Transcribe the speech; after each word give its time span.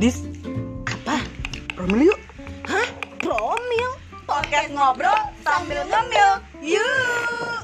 Dis, 0.00 0.24
Apa? 0.88 1.20
promil 1.76 2.08
yuk. 2.08 2.20
Promil? 3.20 3.90
Podcast 4.24 4.68
ngobrol 4.72 5.18
sambil 5.44 5.84
ngemil. 5.86 6.30
Yuk. 6.64 7.60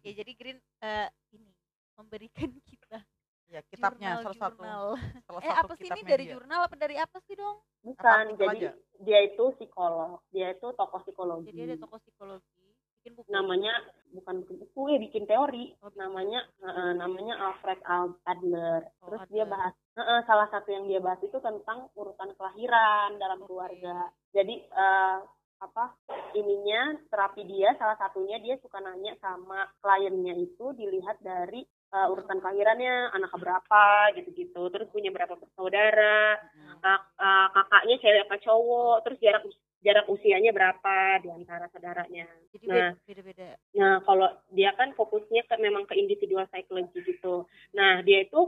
Ya 0.00 0.12
jadi 0.16 0.32
Green 0.32 0.58
eh, 0.80 1.08
ini 1.36 1.50
memberikan 1.94 2.48
kita 2.64 3.04
Ya, 3.50 3.66
kitabnya 3.66 4.22
jurnal, 4.22 4.22
salah 4.30 4.38
satu 4.46 4.62
jurnal. 4.62 4.84
salah 5.26 5.40
Eh 5.42 5.50
satu 5.50 5.58
apa 5.58 5.72
sih 5.74 5.82
kitab 5.90 5.96
ini 5.98 6.02
dari 6.06 6.22
media. 6.22 6.34
jurnal 6.38 6.60
apa 6.70 6.76
dari 6.78 6.96
apa 7.02 7.18
sih 7.18 7.34
dong? 7.34 7.58
Bukan, 7.82 8.06
artikel 8.06 8.38
jadi 8.46 8.58
aja? 8.62 8.70
dia 9.02 9.18
itu 9.26 9.44
psikolog, 9.58 10.22
dia 10.30 10.46
itu 10.54 10.66
tokoh 10.70 11.00
psikologi. 11.02 11.50
Jadi 11.50 11.60
ada 11.66 11.76
tokoh 11.82 11.98
psikologi 11.98 12.59
bikin 13.00 13.16
buku. 13.16 13.28
Namanya 13.32 13.72
bukan 14.12 14.34
bikin 14.44 14.56
buku 14.60 14.82
ya, 14.92 14.98
bikin 15.00 15.24
teori. 15.24 15.64
Oh, 15.80 15.88
bikin 15.88 16.00
Namanya 16.04 16.40
eh, 16.60 16.92
namanya 16.94 17.34
Alfred 17.40 17.80
Al- 17.88 18.20
Adler. 18.28 18.82
Oh, 19.00 19.08
Terus 19.08 19.22
dia 19.32 19.44
Adler. 19.44 19.52
bahas 19.56 19.74
eh, 19.96 20.00
eh, 20.04 20.20
salah 20.28 20.48
satu 20.52 20.68
yang 20.68 20.84
dia 20.84 21.00
bahas 21.00 21.20
itu 21.24 21.38
tentang 21.40 21.88
urutan 21.96 22.30
kelahiran 22.36 23.16
dalam 23.16 23.40
keluarga. 23.48 24.12
Jadi 24.36 24.54
eh, 24.68 25.18
apa 25.60 25.92
ininya 26.32 26.96
terapi 27.12 27.44
dia 27.44 27.76
salah 27.76 27.92
satunya 27.96 28.40
dia 28.40 28.56
suka 28.64 28.80
nanya 28.80 29.12
sama 29.20 29.68
kliennya 29.84 30.32
itu 30.36 30.72
dilihat 30.72 31.20
dari 31.20 31.60
eh, 31.64 32.06
urutan 32.08 32.40
kelahirannya 32.40 33.12
anak 33.12 33.32
berapa 33.36 33.84
gitu-gitu 34.16 34.72
terus 34.72 34.88
punya 34.88 35.12
berapa 35.12 35.36
bersaudara 35.36 36.40
kak- 36.80 37.08
eh, 37.12 37.48
kakaknya 37.52 37.96
cewek 38.00 38.22
apa 38.24 38.36
cowok 38.40 38.96
terus 39.04 39.20
jarak 39.20 39.44
jarak 39.80 40.06
usianya 40.06 40.50
berapa 40.50 40.96
di 41.18 41.28
antara 41.28 41.64
saudaranya 41.68 42.28
Jadi 42.50 42.64
Nah. 42.66 42.92
beda- 42.92 43.00
beda-beda. 43.02 43.48
nah 43.72 43.94
kalau 44.00 44.28
dia 44.50 44.70
kan 44.72 44.92
fokusnya 44.92 45.44
ke 45.44 45.56
memang 45.56 45.84
ke 45.84 45.94
individual 45.94 46.44
psychology 46.46 47.00
gitu 47.02 47.44
nah 47.70 48.00
dia 48.00 48.22
itu 48.22 48.40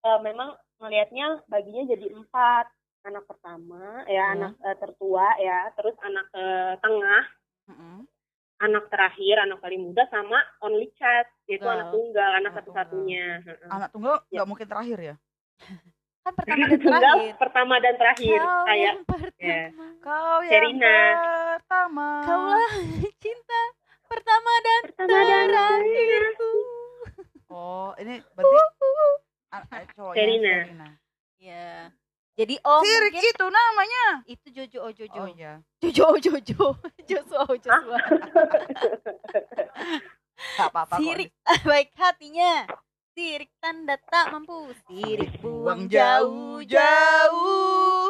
eh, 0.00 0.20
memang 0.20 0.52
melihatnya 0.76 1.40
baginya 1.46 1.86
jadi 1.88 2.10
empat 2.12 2.66
anak 3.04 3.24
pertama 3.24 4.02
ya 4.04 4.24
Hmm. 4.26 4.34
anak 4.34 4.52
eh, 4.60 4.76
tertua 4.76 5.28
ya 5.38 5.58
terus 5.72 5.94
anak 6.00 6.26
eh, 6.32 6.74
tengah 6.78 7.22
Mm-mm. 7.64 7.98
anak 8.56 8.84
terakhir 8.88 9.36
anak 9.38 9.58
paling 9.58 9.80
muda 9.84 10.04
sama 10.08 10.36
only 10.60 10.90
child 10.94 11.28
yaitu 11.44 11.64
anak 11.64 11.88
tunggal 11.88 12.30
anak 12.32 12.50
Anak 12.50 12.56
satu-satunya. 12.60 13.26
Anak 13.68 13.88
tunggal 13.90 14.14
Ya. 14.26 14.40
nggak 14.40 14.48
mungkin 14.48 14.66
terakhir 14.66 14.98
ya? 15.00 15.14
Kan 16.24 16.32
pertama 16.40 16.64
dan 16.64 16.80
tunggal 16.80 17.00
terakhir. 17.20 17.34
pertama 17.36 17.74
dan 17.76 17.94
terakhir 18.00 18.40
Kau 18.40 18.64
kayak 18.64 18.80
yang 18.80 19.00
pertama. 19.04 19.84
Kau 20.00 20.36
yang 20.40 20.50
Serina. 20.50 20.96
pertama. 21.60 22.08
Kaulah 22.24 22.72
cinta 23.22 23.62
pertama 24.08 24.52
dan 24.64 24.82
pertama 24.88 25.20
dan 25.20 25.44
terakhirku. 25.52 26.50
Oh, 27.54 27.92
ini 28.00 28.14
berarti 28.32 28.56
cowoknya 29.94 30.16
Serina. 30.16 30.54
Serina. 30.64 30.88
Ya. 31.36 31.92
Jadi 32.34 32.58
oh 32.66 32.82
Sirik 32.82 33.14
mungkin 33.14 33.30
itu 33.30 33.46
namanya. 33.46 34.04
itu 34.26 34.46
Jojo 34.50 34.78
oh 34.82 34.90
Jojo. 34.90 35.20
Oh 35.22 35.28
iya. 35.30 35.62
Jojo 35.78 36.02
oh 36.08 36.18
Jojo. 36.18 36.64
Joshua 37.08 37.46
oh 37.46 37.54
Joshua. 37.54 37.98
Gak 40.58 40.68
apa-apa. 40.72 40.98
Sirik 40.98 41.30
baik 41.62 41.94
hatinya. 41.94 42.66
Sirik 43.14 43.50
tanda 43.62 43.94
tak 43.96 44.34
mampu. 44.34 44.74
Sirik 44.84 45.38
buang 45.38 45.86
jauh-jauh. 45.86 47.38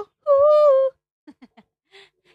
Uh. 0.01 0.87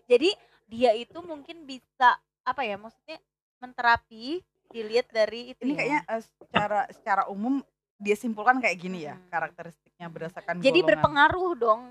Jadi 0.05 0.29
dia 0.65 0.93
itu 0.93 1.17
mungkin 1.21 1.65
bisa 1.65 2.17
apa 2.45 2.61
ya 2.61 2.77
maksudnya 2.77 3.17
menterapi 3.57 4.41
dilihat 4.69 5.09
dari 5.09 5.53
itu 5.53 5.65
Ini 5.65 5.73
ya. 5.73 5.77
kayaknya 5.77 6.01
eh, 6.07 6.21
secara 6.21 6.79
secara 6.93 7.23
umum 7.25 7.61
dia 7.99 8.15
simpulkan 8.15 8.61
kayak 8.61 8.77
gini 8.79 9.03
ya 9.03 9.17
Hmm. 9.17 9.27
karakteristiknya 9.27 10.07
berdasarkan 10.07 10.61
jadi 10.61 10.71
golongan. 10.71 10.89
berpengaruh 10.93 11.51
dong 11.57 11.81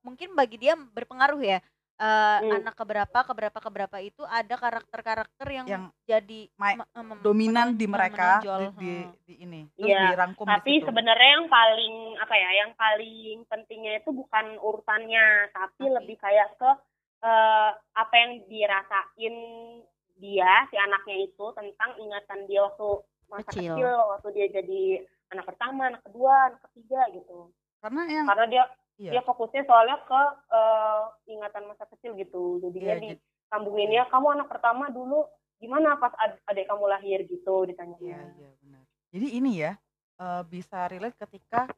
mungkin 0.00 0.36
bagi 0.36 0.56
dia 0.56 0.76
berpengaruh 0.76 1.40
ya 1.42 1.58
Eh, 1.96 2.38
Hmm. 2.44 2.60
anak 2.60 2.76
keberapa 2.76 3.18
keberapa 3.24 3.56
keberapa 3.56 3.96
itu 3.98 4.20
ada 4.22 4.52
karakter-karakter 4.52 5.48
yang, 5.48 5.64
Yang 5.64 5.84
jadi 6.04 6.40
ma- 6.54 6.84
dominan 7.24 7.72
di 7.72 7.88
mereka 7.88 8.36
menonjol. 8.36 8.60
di, 8.60 8.68
di, 8.76 8.92
Hmm. 8.92 9.12
di 9.24 9.34
ini 9.40 9.60
terus 9.72 9.88
Iya, 9.88 10.00
dirangkum 10.12 10.44
di 10.44 10.52
tapi 10.52 10.72
situ. 10.76 10.84
sebenarnya 10.84 11.30
yang 11.34 11.48
paling 11.48 11.94
apa 12.20 12.34
ya 12.36 12.50
yang 12.54 12.72
paling 12.76 13.36
pentingnya 13.48 13.92
itu 13.96 14.12
bukan 14.12 14.60
urutannya 14.60 15.48
tapi 15.50 15.82
Tapi? 15.82 15.96
lebih 15.96 16.16
kayak 16.16 16.52
ke 16.54 16.70
eh, 17.16 17.70
apa 17.72 18.14
yang 18.14 18.32
dirasain 18.44 19.34
dia 20.14 20.52
si 20.68 20.76
anaknya 20.76 21.16
itu 21.22 21.44
tentang 21.50 21.96
ingatan 21.96 22.44
dia 22.44 22.60
waktu 22.62 22.88
masa 23.26 23.48
Kecil. 23.50 23.72
kecil, 23.72 23.88
waktu 24.10 24.28
dia 24.32 24.46
jadi 24.52 24.82
anak 25.26 25.44
pertama 25.46 25.88
anak 25.88 26.04
kedua 26.04 26.52
anak 26.52 26.60
ketiga 26.62 27.08
gitu 27.10 27.48
karena 27.80 28.00
yang 28.04 28.26
karena 28.26 28.44
dia 28.46 28.64
iya, 28.96 29.10
dia 29.12 29.22
fokusnya 29.22 29.62
soalnya 29.62 30.00
ke 30.00 30.20
eh, 30.50 31.02
ingatan 31.28 31.64
masa 31.66 31.84
kecil 31.86 32.14
gitu 32.14 32.58
jadinya 32.60 32.92
Iya, 32.92 32.96
jadi- 32.96 33.20
disambunginnya 33.46 34.02
kamu 34.06 34.26
anak 34.34 34.48
pertama 34.48 34.88
dulu 34.88 35.22
gimana 35.56 35.96
pas 35.96 36.12
ad- 36.16 36.42
adik 36.46 36.66
kamu 36.66 36.84
lahir 36.86 37.18
gitu 37.24 37.64
ditanya 37.64 37.96
Iya, 37.98 38.20
iya 38.34 38.50
benar. 38.58 38.82
Jadi 39.08 39.26
ini 39.32 39.52
ya 39.56 39.72
eh, 40.16 40.42
bisa 40.44 40.78
relate 40.86 41.16
ketika 41.18 41.68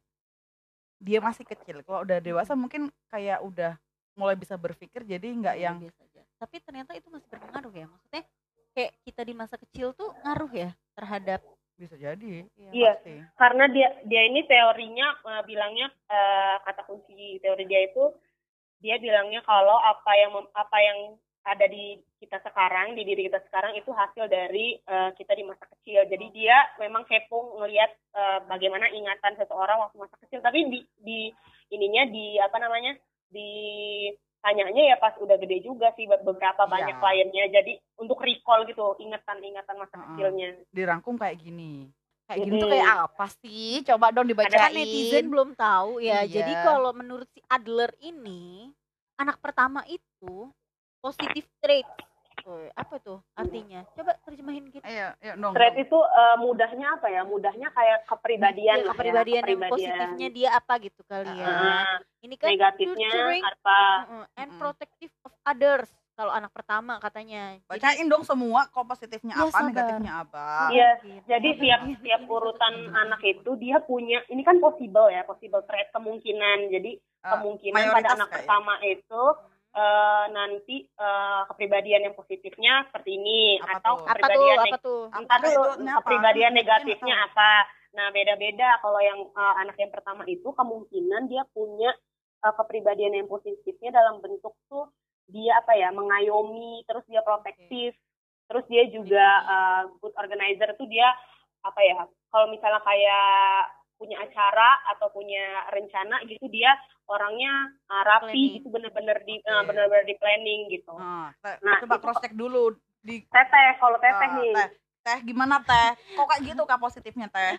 dia 0.98 1.18
masih 1.18 1.44
kecil. 1.44 1.82
Kalau 1.82 2.02
udah 2.02 2.18
dewasa 2.18 2.52
mungkin 2.52 2.90
kayak 3.06 3.38
udah 3.40 3.78
mulai 4.14 4.34
bisa 4.34 4.54
berpikir 4.54 5.02
jadi 5.04 5.22
nggak 5.24 5.54
Iya, 5.54 5.64
yang 5.64 5.76
biasa 5.78 6.00
aja. 6.02 6.22
tapi 6.36 6.58
ternyata 6.58 6.90
itu 6.92 7.06
masih 7.06 7.26
berpengaruh 7.28 7.70
ya 7.72 7.86
maksudnya 7.86 8.22
kayak 8.72 8.92
kita 9.00 9.22
di 9.22 9.30
masa 9.32 9.54
kecil 9.56 9.90
tuh 9.92 10.10
ngaruh 10.22 10.50
ya 10.52 10.70
terhadap 10.92 11.38
bisa 11.78 11.94
jadi. 11.94 12.44
Iya. 12.74 12.98
Pasti. 12.98 13.14
karena 13.38 13.64
dia 13.70 13.88
dia 14.04 14.22
ini 14.26 14.42
teorinya 14.44 15.06
eh, 15.24 15.42
bilangnya 15.46 15.86
eh, 16.10 16.56
kata 16.66 16.82
kunci 16.84 17.38
teori 17.38 17.64
dia 17.64 17.86
itu 17.86 18.10
dia 18.82 18.98
bilangnya 18.98 19.40
kalau 19.46 19.78
apa 19.78 20.12
yang 20.18 20.30
mem- 20.34 20.52
apa 20.54 20.78
yang 20.82 20.98
ada 21.46 21.64
di 21.70 21.96
kita 22.18 22.42
sekarang 22.44 22.92
di 22.98 23.06
diri 23.06 23.30
kita 23.30 23.40
sekarang 23.48 23.72
itu 23.78 23.88
hasil 23.94 24.26
dari 24.26 24.76
eh, 24.76 25.10
kita 25.14 25.32
di 25.38 25.46
masa 25.46 25.64
kecil 25.70 26.02
jadi 26.10 26.26
dia 26.34 26.58
memang 26.82 27.06
kepo 27.06 27.56
ngelihat 27.62 27.90
eh, 27.94 28.38
bagaimana 28.50 28.90
ingatan 28.90 29.38
seseorang 29.38 29.78
waktu 29.80 29.96
masa 30.02 30.18
kecil 30.26 30.42
tapi 30.42 30.66
di 30.66 30.80
di 31.00 31.20
ininya 31.70 32.10
di 32.10 32.36
apa 32.42 32.58
namanya 32.58 32.98
di 33.30 33.50
tanyanya 34.48 34.82
ya 34.86 34.96
pas 34.96 35.12
udah 35.14 35.36
gede 35.36 35.60
juga 35.60 35.92
sih 35.92 36.04
be- 36.04 36.24
beberapa 36.24 36.64
Iya. 36.64 36.72
banyak 36.72 36.96
kliennya 36.96 37.44
jadi 37.52 37.72
untuk 37.96 38.18
recall 38.18 38.64
gitu 38.64 38.96
ingatan-ingatan 38.98 39.76
masa 39.76 39.92
Heeh. 39.92 40.04
kecilnya 40.08 40.48
Dirangkum 40.70 41.14
kayak 41.14 41.36
gini. 41.38 41.92
Kayak 42.24 42.38
gini 42.44 42.56
tuh 42.58 42.68
kayak 42.68 42.88
apa 43.04 43.26
sih? 43.40 43.72
Coba 43.84 44.06
dong 44.10 44.26
dibacain. 44.26 44.52
kan 44.52 44.72
netizen 44.72 45.28
belum 45.28 45.52
tahu 45.52 46.00
ya 46.00 46.24
Iya. 46.24 46.32
jadi 46.40 46.52
kalau 46.62 46.92
menurut 46.92 47.28
si 47.28 47.40
Adler 47.46 47.92
ini 47.98 48.72
anak 49.16 49.36
pertama 49.38 49.84
itu 49.84 50.48
positif 50.98 51.44
trait 51.58 51.84
Woy, 52.48 52.72
apa 52.72 52.96
tuh 52.98 53.20
artinya 53.34 53.84
coba 53.92 54.16
terjemahin 54.24 54.64
gitu 54.66 54.80
Ayo, 54.80 55.12
ayo 55.18 55.32
dong. 55.36 55.52
Trait 55.52 55.76
itu 55.76 55.98
eh, 56.00 56.36
mudahnya 56.38 56.86
apa 56.90 57.06
ya? 57.06 57.22
Mudahnya 57.22 57.68
kayak 57.70 57.98
kepribadian 58.04 58.56
Iya, 58.74 58.80
lah 58.80 58.86
ya, 58.86 58.90
kepribadian 58.90 59.34
yang 59.36 59.44
kepribadian. 59.44 59.76
positifnya 59.92 60.28
dia 60.30 60.48
apa 60.52 60.72
gitu 60.78 61.00
kali 61.04 61.32
ya 61.34 61.46
Ah, 61.46 61.94
ini 62.18 62.34
kan 62.34 62.48
negatifnya 62.48 63.08
nurturing 63.10 63.44
apa? 63.44 63.80
and 64.34 64.50
protective 64.56 65.12
of 65.22 65.32
others 65.42 65.88
kalau 66.14 66.32
anak 66.32 66.50
pertama 66.50 66.96
katanya 66.98 67.60
Jadi- 67.60 67.68
Bacain 67.70 68.08
dong 68.08 68.24
semua 68.24 68.66
kok 68.66 68.82
positifnya 68.82 69.34
Iya, 69.34 69.44
apa, 69.44 69.52
sabar. 69.52 69.68
negatifnya 69.68 70.12
apa. 70.18 70.46
Iya, 70.68 70.88
gitu. 70.98 71.22
Jadi 71.28 71.48
tiap 71.60 71.80
tiap 72.00 72.22
urutan 72.26 72.74
anak 72.96 73.20
itu 73.22 73.50
dia 73.54 73.76
punya 73.78 74.24
ini 74.26 74.40
kan 74.40 74.56
possible 74.58 75.06
ya, 75.06 75.22
possible 75.22 75.62
trait 75.62 75.92
kemungkinan. 75.92 76.72
Jadi 76.72 76.96
Eh, 76.96 77.28
kemungkinan 77.28 77.82
pada 77.92 78.08
anak 78.14 78.26
kayak- 78.26 78.36
pertama 78.40 78.74
itu 78.80 79.22
eh, 79.74 80.24
nanti 80.32 80.76
eh, 80.84 81.40
kepribadian 81.52 82.08
yang 82.10 82.14
positifnya 82.16 82.88
seperti 82.88 83.16
ini 83.20 83.60
Apa 83.60 83.80
atau 83.80 83.94
tuh? 84.00 84.06
apa 84.08 84.26
tuh 84.26 84.46
kepribadian 84.48 84.58
apa 84.58 84.76
tuh 84.80 85.02
Apa? 85.08 85.34
Ini 85.78 85.90
apa? 85.90 85.98
kepribadian 86.02 86.52
Mungkin 86.52 86.60
negatifnya 86.64 87.16
apa. 87.28 87.52
Nah, 87.88 88.06
beda-beda 88.12 88.68
kalau 88.84 89.00
yang 89.00 89.20
eh, 89.26 89.54
anak 89.64 89.76
yang 89.80 89.90
pertama 89.92 90.22
itu 90.28 90.48
kemungkinan 90.52 91.22
dia 91.28 91.42
punya 91.52 91.90
eh, 92.44 92.54
kepribadian 92.54 93.16
yang 93.16 93.28
positifnya 93.28 93.90
dalam 93.94 94.20
bentuk 94.20 94.54
tuh 94.68 94.88
dia 95.28 95.60
apa 95.60 95.76
ya, 95.76 95.92
mengayomi, 95.92 96.88
terus 96.88 97.04
dia 97.04 97.20
protektif, 97.20 97.92
terus 98.48 98.64
dia 98.68 98.88
juga 98.88 99.26
eh, 99.44 99.82
good 100.00 100.14
organizer 100.16 100.72
tuh 100.80 100.88
dia 100.88 101.08
apa 101.60 101.80
ya, 101.84 102.06
kalau 102.32 102.46
misalnya 102.48 102.80
kayak 102.80 103.77
punya 103.98 104.16
acara 104.22 104.78
atau 104.94 105.10
punya 105.10 105.66
rencana 105.74 106.22
gitu 106.24 106.46
dia 106.48 106.70
orangnya 107.10 107.74
eh, 107.90 108.02
rapi 108.06 108.30
Planning. 108.30 108.54
gitu 108.62 108.66
bener-bener 108.70 109.18
di 109.26 109.34
eh, 109.42 109.52
Oke. 109.58 109.66
bener-bener 109.66 110.04
di 110.06 110.14
planning 110.16 110.60
gitu. 110.70 110.94
Nah, 110.94 111.34
Nah, 111.42 111.76
coba 111.82 111.96
cross 111.98 112.22
check 112.22 112.34
dulu 112.38 112.78
di 113.02 113.26
Teteh, 113.26 113.68
kalau 113.82 113.98
teteh 113.98 114.30
eh, 114.30 114.34
nih. 114.38 114.54
teh. 114.54 114.68
Teh 115.02 115.18
gimana 115.26 115.58
teh? 115.60 115.90
Kok 116.14 116.26
kayak 116.30 116.42
gitu 116.54 116.62
kak 116.64 116.80
positifnya 116.80 117.26
teh? 117.28 117.58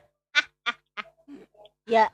ya 1.90 2.06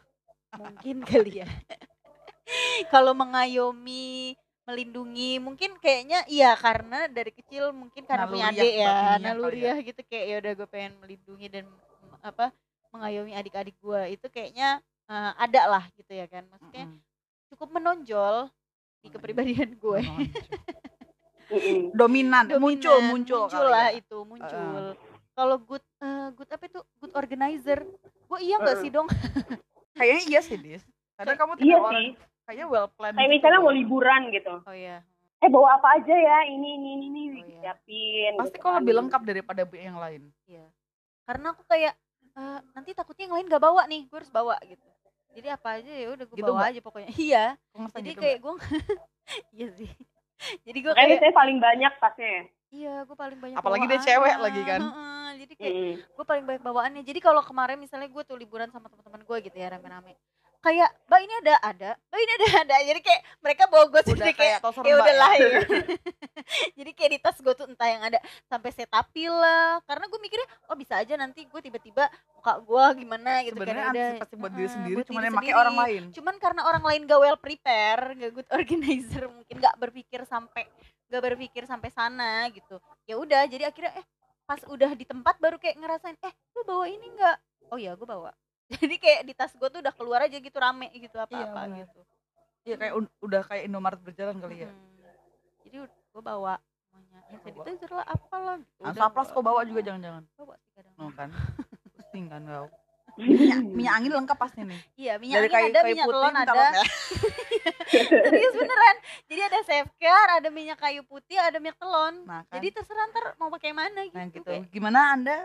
mungkin 0.56 1.04
kali 1.04 1.44
ya 1.44 1.48
kalau 2.94 3.12
mengayomi 3.12 4.40
melindungi 4.66 5.38
mungkin 5.38 5.78
kayaknya 5.78 6.24
iya 6.32 6.56
karena 6.58 7.06
dari 7.12 7.30
kecil 7.30 7.70
mungkin 7.76 8.08
karena 8.08 8.26
punya 8.26 8.50
adik 8.50 8.72
ya 8.72 8.88
kali 8.88 9.12
ya. 9.12 9.18
naluriah 9.22 9.78
gitu 9.84 10.02
kayak 10.08 10.26
ya 10.26 10.36
udah 10.42 10.52
gue 10.58 10.68
pengen 10.72 10.94
melindungi 11.04 11.48
dan 11.52 11.66
apa 12.24 12.50
mengayomi 12.96 13.32
adik-adik 13.34 13.76
gue 13.78 14.02
itu 14.12 14.26
kayaknya 14.28 14.80
eh, 15.06 15.32
ada 15.36 15.62
lah 15.68 15.84
gitu 15.94 16.12
ya 16.12 16.26
kan 16.26 16.48
maksudnya 16.48 16.88
Mm-mm. 16.88 17.00
cukup 17.50 17.70
menonjol 17.72 18.48
di 19.00 19.08
kepribadian 19.08 19.76
gue 19.76 20.02
dominan, 21.94 22.50
muncul 22.58 22.98
Dominan, 22.98 23.06
muncul 23.06 23.40
muncul 23.44 23.44
kali 23.62 23.70
lah 23.70 23.88
ya. 23.88 24.00
itu 24.00 24.18
muncul 24.20 24.84
kalau 25.32 25.56
good 25.60 25.84
eh, 26.00 26.28
good 26.34 26.50
apa 26.50 26.64
itu 26.66 26.80
good 26.98 27.14
organizer 27.14 27.80
gue 28.26 28.40
iya 28.42 28.56
nggak 28.58 28.76
Heeh. 28.76 28.84
sih 28.84 28.92
dong 28.92 29.08
kayaknya 29.98 30.24
iya 30.26 30.40
sih 30.42 30.58
dis 30.58 30.82
kadang 31.16 31.38
kamu 31.38 31.54
Iya 31.56 31.62
tidak 31.62 31.80
orang 31.80 31.94
sih. 31.94 32.10
kayaknya 32.44 32.66
well 32.66 32.88
planned 32.90 33.16
Kayak 33.16 33.28
gitu 33.28 33.36
misalnya 33.38 33.60
mau 33.62 33.72
liburan 33.72 34.22
gitu. 34.32 34.54
oh 34.60 34.76
iya 34.76 35.00
Eh 35.44 35.52
bawa 35.52 35.78
apa 35.78 36.00
aja 36.00 36.16
ya? 36.16 36.38
Ini 36.48 36.70
ini 36.74 36.90
ini 36.96 37.06
ini 37.06 37.22
Oh, 37.30 37.46
iya. 37.46 37.60
siapin. 37.62 38.34
pasti 38.36 38.56
gitu 38.56 38.64
kok 38.64 38.72
kan. 38.72 38.80
lebih 38.82 38.94
lengkap 38.98 39.22
daripada 39.22 39.62
yang 39.70 39.98
lain 39.98 40.22
iya 40.44 40.66
karena 41.24 41.54
aku 41.54 41.62
kayak 41.66 41.94
eh, 42.36 42.60
nanti 42.72 42.92
takutnya 42.92 43.26
yang 43.26 43.36
lain 43.36 43.48
gak 43.48 43.64
bawa 43.64 43.84
nih 43.86 44.06
gue 44.06 44.18
harus 44.18 44.30
bawa 44.30 44.56
gitu 44.62 44.84
jadi 45.32 45.56
apa 45.56 45.80
aja 45.80 45.92
ya 45.92 46.08
udah 46.10 46.26
gue 46.26 46.38
Gitu, 46.38 46.46
bawa 46.46 46.60
Mbak? 46.60 46.70
aja 46.70 46.80
pokoknya 46.80 47.10
iya 47.28 47.46
jadi 47.92 48.10
gitu, 48.10 48.20
kayak 48.20 48.38
gue 48.40 48.54
iya 49.56 49.68
sih 49.72 49.92
jadi 50.64 50.80
gue 50.80 50.94
kayak 50.94 51.10
biasanya 51.16 51.34
paling 51.34 51.58
banyak 51.58 51.94
tasnya 51.98 52.30
ya. 52.30 52.44
iya 52.70 52.96
gue 53.04 53.16
paling 53.16 53.40
banyak 53.40 53.56
Apalagi 53.56 53.86
dia 53.88 54.00
cewek 54.04 54.36
lagi 54.38 54.62
kan. 54.62 54.82
Heeh, 54.84 55.28
jadi 55.42 55.54
kayak 55.56 55.74
Mm. 55.76 55.96
gue 56.12 56.26
paling 56.26 56.46
banyak 56.46 56.64
bawaannya 56.64 57.02
jadi 57.02 57.20
kalau 57.20 57.40
kemarin 57.40 57.80
misalnya 57.80 58.08
gue 58.08 58.24
tuh 58.24 58.36
liburan 58.36 58.68
sama 58.68 58.88
teman-teman 58.88 59.24
gue 59.24 59.38
gitu 59.44 59.56
ya 59.56 59.68
rame-rame 59.70 60.16
kayak 60.66 60.90
mbak 61.06 61.20
ini 61.22 61.34
ada 61.46 61.54
ada. 61.62 61.90
Mbak 62.10 62.20
ini 62.26 62.32
ada 62.34 62.48
ada. 62.66 62.76
Jadi 62.82 63.00
kayak 63.06 63.22
mereka 63.46 63.64
bawa 63.70 63.86
gue 63.94 64.02
sendiri 64.02 64.34
kayak 64.34 64.66
kayak 64.66 64.82
ya 64.82 64.96
udah 64.98 65.16
lah 65.16 65.34
ya. 65.42 65.50
jadi 66.74 66.92
kayak 66.98 67.12
di 67.14 67.20
tas 67.22 67.38
gue 67.38 67.54
tuh 67.54 67.70
entah 67.70 67.86
yang 67.86 68.02
ada 68.02 68.18
sampai 68.50 68.74
setapil 68.74 69.30
lah. 69.30 69.78
Karena 69.86 70.06
gue 70.10 70.20
mikirnya 70.20 70.48
oh 70.74 70.78
bisa 70.78 70.98
aja 70.98 71.14
nanti 71.14 71.46
gue 71.46 71.62
tiba-tiba 71.62 72.10
muka 72.34 72.54
gue 72.66 72.86
gimana 73.06 73.46
gitu 73.46 73.54
sebenarnya 73.62 73.86
kan 73.86 73.94
udah 73.94 74.06
antisipasi 74.10 74.34
buat 74.42 74.54
diri 74.58 74.70
sendiri 74.74 74.96
buat 74.98 75.08
cuman 75.14 75.22
yang 75.22 75.38
pakai 75.38 75.54
orang 75.54 75.78
lain. 75.78 76.04
Cuman 76.10 76.36
karena 76.42 76.62
orang 76.66 76.84
lain 76.84 77.02
gak 77.06 77.22
well 77.22 77.38
prepare 77.38 78.04
gak 78.18 78.32
good 78.34 78.50
organizer 78.50 79.24
mungkin 79.36 79.56
gak 79.62 79.76
berpikir 79.78 80.26
sampai 80.26 80.66
gak 81.06 81.22
berpikir 81.22 81.70
sampai 81.70 81.94
sana 81.94 82.50
gitu. 82.50 82.82
Ya 83.06 83.22
udah 83.22 83.46
jadi 83.46 83.70
akhirnya 83.70 84.02
eh 84.02 84.06
pas 84.46 84.62
udah 84.66 84.94
di 84.94 85.06
tempat 85.06 85.38
baru 85.42 85.58
kayak 85.58 85.78
ngerasain 85.78 86.18
eh 86.22 86.34
lu 86.54 86.62
bawa 86.70 86.86
ini 86.86 87.10
nggak 87.18 87.38
oh 87.74 87.80
ya 87.82 87.98
gue 87.98 88.06
bawa 88.06 88.30
jadi 88.74 88.96
kayak 88.98 89.22
di 89.24 89.34
tas 89.34 89.54
gue 89.54 89.68
tuh 89.68 89.80
udah 89.80 89.94
keluar 89.94 90.20
aja 90.22 90.34
gitu 90.34 90.58
rame 90.58 90.90
gitu 90.92 91.16
apa-apa 91.16 91.62
benar. 91.64 91.80
gitu. 91.84 92.00
Iya 92.66 92.76
kayak 92.76 92.94
udah 93.22 93.42
kayak 93.46 93.64
Indomaret 93.66 94.02
berjalan 94.02 94.36
kali 94.38 94.66
ya. 94.66 94.70
Hmm. 94.70 94.98
jadi 95.62 95.78
gue 95.86 96.22
bawa 96.24 96.58
semuanya. 96.82 97.20
Sanitizer 97.30 97.92
lah 97.92 98.06
apalah 98.08 98.56
gitu. 98.58 98.82
Saplas 98.92 99.28
gua- 99.28 99.36
kok 99.36 99.44
bawa 99.44 99.62
juga 99.64 99.82
jangan-jangan? 99.84 100.24
Bawa 100.34 100.54
sih 100.58 100.72
kadang 100.74 100.94
no 100.98 101.06
kan? 101.12 101.30
Pusing 101.94 102.26
kan 102.26 102.42
kau? 102.42 102.68
Minyak, 103.16 103.62
minyak 103.64 103.94
angin 104.02 104.12
lengkap 104.12 104.38
pasti 104.38 104.62
nih. 104.62 104.82
Iya 104.98 105.14
minyak 105.16 105.36
dari 105.38 105.48
angin 105.48 105.54
kayu 105.54 105.70
ada 105.70 105.80
kayu 105.80 105.94
minyak 105.94 106.08
telon 106.10 106.34
ada. 106.34 106.52
apa? 106.52 106.68
serius 107.96 108.54
beneran. 108.54 108.96
Jadi 109.26 109.42
ada 109.42 109.60
safeguard 109.62 110.30
ada 110.36 110.50
minyak 110.50 110.78
kayu 110.78 111.02
putih 111.06 111.38
ada 111.38 111.58
minyak 111.58 111.78
telon. 111.78 112.14
Nah 112.26 112.42
kan. 112.44 112.60
Jadi 112.60 112.68
terserah 112.74 113.06
ntar 113.08 113.26
mau 113.38 113.48
pakai 113.48 113.72
mana 113.72 114.02
gitu, 114.04 114.16
nah 114.16 114.26
gitu. 114.28 114.44
kayak, 114.44 114.68
gimana 114.68 115.00
anda 115.14 115.38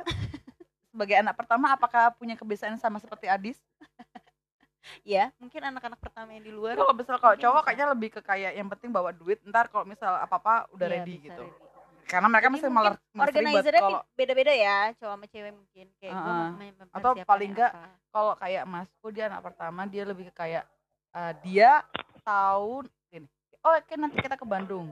sebagai 0.90 1.16
anak 1.16 1.34
pertama 1.34 1.70
apakah 1.70 2.10
punya 2.12 2.34
kebiasaan 2.34 2.76
sama 2.76 2.98
seperti 2.98 3.26
Adis? 3.26 3.58
Ya 5.04 5.28
mungkin 5.36 5.60
anak-anak 5.60 6.00
pertama 6.00 6.32
yang 6.32 6.40
di 6.40 6.52
luar 6.52 6.72
kalau 6.72 6.96
misal 6.96 7.20
kalau 7.20 7.36
cowok 7.36 7.60
bisa. 7.60 7.66
kayaknya 7.68 7.86
lebih 7.92 8.08
ke 8.16 8.20
kayak 8.24 8.52
yang 8.56 8.68
penting 8.72 8.88
bawa 8.88 9.12
duit 9.12 9.36
ntar 9.44 9.68
kalau 9.68 9.84
misal 9.84 10.16
apa 10.16 10.40
apa 10.40 10.54
udah 10.72 10.86
Iya, 10.88 11.04
ready 11.04 11.14
gitu. 11.20 11.44
ready. 11.46 12.08
karena 12.08 12.26
mereka 12.26 12.48
Jadi 12.48 12.54
masih 12.58 12.70
malah 12.72 12.94
organizernya 13.14 13.82
kalau 13.84 14.00
beda-beda 14.16 14.50
ya 14.50 14.90
cowok 14.96 15.14
sama 15.14 15.26
cewek 15.28 15.52
mungkin. 15.52 15.86
Kayak 16.00 16.14
mem- 16.16 16.90
Atau 16.90 17.12
paling 17.22 17.50
nggak 17.54 17.70
apa. 17.70 17.92
kalau 18.08 18.32
kayak 18.34 18.64
masku 18.66 19.06
dia 19.12 19.24
anak 19.28 19.42
pertama 19.46 19.80
dia 19.84 20.02
lebih 20.02 20.24
ke 20.26 20.34
kayak 20.34 20.64
eh, 21.12 21.32
dia 21.44 21.84
tahun 22.24 22.88
ini. 23.12 23.28
Oh 23.60 23.76
oke 23.76 23.94
nanti 23.94 24.16
kita 24.16 24.34
ke 24.34 24.48
Bandung. 24.48 24.90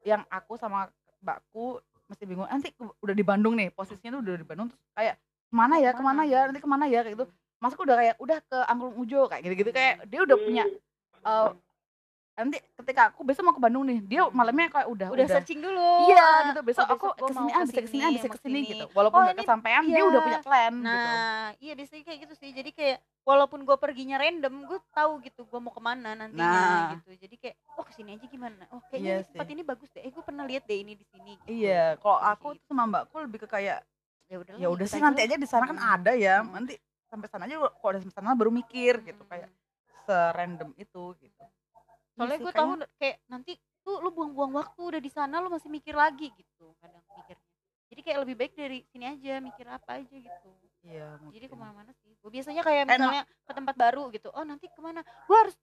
Yang 0.00 0.22
aku 0.30 0.54
sama 0.54 0.86
mbakku 1.18 1.82
masih 2.06 2.24
bingung 2.24 2.46
nanti 2.46 2.70
udah 3.02 3.12
di 3.12 3.26
Bandung 3.26 3.58
nih 3.58 3.74
posisinya 3.74 4.16
tuh 4.16 4.22
udah 4.22 4.38
di 4.38 4.46
Bandung. 4.46 4.70
Terus 4.70 4.86
kayak 4.94 5.14
ke 5.56 5.58
mana 5.58 5.74
ya 5.80 5.90
ke 5.90 6.02
mana? 6.04 6.22
ya 6.22 6.38
nanti 6.44 6.60
ke 6.60 6.68
mana 6.68 6.84
ya 6.84 7.00
kayak 7.00 7.16
gitu. 7.16 7.26
Masku 7.56 7.80
udah 7.82 7.96
kayak 7.96 8.14
udah 8.20 8.38
ke 8.44 8.58
Angklung 8.68 8.94
Ujo 9.00 9.24
kayak 9.24 9.40
gitu-gitu. 9.40 9.70
Kayak 9.72 10.04
dia 10.04 10.20
udah 10.20 10.36
punya 10.36 10.64
eh, 11.24 11.48
nanti 12.36 12.60
ketika 12.76 13.08
aku 13.08 13.24
besok 13.24 13.48
mau 13.48 13.56
ke 13.56 13.62
Bandung 13.64 13.88
nih 13.88 14.04
dia 14.04 14.28
malamnya 14.28 14.68
kayak 14.68 14.92
udah 14.92 15.08
udah, 15.08 15.24
searching 15.24 15.64
dulu. 15.64 16.12
Iya 16.12 16.52
gitu. 16.52 16.60
Besok 16.60 16.84
Oh, 16.84 16.92
aku 16.92 17.06
besok 17.08 17.16
gua 17.16 17.26
ke 17.26 17.32
sini 17.32 17.50
ah 17.50 17.62
bisa 17.64 17.80
ke 17.80 17.88
sini 17.88 18.04
ah 18.04 18.10
bisa 18.12 18.28
ke 18.28 18.38
sini 18.44 18.58
gitu. 18.68 18.84
Walaupun 18.92 19.16
Oh, 19.16 19.24
ini- 19.32 19.40
kesampaian 19.40 19.82
dia 19.88 19.96
iya. 19.96 20.04
udah 20.04 20.20
punya 20.20 20.40
plan 20.44 20.74
gitu. 20.76 20.84
Nah 20.84 21.46
iya 21.56 21.72
biasanya 21.72 22.02
kayak 22.04 22.18
gitu 22.28 22.34
sih. 22.36 22.50
Jadi 22.52 22.70
kayak 22.76 22.98
walaupun 23.24 23.64
gue 23.64 23.76
perginya 23.80 24.20
random 24.20 24.68
gue 24.68 24.78
tahu 24.92 25.12
gitu 25.24 25.48
gue 25.48 25.60
mau 25.64 25.72
ke 25.72 25.80
mana 25.80 26.12
nantinya 26.12 26.44
Nah. 26.44 26.92
gitu. 27.00 27.10
Jadi 27.16 27.34
kayak 27.40 27.56
oh 27.72 27.84
ke 27.88 27.92
sini 27.96 28.20
aja 28.20 28.26
gimana? 28.28 28.68
Oh 28.68 28.84
kayaknya 28.92 29.24
Iya 29.24 29.32
tempat 29.32 29.48
ini 29.48 29.62
bagus 29.64 29.88
deh. 29.96 30.04
Eh 30.04 30.12
gue 30.12 30.20
pernah 30.20 30.44
lihat 30.44 30.68
deh 30.68 30.76
ini 30.76 30.92
di 30.92 31.08
sini 31.08 31.40
gitu. 31.40 31.48
iya. 31.48 31.96
Kalau 31.96 32.20
aku 32.20 32.52
gitu. 32.52 32.68
sama 32.68 32.84
mbakku 32.84 33.16
lebih 33.16 33.40
ke 33.40 33.48
kayak 33.48 33.80
ya 34.26 34.36
udah 34.42 34.54
ya 34.58 34.68
udah 34.68 34.86
sih 34.86 34.98
nanti 34.98 35.20
aja 35.22 35.36
di 35.38 35.46
sana 35.46 35.64
kan 35.70 35.78
ada 35.78 36.12
ya 36.18 36.42
Hmm. 36.42 36.50
nanti 36.54 36.74
sampai 37.06 37.26
sana 37.30 37.46
aja 37.46 37.56
kalau 37.62 37.90
udah 37.94 38.00
sampai 38.02 38.16
sana 38.18 38.34
baru 38.34 38.50
mikir 38.50 38.98
gitu 39.06 39.22
kayak 39.30 39.46
serandom 40.06 40.70
itu 40.74 41.04
gitu. 41.18 41.42
Soalnya 42.16 42.36
Iya 42.36 42.40
sih, 42.40 42.44
gue 42.46 42.52
tahu 42.54 42.70
kayak 42.98 43.16
nanti 43.30 43.52
tuh 43.86 44.02
lu 44.02 44.10
buang-buang 44.10 44.52
waktu 44.58 44.80
udah 44.82 45.00
di 45.02 45.10
sana 45.12 45.38
lu 45.38 45.48
masih 45.50 45.70
mikir 45.70 45.94
lagi 45.94 46.30
gitu 46.34 46.74
kadang 46.82 47.02
mikirnya. 47.14 47.46
Jadi 47.86 48.00
kayak 48.02 48.18
lebih 48.26 48.34
baik 48.34 48.52
dari 48.58 48.78
sini 48.90 49.04
aja 49.06 49.38
mikir 49.38 49.66
apa 49.70 50.02
aja 50.02 50.16
gitu. 50.16 50.50
Iya 50.82 51.18
jadi 51.30 51.46
ke 51.46 51.54
mana-mana 51.54 51.94
sih. 52.02 52.14
Gue 52.18 52.30
biasanya 52.34 52.66
kayak 52.66 52.90
Enak. 52.90 52.98
misalnya 52.98 53.22
ke 53.26 53.52
tempat 53.54 53.74
baru 53.78 54.02
gitu 54.10 54.28
oh 54.34 54.42
nanti 54.42 54.66
ke 54.66 54.80
mana? 54.82 55.06
Gue 55.30 55.38
harus 55.38 55.54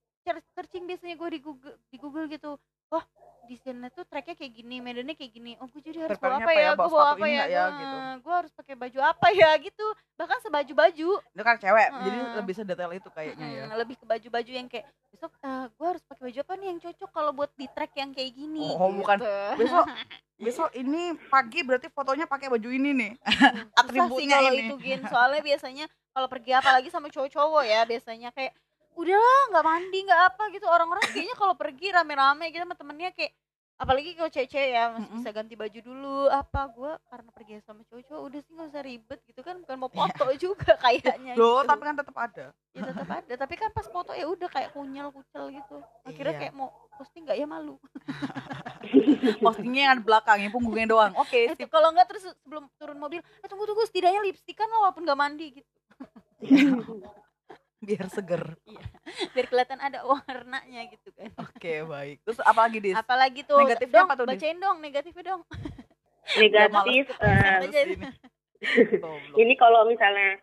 searching 0.56 0.88
biasanya 0.88 1.20
gue 1.20 1.30
di 1.36 1.40
google 1.44 1.76
di 1.92 1.98
google 2.00 2.26
gitu. 2.32 2.56
Oh 2.96 3.04
di 3.44 3.60
sana 3.60 3.92
tuh 3.92 4.08
treknya 4.08 4.40
kayak 4.40 4.54
gini 4.56 4.80
medannya 4.80 5.16
kayak 5.20 5.32
gini 5.36 5.52
oh 5.60 5.68
gue 5.68 5.82
jadi 5.84 6.08
harus 6.08 6.16
bawa 6.16 6.40
apa 6.40 6.52
ya, 6.56 6.70
gue 6.74 6.88
bawa 6.88 7.08
apa 7.12 7.26
ya, 7.28 7.44
ya, 7.52 7.64
gitu. 7.76 7.98
gue 8.24 8.34
harus 8.34 8.52
pakai 8.56 8.76
baju 8.80 9.00
apa 9.04 9.28
ya 9.36 9.52
gitu 9.68 9.88
bahkan 10.16 10.40
sebaju 10.40 10.72
baju 10.72 11.10
itu 11.20 11.44
kan 11.44 11.56
cewek 11.60 11.90
jadi 12.08 12.18
Heeh. 12.24 12.36
lebih 12.40 12.54
sedetail 12.56 12.92
itu 12.96 13.10
kayaknya 13.12 13.48
ya 13.52 13.64
lebih 13.76 13.96
ke 14.00 14.06
baju-baju 14.08 14.52
yang 14.52 14.68
kayak 14.72 14.88
besok 15.12 15.32
gue 15.44 15.88
harus 15.88 16.04
pakai 16.08 16.24
baju 16.32 16.40
apa 16.40 16.54
nih 16.56 16.68
yang 16.72 16.80
cocok 16.80 17.10
kalau 17.12 17.32
buat 17.36 17.52
di 17.60 17.68
trek 17.68 17.92
yang 18.00 18.12
kayak 18.16 18.32
gini 18.32 18.68
Oh, 18.80 18.90
bukan. 18.96 19.18
gitu. 19.20 19.36
besok 19.60 19.86
besok 20.44 20.70
ini 20.76 21.16
pagi 21.28 21.60
berarti 21.64 21.88
fotonya 21.92 22.26
pakai 22.26 22.48
baju 22.48 22.70
ini 22.72 22.92
nih 22.96 23.12
sih 23.76 23.80
atributnya 23.80 24.38
kalau 24.40 24.52
ini. 24.56 24.62
itu 24.66 24.76
gin 24.80 25.02
soalnya 25.08 25.42
biasanya 25.44 25.86
kalau 26.14 26.28
pergi 26.32 26.52
apalagi 26.56 26.90
sama 26.94 27.08
cowok-cowok 27.12 27.64
ya 27.68 27.82
biasanya 27.84 28.30
kayak 28.32 28.56
udahlah 28.94 29.42
nggak 29.50 29.66
mandi 29.66 30.00
nggak 30.04 30.22
apa 30.30 30.44
gitu. 30.50 30.66
Orang-orang 30.66 31.04
kayaknya 31.08 31.36
kalau 31.36 31.54
pergi 31.54 31.88
rame-rame 31.90 32.50
gitu 32.50 32.62
sama 32.62 32.74
temennya 32.74 33.12
kayak 33.12 33.34
apalagi 33.74 34.14
kalau 34.14 34.30
cewek-cewek 34.30 34.70
ya 34.70 34.84
masih 34.88 35.02
Mm-mm. 35.04 35.18
bisa 35.18 35.30
ganti 35.32 35.54
baju 35.54 35.80
dulu. 35.82 36.18
Apa 36.28 36.62
gue 36.70 36.92
karena 37.06 37.30
pergi 37.30 37.54
sama 37.62 37.82
cowok-cowok 37.84 38.22
udah 38.24 38.40
sih 38.40 38.52
nggak 38.54 38.70
usah 38.70 38.84
ribet 38.84 39.20
gitu 39.26 39.42
kan. 39.42 39.56
Bukan 39.60 39.76
mau 39.76 39.90
foto 39.90 40.26
juga 40.36 40.72
kayaknya 40.86 41.34
Iya. 41.34 41.42
loh 41.42 41.60
gitu. 41.60 41.68
tapi 41.68 41.82
kan 41.84 41.96
tetap 41.96 42.16
ada. 42.16 42.46
Ya 42.72 42.82
tetap 42.86 43.10
ada. 43.10 43.34
Tapi 43.36 43.54
kan 43.56 43.70
pas 43.70 43.88
foto 43.88 44.12
ya 44.12 44.26
udah 44.26 44.48
kayak 44.48 44.70
kunyel 44.72 45.10
kucel 45.10 45.50
gitu. 45.50 45.78
Akhirnya 46.04 46.34
Iya. 46.34 46.40
kayak 46.40 46.54
mau 46.54 46.70
posting 46.94 47.26
nggak 47.26 47.38
ya 47.38 47.46
malu. 47.46 47.76
Postingnya 49.44 49.82
yang 49.82 49.94
ada 49.96 50.04
belakangnya 50.04 50.50
punggungnya 50.50 50.88
doang. 50.88 51.14
Oke 51.16 51.48
eh, 51.48 51.56
sip. 51.56 51.68
kalau 51.68 51.90
nggak 51.90 52.08
terus 52.08 52.24
sebelum 52.38 52.68
turun 52.76 52.98
mobil 52.98 53.20
eh 53.20 53.48
tunggu 53.48 53.64
tunggu 53.64 53.84
setidaknya 53.84 54.22
lipstikan 54.22 54.68
lah 54.68 54.88
walaupun 54.88 55.04
nggak 55.04 55.20
mandi 55.20 55.48
gitu. 55.56 55.72
Biar 57.84 58.08
seger 58.08 58.56
biar 59.34 59.46
kelihatan 59.46 59.80
ada 59.80 60.00
warnanya 60.04 60.82
gitu 60.88 61.10
kan 61.12 61.30
oke 61.36 61.74
baik 61.92 62.18
terus 62.22 62.40
apa 62.40 62.60
lagi 62.62 62.78
dis 62.80 62.94
apalagi 62.94 63.42
tuh 63.44 63.60
Negatifnya 63.60 63.94
dong 63.96 64.08
apa 64.08 64.14
tuh, 64.16 64.26
Dis? 64.26 64.32
bacain 64.36 64.58
dong 64.58 64.78
negatifnya 64.80 65.24
dong 65.28 65.42
Negatif. 66.34 67.04
eh, 67.20 67.68
aja. 67.68 67.80
ini. 67.84 67.96
Ini 69.36 69.54
kalau 69.54 69.84
misalnya 69.84 70.40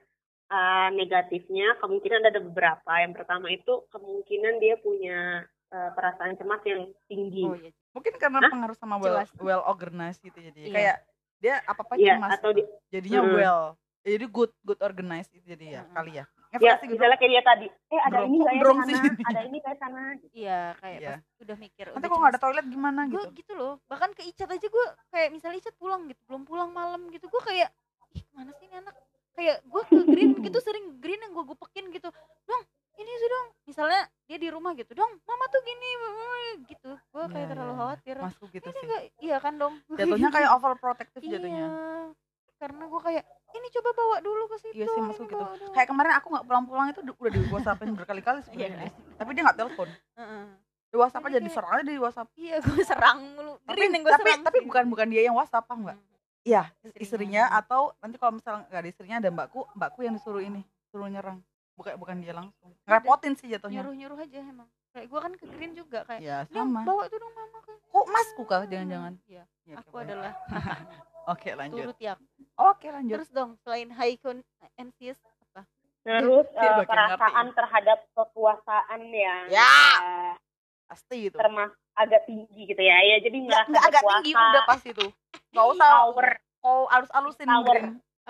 eh, 0.46 0.88
negatifnya 0.92 1.80
kemungkinan 1.80 2.20
ada 2.22 2.36
beberapa. 2.38 3.00
Yang 3.00 3.12
pertama 3.16 3.48
itu 3.48 3.88
kemungkinan 3.88 4.60
dia 4.60 4.76
punya 4.76 5.40
eh, 5.66 5.90
perasaan 5.90 6.36
cemas 6.36 6.60
yang 6.62 6.84
tinggi. 7.06 7.44
oh 7.44 7.54
iya 7.54 7.72
mungkin 7.90 8.12
karena 8.16 8.38
Hah? 8.40 8.50
pengaruh 8.50 8.76
sama 8.76 8.98
well, 8.98 9.18
Jelas. 9.18 9.30
well 9.40 9.62
organized 9.64 10.20
gitu 10.20 10.36
jadi 10.36 10.60
Iya. 10.60 10.70
kayak 10.70 10.96
dia 11.38 11.54
apa 11.64 11.80
apa 11.80 11.94
Iya, 11.96 12.14
cemas 12.14 12.30
atau 12.36 12.50
gitu. 12.50 12.58
di- 12.60 12.70
jadinya 12.90 13.20
Mm. 13.20 13.32
well 13.32 13.62
jadi 14.00 14.26
good 14.28 14.52
good 14.60 14.80
organized 14.80 15.32
itu 15.32 15.42
jadi 15.48 15.66
ya 15.72 15.82
Mm-mm. 15.82 15.94
kali 15.96 16.12
ya 16.14 16.24
Ya, 16.52 16.74
gitu. 16.74 16.90
misalnya 16.90 17.14
kayak 17.14 17.30
dia 17.30 17.42
tadi, 17.44 17.66
eh 17.70 18.00
ada 18.00 18.10
Drong- 18.16 18.26
ini 18.28 18.36
ya 18.40 18.52
drong 18.58 18.78
sih. 18.82 18.90
sana, 18.92 19.22
ada 19.24 19.40
ini 19.40 19.58
kayak 19.60 19.78
sana. 19.78 20.02
iya 20.32 20.60
kayak 20.76 20.98
Iya. 20.98 21.14
pas 21.14 21.38
udah 21.40 21.56
mikir 21.56 21.86
nanti 21.88 22.06
kok 22.06 22.18
nggak 22.18 22.32
ada 22.32 22.40
toilet 22.40 22.66
gimana 22.66 23.00
gue 23.04 23.14
gitu? 23.14 23.30
gitu 23.36 23.52
loh 23.54 23.72
bahkan 23.86 24.10
ke 24.10 24.22
Icat 24.24 24.50
aja 24.50 24.66
gue 24.66 24.84
kayak 25.08 25.28
misalnya 25.30 25.58
Icat 25.58 25.74
pulang 25.76 26.02
gitu 26.04 26.18
belum 26.26 26.42
pulang 26.44 26.70
malam 26.70 27.06
gitu 27.08 27.24
gue 27.24 27.38
kayak 27.40 27.70
ih 28.10 28.20
ke 28.20 28.32
mana 28.32 28.50
sih 28.52 28.66
ini 28.66 28.76
anak? 28.76 28.98
Kayak 29.32 29.62
gue 29.62 29.82
ke 29.84 29.98
green 30.04 30.30
gitu 30.40 30.58
sering 30.66 30.98
green 30.98 31.20
yang 31.20 31.30
gue 31.30 31.44
gupekin 31.46 31.86
gitu 31.88 32.10
dong 32.44 32.62
ini 32.96 33.08
sih 33.08 33.28
dong. 33.30 33.46
Misalnya 33.64 34.00
dia 34.26 34.36
di 34.36 34.48
rumah 34.50 34.74
gitu 34.74 34.90
dong 34.92 35.22
mama 35.22 35.44
tuh 35.46 35.62
gini 35.62 35.88
gitu. 36.66 36.90
Gue 37.08 37.24
kayak 37.26 37.40
Iya, 37.40 37.48
terlalu 37.48 37.70
iya. 37.70 37.78
khawatir. 37.78 38.16
Masku 38.18 38.44
gitu 38.48 38.66
ini 38.66 38.80
sih. 38.82 38.88
iya 39.22 39.36
kan 39.38 39.54
dong. 39.54 39.78
Jatuhnya 39.88 40.28
kayak 40.28 40.50
overprotective 40.56 41.22
iya. 41.22 41.30
jatuhnya 41.32 41.66
karena 42.60 42.84
gue 42.84 43.00
kayak 43.00 43.24
ini 43.50 43.66
coba 43.72 43.90
bawa 43.92 44.16
dulu 44.20 44.44
ke 44.46 44.56
situ 44.60 44.74
Iya 44.74 44.86
sih, 44.86 45.00
maksud 45.00 45.24
gitu. 45.24 45.34
bawa 45.34 45.56
dulu." 45.56 45.72
kayak 45.72 45.88
kemarin 45.88 46.12
aku 46.14 46.26
nggak 46.28 46.44
pulang-pulang 46.44 46.86
itu 46.88 47.00
udah- 47.00 47.32
di 47.32 47.40
WhatsAppin 47.48 47.90
berkali-kali 47.90 48.38
Iya, 48.38 48.46
sebenarnya. 48.46 48.78
kan? 48.86 49.16
tapi 49.16 49.30
dia 49.32 49.42
nggak 49.42 49.58
telepon. 49.58 49.88
Heeh. 50.14 50.44
di 50.86 50.96
WhatsApp 50.96 51.22
Jadi 51.22 51.30
aja 51.30 51.38
diserang 51.40 51.70
aja 51.72 51.84
di 51.86 51.96
WhatsApp. 51.96 52.28
Iya 52.34 52.56
gue 52.58 52.82
serang 52.90 53.18
mulu. 53.32 53.54
Tapi 53.62 53.78
yang 53.80 53.92
gue 53.96 54.10
tapi, 54.10 54.22
serang 54.26 54.42
tapi 54.42 54.58
bukan 54.60 54.84
bukan 54.86 55.06
dia 55.06 55.22
yang 55.22 55.34
WhatsApp 55.34 55.62
paham 55.64 55.80
nggak 55.84 55.94
Hmm. 55.94 56.42
iya 56.42 56.62
Istrinya. 56.76 56.98
istrinya 57.00 57.42
atau 57.52 57.82
nanti 57.96 58.16
kalau 58.16 58.32
misalnya 58.34 58.66
nggak 58.66 58.80
ada 58.80 58.88
istrinya 58.88 59.16
ada 59.18 59.28
mbakku 59.30 59.60
mbakku 59.72 60.00
yang 60.02 60.14
disuruh 60.14 60.40
ini 60.40 60.60
suruh 60.86 61.06
nyerang. 61.06 61.38
Bukan 61.72 61.94
bukan 61.96 62.16
dia 62.18 62.34
langsung. 62.34 62.74
Ngerepotin 62.82 63.32
sih 63.34 63.46
jatuhnya. 63.46 63.80
Nyuruh 63.80 63.94
nyuruh 63.94 64.18
aja 64.18 64.38
emang. 64.42 64.66
Kayak 64.90 65.06
gue 65.06 65.20
kan 65.20 65.32
ke 65.32 65.44
Green 65.48 65.72
juga 65.72 65.98
kayak 66.02 66.20
ya 66.20 66.36
"Dia 66.44 66.58
sama. 66.60 66.82
bawa 66.82 67.02
itu 67.06 67.16
dong 67.16 67.32
mama 67.32 67.58
kok 67.62 68.06
masku 68.08 68.42
kah 68.42 68.62
jangan-jangan? 68.64 69.14
Iya 69.24 69.44
Ya, 69.64 69.74
aku 69.78 69.94
adalah 69.96 70.34
oke 71.26 71.48
lanjut 71.52 71.84
turut 71.86 71.98
ya 71.98 72.14
oke 72.56 72.86
lanjut 72.86 73.16
terus 73.16 73.30
dong 73.30 73.56
selain 73.60 73.88
high 73.90 74.16
con 74.16 74.40
anxious 74.74 75.18
apa 75.44 75.66
Terus 76.00 76.48
makin 76.48 76.86
perasaan 76.86 77.46
ngerti. 77.46 77.56
terhadap 77.56 77.98
kekuasaan 78.14 79.00
yang 79.06 79.44
Ya. 79.48 79.68
eh, 80.00 80.32
pasti 80.86 81.28
itu 81.28 81.36
termas 81.36 81.68
agak 81.92 82.24
tinggi 82.24 82.62
gitu 82.64 82.80
ya. 82.80 82.96
Ya 83.04 83.20
jadi 83.20 83.36
nggak 83.38 83.62
nggak 83.68 83.84
agak 83.84 84.02
tinggi 84.16 84.32
udah 84.32 84.62
pas 84.64 84.80
itu 84.80 85.06
nggak 85.52 85.66
usah 85.70 85.88
power. 85.92 86.28
kau 86.58 86.80
alus 86.88 87.10
alusin 87.12 87.46
Power. 87.46 87.76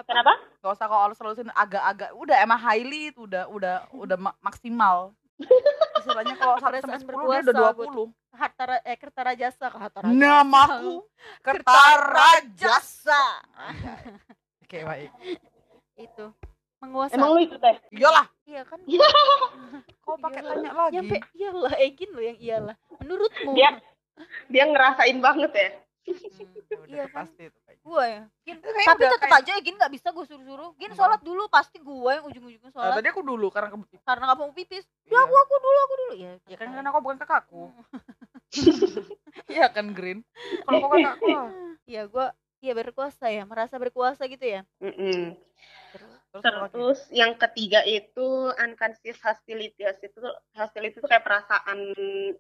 Kenapa? 0.01 0.33
Gak 0.59 0.73
usah 0.73 0.87
kau 0.87 0.99
alus 0.99 1.21
alusin 1.21 1.53
agak-agak 1.53 2.11
udah 2.13 2.37
emang 2.41 2.59
highly 2.59 3.13
itu 3.13 3.23
udah 3.23 3.47
udah 3.47 3.87
udah 3.93 4.17
ma- 4.17 4.39
maksimal 4.41 5.13
istilahnya 6.01 6.35
kalau 6.35 6.57
sampai 6.57 6.81
Perasaan 6.81 7.01
sepuluh 7.01 7.27
dia 7.29 7.43
udah 7.45 7.55
dua 7.55 7.73
puluh 7.73 8.07
harta 8.41 8.63
eh 8.81 8.97
kertara 8.97 9.33
jasa 9.33 9.67
ke 9.67 9.77
harta 9.77 9.99
Rajasa. 10.01 10.17
namaku 10.17 11.05
Kertara 11.47 12.31
Jasa 12.53 13.23
oke 14.61 14.79
baik. 14.81 15.11
Itu 15.95 16.33
menguasai. 16.79 17.15
Emang 17.15 17.31
lu 17.31 17.41
itu 17.41 17.57
teh? 17.57 17.77
iyalah. 17.93 18.25
Iya 18.45 18.63
kan? 18.65 18.81
Kau 20.03 20.17
pakai 20.17 20.41
Iyalah. 20.41 20.57
tanya 20.57 20.71
lagi? 20.73 20.93
Nyampe 20.97 21.17
iyalah 21.35 21.75
Egin 21.77 22.11
lo 22.11 22.21
yang 22.21 22.39
iyalah. 22.39 22.77
Menurutmu. 22.97 23.53
Dia 23.53 23.77
dia 24.49 24.65
ngerasain 24.65 25.19
banget 25.19 25.53
ya. 25.53 25.71
Hmm, 26.01 26.17
ya 26.73 26.79
Iya 26.87 27.05
kan? 27.07 27.23
pasti 27.23 27.43
itu 27.45 27.59
kayaknya. 27.61 27.83
gue 27.83 28.05
ya 28.05 28.23
Gin, 28.43 28.57
tapi 28.63 29.03
tetap 29.05 29.21
kayak- 29.23 29.41
aja 29.43 29.53
Egin 29.55 29.77
nggak 29.77 29.93
bisa 29.93 30.09
gue 30.09 30.25
suruh-suruh. 30.25 30.71
Gin 30.75 30.93
sholat 30.95 31.21
dulu 31.21 31.43
pasti 31.47 31.77
gue 31.77 32.11
yang 32.11 32.25
ujung-ujungnya 32.25 32.67
Nah, 32.67 32.73
sholat 32.73 32.95
tadi 32.95 33.09
aku 33.09 33.23
dulu 33.23 33.47
karena 33.49 33.69
ke 33.69 33.77
karena 34.01 34.23
nggak 34.25 34.39
mau 34.39 34.51
pipis. 34.51 34.85
Iya. 35.05 35.13
ya 35.13 35.19
aku 35.21 35.35
aku 35.37 35.55
dulu 35.59 35.79
aku 35.79 35.95
dulu. 35.97 36.13
Ya 36.17 36.33
ya 36.45 36.57
kan 36.57 36.67
karena 36.71 36.89
kau 36.89 37.03
bukan 37.03 37.19
kakakku. 37.19 37.63
Hmm. 37.69 38.20
Iya 39.51 39.67
kan 39.71 39.95
Green 39.95 40.27
kalau 40.67 40.79
kau 40.85 40.91
kakakku 40.95 41.27
lah. 41.31 41.51
Iya, 41.89 42.03
gua 42.07 42.27
iya 42.63 42.73
berkuasa 42.77 43.27
ya, 43.33 43.43
merasa 43.49 43.75
berkuasa 43.81 44.23
gitu 44.31 44.47
ya. 44.47 44.63
Mm-mm. 44.79 45.35
terus 45.91 46.20
Terus 46.31 47.11
yang 47.11 47.35
ketiga 47.35 47.83
itu 47.83 48.23
unconscious 48.55 49.19
hostility. 49.19 49.83
Itu 49.83 50.23
hostility 50.55 50.97
itu 50.97 51.03
kayak 51.03 51.27
perasaan 51.27 51.91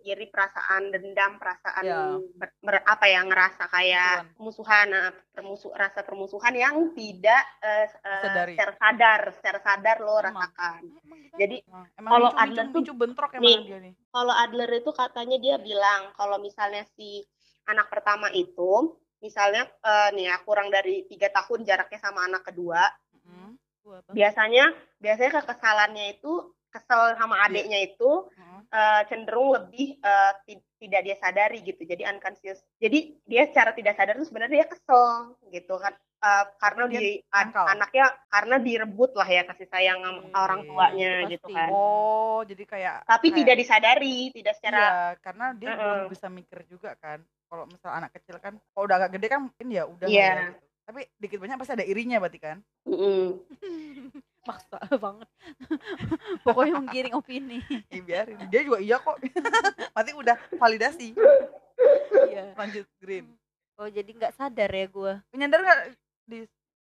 iri, 0.00 0.30
perasaan 0.30 0.94
dendam, 0.94 1.42
perasaan 1.42 1.82
Ya. 1.82 2.14
ber- 2.38 2.54
mer- 2.62 2.86
apa 2.86 3.04
ya 3.04 3.26
ngerasa 3.26 3.66
kayak 3.66 4.38
musuhan, 4.38 4.86
nah, 4.86 5.10
permusuh 5.34 5.74
rasa 5.74 6.06
permusuhan 6.06 6.54
yang 6.54 6.94
tidak 6.94 7.42
eh, 7.60 7.90
eh, 7.90 8.20
Sadari. 8.22 8.54
secara 8.54 8.72
sadar, 8.78 9.20
secara 9.34 9.58
sadar 9.58 9.96
lo 9.98 10.14
Emang. 10.14 10.24
rasakan. 10.30 10.80
Emang 11.02 11.18
gitu? 11.18 11.34
Jadi 11.34 11.56
emang 11.98 12.10
Kalau 12.14 12.28
micu, 12.30 12.38
Adler 12.38 12.62
micu, 12.62 12.70
tuh- 12.70 12.82
micu 12.82 12.94
bentrok 12.94 13.30
emang 13.34 13.42
nih. 13.42 13.58
dia 13.64 13.78
nih 13.80 13.94
kalau 14.10 14.34
Adler 14.34 14.70
itu 14.72 14.90
katanya 14.92 15.36
dia 15.36 15.56
bilang 15.56 16.00
kalau 16.14 16.38
misalnya 16.38 16.86
si 16.94 17.26
anak 17.64 17.86
pertama 17.86 18.30
itu 18.30 18.94
misalnya 19.18 19.66
eh, 19.66 20.08
nih 20.12 20.24
ya 20.26 20.36
kurang 20.42 20.70
dari 20.70 21.02
tiga 21.04 21.26
tahun 21.28 21.62
jaraknya 21.62 21.98
sama 21.98 22.22
anak 22.24 22.46
kedua? 22.46 22.86
Biasanya 24.10 24.70
biasanya 24.96 25.30
kekesalannya 25.38 26.16
itu 26.16 26.32
kesel 26.70 27.18
sama 27.18 27.34
Iya. 27.36 27.44
adiknya 27.46 27.78
itu 27.82 28.10
eh, 28.70 29.02
cenderung 29.06 29.50
lebih 29.50 29.98
ti- 30.44 30.62
tidak 30.78 31.00
dia 31.02 31.16
sadari 31.18 31.58
gitu 31.60 31.82
jadi 31.82 32.06
unconscious 32.08 32.62
jadi 32.78 32.98
dia 33.24 33.42
secara 33.46 33.74
tidak 33.74 33.94
sadar 33.94 34.14
tuh 34.14 34.24
sebenarnya 34.24 34.62
dia 34.62 34.68
kesel 34.68 35.34
gitu 35.48 35.76
kan 35.76 35.92
Eh, 36.20 36.44
karena 36.60 36.84
Dia 36.84 37.00
di 37.00 37.10
an- 37.32 37.48
anaknya 37.48 38.12
karena 38.28 38.60
direbut 38.60 39.16
lah 39.16 39.24
ya 39.24 39.40
kasih 39.40 39.64
sayang 39.64 40.04
sama 40.04 40.20
Hmm, 40.20 40.36
orang 40.36 40.60
tuanya 40.68 41.12
pasti. 41.16 41.32
gitu 41.32 41.46
kan 41.48 41.68
oh 41.72 42.44
jadi 42.44 42.64
kayak 42.68 42.96
tapi 43.08 43.26
kayak- 43.26 43.38
tidak 43.40 43.56
disadari 43.56 44.16
tidak 44.28 44.54
secara 44.54 44.76
Iya, 44.76 44.92
karena 45.16 45.46
dia 45.56 45.68
Heeh. 45.72 45.80
belum 45.80 46.12
bisa 46.12 46.26
mikir 46.28 46.58
juga 46.68 46.92
kan. 46.94 47.24
Kalau 47.48 47.64
misal 47.64 47.90
anak 47.90 48.12
kecil 48.12 48.36
kan, 48.36 48.52
kalau 48.52 48.84
udah 48.84 48.96
agak 49.00 49.16
gede 49.16 49.26
kan 49.26 49.40
mungkin 49.42 49.66
ya 49.72 49.88
udah 49.88 50.06
lah 50.06 50.12
Iya. 50.12 50.28
ya 50.28 50.44
gitu. 50.44 50.69
Tapi 50.90 51.06
dikit 51.22 51.38
banyak 51.38 51.54
pasti 51.54 51.78
ada 51.78 51.86
irinya 51.86 52.18
berarti 52.18 52.42
kan. 52.42 52.58
Mm-mm. 52.82 53.38
maksa 54.42 54.82
banget. 54.98 55.28
Pokoknya 56.44 56.82
menggiring 56.82 57.14
opini. 57.14 57.62
Ya 57.94 58.02
biarin. 58.02 58.42
Dia 58.50 58.66
juga 58.66 58.82
iya 58.82 58.98
kok. 58.98 59.22
Berarti 59.94 60.12
udah 60.18 60.34
validasi. 60.58 61.14
Iya. 62.26 62.58
Lanjut 62.58 62.90
green. 62.98 63.38
Oh, 63.78 63.86
jadi 63.86 64.10
nggak 64.10 64.34
sadar 64.34 64.66
ya 64.66 64.86
gua. 64.90 65.22
Menyadar 65.30 65.62
nggak 65.62 65.80
di 66.26 66.38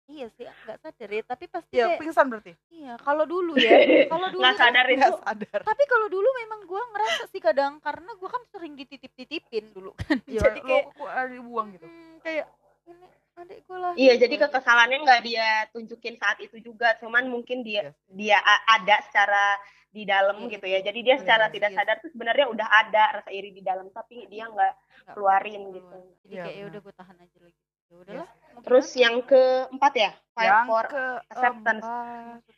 Iya 0.04 0.28
sih, 0.36 0.44
nggak 0.44 0.78
sadar 0.84 1.08
ya, 1.08 1.22
tapi 1.24 1.44
pasti 1.48 1.80
ya 1.80 1.88
kayak 1.88 2.04
pingsan 2.04 2.28
berarti? 2.28 2.52
iya, 2.68 3.00
kalau 3.00 3.24
dulu 3.24 3.56
ya. 3.56 3.72
Kalau 4.12 4.28
dulu 4.28 4.44
nggak 4.44 4.60
sadar 4.60 4.84
itu 4.92 5.00
sadar. 5.16 5.60
tapi 5.64 5.82
kalau 5.88 6.12
dulu 6.12 6.28
memang 6.44 6.60
gua 6.68 6.84
ngerasa 6.92 7.24
sih 7.32 7.40
kadang 7.40 7.80
karena 7.80 8.12
gua 8.20 8.28
kan 8.28 8.44
sering 8.52 8.76
dititip-titipin 8.76 9.72
dulu 9.72 9.96
kan. 9.96 10.20
Ya, 10.28 10.44
jadi 10.44 10.60
lo 10.60 10.68
kayak 10.68 10.84
kok 10.92 11.08
ada 11.08 11.32
dibuang 11.32 11.72
gitu. 11.72 11.88
hmm, 11.88 12.20
kayak 12.20 12.52
ini 12.84 13.06
adik 13.36 13.58
gua 13.66 13.78
lah. 13.80 13.92
Iya, 13.94 14.14
jadi 14.16 14.34
kekesalannya 14.40 14.98
nggak 15.02 15.22
dia 15.22 15.46
tunjukin 15.70 16.14
saat 16.14 16.38
itu 16.38 16.56
juga, 16.58 16.94
cuman 16.98 17.26
mungkin 17.26 17.60
dia 17.60 17.90
Yes. 17.90 17.96
dia 18.08 18.38
a- 18.38 18.64
ada 18.74 18.96
secara 19.02 19.58
di 19.90 20.02
dalam 20.02 20.38
Iya, 20.40 20.50
gitu 20.54 20.66
ya. 20.66 20.78
Jadi 20.80 20.98
dia 21.02 21.16
secara 21.18 21.46
Yes, 21.46 21.54
tidak 21.54 21.70
yes. 21.70 21.76
sadar 21.78 21.96
tuh 21.98 22.10
sebenarnya 22.10 22.46
udah 22.48 22.68
ada 22.68 23.04
rasa 23.18 23.30
iri 23.30 23.50
di 23.50 23.60
dalam, 23.60 23.90
tapi 23.90 24.26
dia 24.26 24.46
nggak 24.46 24.74
keluarin 25.10 25.60
keluar. 25.60 25.74
gitu. 25.74 25.96
Jadi 26.22 26.32
Iya, 26.32 26.42
kayak 26.42 26.56
ya 26.56 26.64
udah 26.66 26.80
gua 26.80 26.94
tahan 26.94 27.16
aja 27.18 27.38
lagi. 27.38 27.60
Ya 27.84 27.96
udahlah. 27.96 28.28
Terus 28.64 28.88
yang 28.94 29.16
keempat 29.22 29.92
ya, 29.94 30.10
fight 30.32 30.48
Yang 30.48 30.66
for. 30.66 30.84
ke 30.88 31.04
acceptance. 31.28 31.86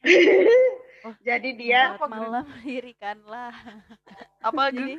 jadi 1.23 1.51
dia 1.55 1.81
Iya. 1.93 2.07
Malam 2.07 2.47
lirikanlah. 2.67 3.53
apa 4.41 4.63
Jadi 4.71 4.77
lagi? 4.77 4.95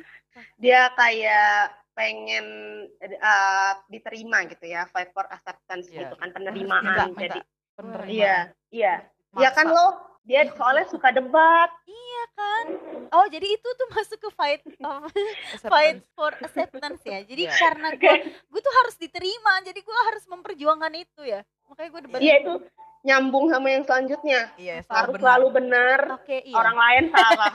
dia 0.56 0.80
kayak 0.92 1.50
pengen 1.98 2.46
eh, 3.02 3.18
diterima 3.88 4.46
gitu 4.46 4.64
ya, 4.64 4.86
fight 4.86 5.10
for 5.10 5.26
acceptance 5.26 5.90
Iya. 5.90 6.06
gitu 6.06 6.14
kan 6.14 6.28
Minta, 6.28 6.38
penerimaan. 6.38 6.82
minta 6.86 7.04
Jadi 7.18 7.38
penerimaan. 7.74 8.06
iya, 8.08 8.36
iya. 8.70 8.94
Iya 9.30 9.50
kan 9.50 9.66
lo, 9.66 9.86
dia 10.22 10.46
soalnya 10.50 10.86
suka 10.86 11.10
debat. 11.10 11.68
iya 11.84 12.24
kan? 12.32 12.64
Oh, 13.10 13.26
jadi 13.26 13.46
itu 13.46 13.68
tuh 13.68 13.88
masuk 13.90 14.18
ke 14.18 14.30
fight 14.32 14.62
of 14.80 15.10
Acceptance. 15.10 15.66
fight 15.66 15.98
for 16.12 16.30
acceptance 16.34 17.00
ya. 17.02 17.18
Jadi 17.22 17.42
Iya. 17.44 17.54
karena 17.54 17.88
gue 17.98 18.14
gue 18.30 18.60
tuh 18.60 18.74
harus 18.78 18.94
diterima, 18.94 19.58
jadi 19.62 19.78
gue 19.78 19.98
harus 20.06 20.24
memperjuangkan 20.24 20.92
itu 20.96 21.22
ya. 21.24 21.40
Makanya 21.66 21.88
gue 21.90 22.02
debat. 22.06 22.20
Iya 22.20 22.34
itu 22.40 22.54
nyambung 23.00 23.46
sama 23.48 23.68
yang 23.68 23.84
selanjutnya. 23.84 24.40
Iya, 24.54 24.82
Harus 24.82 24.86
selalu 24.86 25.12
benar. 25.12 25.20
selalu 25.22 25.46
benar, 25.52 25.98
Oke, 26.18 26.36
iya. 26.42 26.54
orang 26.56 26.76
lain 26.76 27.04
salah. 27.08 27.52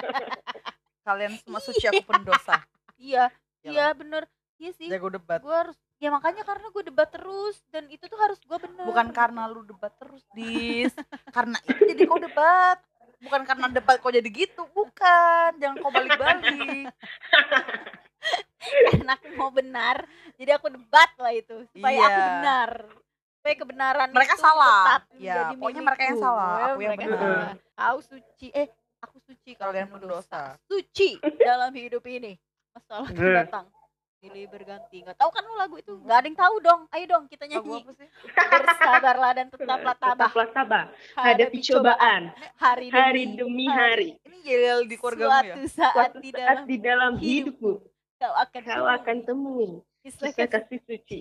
Kalian 1.06 1.32
semua 1.36 1.60
suci 1.60 1.84
aku 1.84 2.02
pendosa. 2.04 2.56
Iya, 3.00 3.32
Iyalah. 3.64 3.72
iya 3.72 3.86
bener. 3.96 4.22
Iya 4.60 4.70
sih. 4.76 4.88
Jago 4.92 5.08
debat. 5.08 5.40
Gue 5.40 5.56
harus 5.56 5.76
ya 5.96 6.08
makanya 6.08 6.44
karena 6.44 6.68
gue 6.68 6.82
debat 6.84 7.08
terus 7.08 7.60
dan 7.68 7.88
itu 7.88 8.04
tuh 8.04 8.20
harus 8.20 8.36
gue 8.38 8.58
bener. 8.60 8.84
Bukan 8.84 9.08
karena 9.10 9.48
lu 9.48 9.64
debat 9.64 9.92
terus, 9.96 10.20
Dis. 10.30 10.92
karena 11.36 11.56
itu 11.64 11.80
jadi 11.88 12.04
kau 12.04 12.20
debat. 12.20 12.76
Bukan 13.20 13.44
karena 13.44 13.66
debat 13.68 13.96
kau 13.98 14.12
jadi 14.12 14.28
gitu, 14.28 14.68
bukan. 14.70 15.56
Jangan 15.56 15.76
kau 15.80 15.88
balik-balik. 15.88 16.92
karena 18.92 19.12
aku 19.16 19.28
mau 19.34 19.48
benar. 19.48 20.04
Jadi 20.36 20.50
aku 20.52 20.68
debat 20.68 21.10
lah 21.16 21.32
itu 21.32 21.56
supaya 21.72 21.96
Iya. 21.96 22.04
aku 22.06 22.20
benar. 22.20 22.70
Supaya 23.40 23.54
kebenaran 23.56 24.08
Mereka 24.12 24.36
itu 24.36 24.44
salah. 24.44 24.80
tetap 24.84 25.02
Ya, 25.16 25.52
pokoknya 25.56 25.80
mereka 25.80 26.02
yang 26.04 26.18
salah, 26.20 26.52
aku 26.72 26.80
yang 26.80 26.96
benar. 26.96 27.56
Kau 27.72 27.98
suci, 28.04 28.46
eh 28.52 28.68
aku 29.00 29.16
suci 29.20 29.56
kalau 29.56 29.72
Kalian 29.72 29.88
pendosa. 29.88 30.60
Suci 30.68 31.16
dalam 31.40 31.72
hidup 31.72 32.04
ini. 32.04 32.36
Masalah 32.74 33.08
Hmm. 33.10 33.34
datang. 33.44 33.66
Silih 34.20 34.44
berganti. 34.52 35.00
Nggak 35.00 35.16
tahu 35.16 35.30
kan 35.32 35.42
lu 35.48 35.54
lagu 35.56 35.74
itu? 35.80 35.96
Nggak 36.04 36.16
ada 36.20 36.26
yang 36.28 36.36
tahu 36.36 36.54
dong. 36.60 36.80
Ayo 36.92 37.04
dong 37.08 37.24
kita 37.24 37.48
nyanyi. 37.48 37.88
Bersabarlah 38.36 39.32
dan 39.32 39.46
tetaplah 39.48 39.96
tabah. 39.96 40.28
Tetaplah 40.28 40.48
sabar. 40.52 40.84
Hadapi 41.16 41.58
cobaan 41.64 42.22
Hari 42.60 42.86
hari 42.92 43.22
demi 43.32 43.36
demi 43.40 43.66
hari. 43.72 44.08
Ini 44.28 44.38
yel 44.44 44.80
di 44.84 45.00
keluargamu 45.00 45.40
ya? 45.40 45.54
Suatu 45.64 45.68
saat 45.72 46.10
di 46.20 46.30
dalam 46.36 46.62
di 46.68 46.76
dalam 46.76 47.12
hidupmu 47.16 47.72
kau 48.20 48.34
akan 48.36 48.62
kau 48.68 48.84
akan 48.84 49.16
temui 49.24 49.70
kisah 50.04 50.28
kasih. 50.36 50.48
kasih 50.52 50.78
suci. 50.84 51.20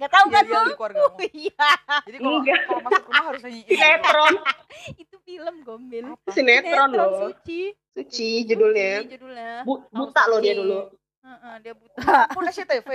Nggak 0.00 0.10
tahu 0.10 0.26
kan 0.32 0.44
Yel-yel 0.48 0.64
lu? 0.64 0.74
Iya, 1.20 1.68
Jadi 2.08 2.16
kalau 2.22 2.38
Enggak. 2.40 2.58
kalau 2.64 2.80
masuk 2.86 3.04
rumah 3.04 3.24
harus 3.28 3.42
nyanyi. 3.44 3.62
Sinetron, 3.68 4.34
itu 5.02 5.16
film 5.26 5.54
gombel. 5.66 6.04
Apa? 6.16 6.30
sinetron 6.32 6.90
loh. 6.96 7.10
suci. 7.28 7.60
Suci 7.92 8.28
judulnya. 8.48 9.04
Suci 9.04 9.10
judulnya. 9.18 9.50
Bu- 9.68 9.84
buta 9.92 10.22
loh 10.30 10.38
dia 10.40 10.54
dulu. 10.56 10.88
Heeh, 11.20 11.54
dia 11.60 11.72
buta. 11.76 12.32
Pun 12.32 12.44
SCTV. 12.48 12.88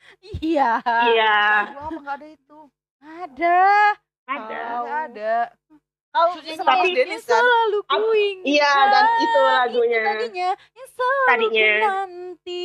iya. 0.44 0.78
Iya. 0.84 1.36
Wah, 1.74 1.86
apa 1.90 1.98
nggak 1.98 2.16
ada 2.20 2.28
itu? 2.30 2.60
Ada. 3.02 3.60
Ada. 4.22 4.62
Ada 5.10 5.34
Suci 6.12 6.52
sama 6.52 6.76
Tapi- 6.76 6.92
kan 6.92 7.18
selalu 7.18 7.78
Ap- 7.82 7.96
ku 7.98 8.10
ingin. 8.12 8.44
Iya, 8.44 8.72
dan 8.86 9.04
itu 9.16 9.38
lagunya. 9.40 10.02
Tadinya 10.04 10.48
yang 10.52 10.88
selalu 10.90 11.24
Tadinya. 11.24 11.70
ku 11.72 11.86
nanti. 11.88 12.64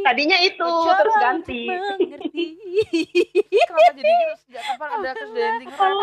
Tadinya 0.00 0.38
itu 0.40 0.68
terus 0.94 1.16
ganti. 1.18 1.60
mengerti. 1.66 2.46
kenapa 3.66 3.90
jadi 3.90 4.12
gitu 4.12 4.34
sejak 4.38 4.62
kapan 4.64 4.88
ada 4.92 5.10
kesdayanting 5.12 5.70
Oh, 5.72 6.02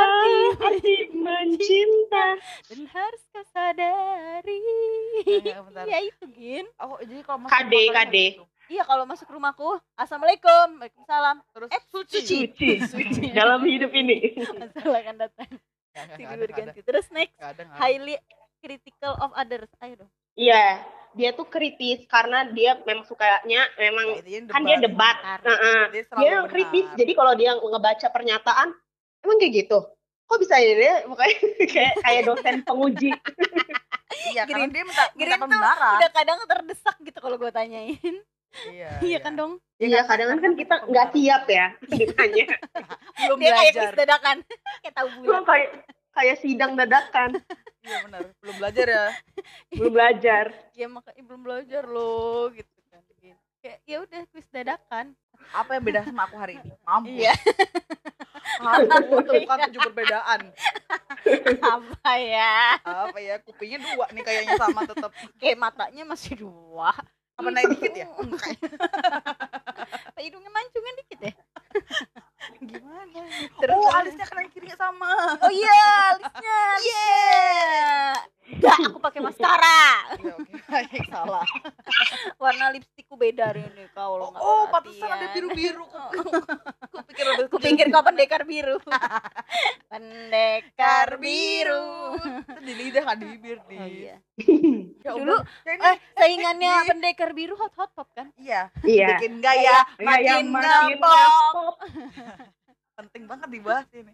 arti 0.59 0.93
mencinta. 1.15 2.25
Dan 2.67 2.79
harus 2.87 3.21
kau 3.29 3.43
sadari. 3.47 4.59
Bentar. 5.39 5.83
Ya 5.85 5.99
itu 6.01 6.25
Gin. 6.29 6.65
aku 6.75 6.93
jadi 7.01 7.21
kalau 7.23 7.39
masuk 7.39 7.55
KD, 7.55 7.73
KD. 7.89 8.15
gitu. 8.35 8.43
Iya 8.63 8.83
kalau 8.83 9.03
masuk 9.03 9.27
rumahku, 9.27 9.69
assalamualum, 9.93 10.39
waalaikumsalam. 10.77 11.37
terus 11.51 11.69
Eh, 11.69 11.81
suci 11.85 12.19
Suci. 12.81 13.31
Dalam 13.31 13.59
hidup 13.61 13.91
ini. 13.91 14.35
Masalah 14.59 14.99
akan 14.99 15.15
datang. 15.19 15.49
Ada. 15.93 16.45
diganti. 16.45 16.79
Terus 16.81 17.05
next, 17.13 17.37
ada, 17.37 17.63
highly 17.77 18.17
critical 18.59 19.13
of 19.21 19.29
others. 19.37 19.69
Ayo 19.79 20.05
dong. 20.05 20.11
Iya, 20.33 20.81
dia 21.13 21.29
tuh 21.31 21.45
kritis 21.45 22.09
karena 22.09 22.49
dia 22.49 22.81
memang 22.89 23.05
sukanya 23.05 23.69
memang 23.77 24.17
Ya, 24.25 24.41
intinya 24.41 24.53
kan 24.57 24.61
dia 24.65 24.77
debat. 24.81 25.17
Heeh. 25.21 25.81
Dia 25.93 26.03
selalu 26.09 26.21
Dia 26.25 26.33
benar. 26.33 26.49
kritis. 26.49 26.85
Jadi 26.97 27.11
kalau 27.13 27.33
dia 27.37 27.51
ngebaca 27.53 28.07
pernyataan, 28.09 28.67
emang 29.21 29.37
kayak 29.37 29.53
gitu. 29.53 29.79
Kok 30.25 30.37
bisa 30.41 30.55
ya 30.57 30.73
dia 30.73 30.95
makanya 31.05 31.37
kayak 31.75 31.93
kayak 32.01 32.21
dosen 32.25 32.55
penguji. 32.65 33.11
iya 34.33 34.47
karena 34.47 34.69
dia 34.71 34.83
minta 34.87 35.03
minta 35.13 35.13
Green 35.13 35.29
tuh 35.35 35.41
pembenaran 35.41 35.93
Udah 35.99 36.11
kadang 36.13 36.37
terdesak 36.47 36.95
gitu 37.03 37.17
kalau 37.21 37.35
gue 37.37 37.51
tanyain. 37.53 38.15
iya 38.71 38.91
Iya 38.99 39.17
kan 39.19 39.33
dong? 39.33 39.53
Iya, 39.77 40.05
kadang 40.05 40.37
kan 40.37 40.53
kita 40.53 40.75
nggak 40.85 41.07
siap 41.11 41.43
ya 41.45 41.65
ditanya. 41.91 42.45
belum 43.19 43.37
Dia 43.37 43.49
kayak 43.49 43.57
belajar 43.73 43.81
kuis 43.83 43.99
dadakan. 43.99 44.37
kayak 44.81 44.93
tahu 44.93 45.07
Gua 45.09 45.21
bulan. 45.21 45.43
kayak 45.43 45.69
kayak 46.13 46.37
sidang 46.37 46.71
dadakan, 46.73 47.29
iya 47.81 47.97
benar 48.05 48.21
belum 48.37 48.55
belajar 48.61 48.85
ya 48.85 49.05
belum 49.71 49.91
belajar. 49.91 50.45
Ya 50.71 50.85
makanya 50.85 51.23
belum 51.23 51.41
belajar 51.41 51.83
loh 51.83 52.47
gitu 52.49 52.69
kan. 52.87 53.01
Gitu. 53.11 53.33
Kayak 53.59 53.79
ya 53.83 53.97
udah 53.99 54.21
kuis 54.29 54.47
dadakan. 54.47 55.05
apa 55.51 55.75
yang 55.75 55.83
beda 55.83 56.05
sama 56.05 56.23
aku 56.23 56.37
hari 56.37 56.55
ini 56.55 56.71
mampu 56.83 57.19
Iya. 57.19 57.33
aku 58.61 59.15
tuh 59.21 59.33
bukan 59.43 59.57
tujuh 59.67 59.81
perbedaan 59.83 60.39
Apa 61.59 62.11
ya? 62.15 62.79
apa 62.79 63.17
ya 63.17 63.35
kupingnya 63.41 63.81
dua 63.81 64.05
nih 64.09 64.23
kayaknya 64.23 64.55
sama 64.55 64.85
tetap 64.85 65.11
Kayak 65.35 65.57
matanya 65.59 66.03
masih 66.05 66.39
dua. 66.39 66.95
Apa 67.33 67.49
naik 67.49 67.67
dikit 67.77 67.93
ya. 67.97 68.07
Apa 70.13 70.19
hidungnya 70.21 70.51
mancungan 70.55 70.93
dikit 71.01 71.19
ya? 71.25 71.33
Terus 73.61 73.75
oh 73.75 73.91
alisnya 73.91 74.25
kanan 74.25 74.47
kirinya 74.49 74.77
sama 74.77 75.09
Oh 75.39 75.51
iya, 75.51 75.75
alisnya. 76.11 76.59
Yeah. 76.83 78.13
Enggak, 78.43 78.75
aku 78.85 78.99
pakai 78.99 79.19
maskara. 79.19 79.81
Iya, 80.13 80.33
oke 80.35 80.57
baik 80.69 81.07
salah 81.07 81.47
Warna 82.37 82.69
lipstikku 82.69 83.15
beda 83.15 83.49
hari 83.49 83.63
ini 83.65 83.87
kalau 83.89 84.19
oh, 84.19 84.29
nggak 84.29 84.43
oh 84.43 84.63
pantesan 84.69 85.07
ada 85.07 85.25
perhatian. 85.25 85.33
biru 85.33 85.49
biru 85.49 85.85
aku 85.87 86.99
pikir 87.07 87.25
Ku 87.47 87.57
pikir 87.57 87.85
kau 87.87 88.03
pendekar 88.03 88.41
biru. 88.43 88.77
pendekar 89.87 91.07
biru. 91.17 91.87
itu 92.13 92.59
di 92.59 92.73
lidah 92.75 93.03
kan 93.03 93.15
di 93.15 93.25
bibir 93.27 93.57
di 93.63 93.75
Oh 93.75 93.87
iya. 93.87 94.15
Ya 94.99 95.09
Dulu, 95.09 95.35
ya 95.63 95.73
Eh, 95.73 95.97
saingannya 96.13 96.73
pendekar 96.85 97.29
biru 97.31 97.55
hot 97.55 97.73
hot 97.73 97.91
pop 97.91 98.11
kan? 98.11 98.27
iya 98.35 98.69
Iya. 98.81 99.17
bikin 99.17 99.39
gaya 99.39 99.87
Kayak 99.93 100.03
makin 100.03 100.45
makin 100.51 100.97
ngapok 100.99 101.73
penting 102.93 103.23
banget 103.25 103.49
dibahas 103.49 103.87
ini 103.91 104.13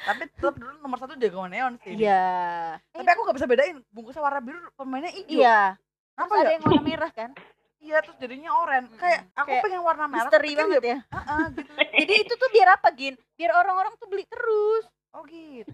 tapi 0.00 0.24
tetap 0.28 0.54
dulu 0.54 0.72
nomor 0.78 0.96
satu 0.96 1.14
jagoan 1.14 1.48
neon 1.48 1.76
sih 1.78 1.92
Iya. 1.94 2.80
tapi 2.90 3.04
aku 3.06 3.20
gak 3.22 3.36
bisa 3.36 3.46
bedain 3.46 3.84
bungkusnya 3.88 4.20
warna 4.20 4.40
biru 4.40 4.58
pemainnya 4.74 5.10
hijau 5.10 5.38
Iya. 5.38 5.76
apa 6.14 6.24
Terus 6.26 6.40
ada 6.40 6.46
ya 6.46 6.54
yang 6.54 6.64
warna 6.64 6.82
merah 6.82 7.10
kan? 7.10 7.30
iya 7.78 8.00
terus 8.00 8.16
jadinya 8.16 8.50
oranye 8.54 8.88
kayak 8.96 9.28
aku 9.34 9.48
Kayak 9.50 9.62
pengen 9.62 9.82
warna 9.82 10.04
merah 10.06 10.24
Misteri 10.24 10.50
banget 10.54 10.82
ya. 10.82 10.98
Ah, 11.10 11.46
gitu 11.48 11.68
Jadi 12.00 12.14
itu 12.16 12.32
tuh 12.32 12.48
biar 12.48 12.68
apa, 12.72 12.88
Gin? 12.90 13.14
Biar 13.34 13.52
orang-orang 13.52 13.92
tuh 13.94 14.08
beli 14.08 14.24
terus. 14.24 14.84
oh 15.12 15.22
gitu 15.24 15.68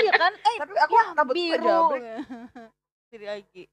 iya 0.00 0.12
kan? 0.14 0.32
Eh, 0.32 0.54
tapi 0.56 0.72
aku 0.74 0.90
ya 0.90 1.04
rambut 1.12 1.34
biru. 1.36 1.60
jabrik 1.60 2.02
Jadi 3.12 3.24
lagi. 3.24 3.64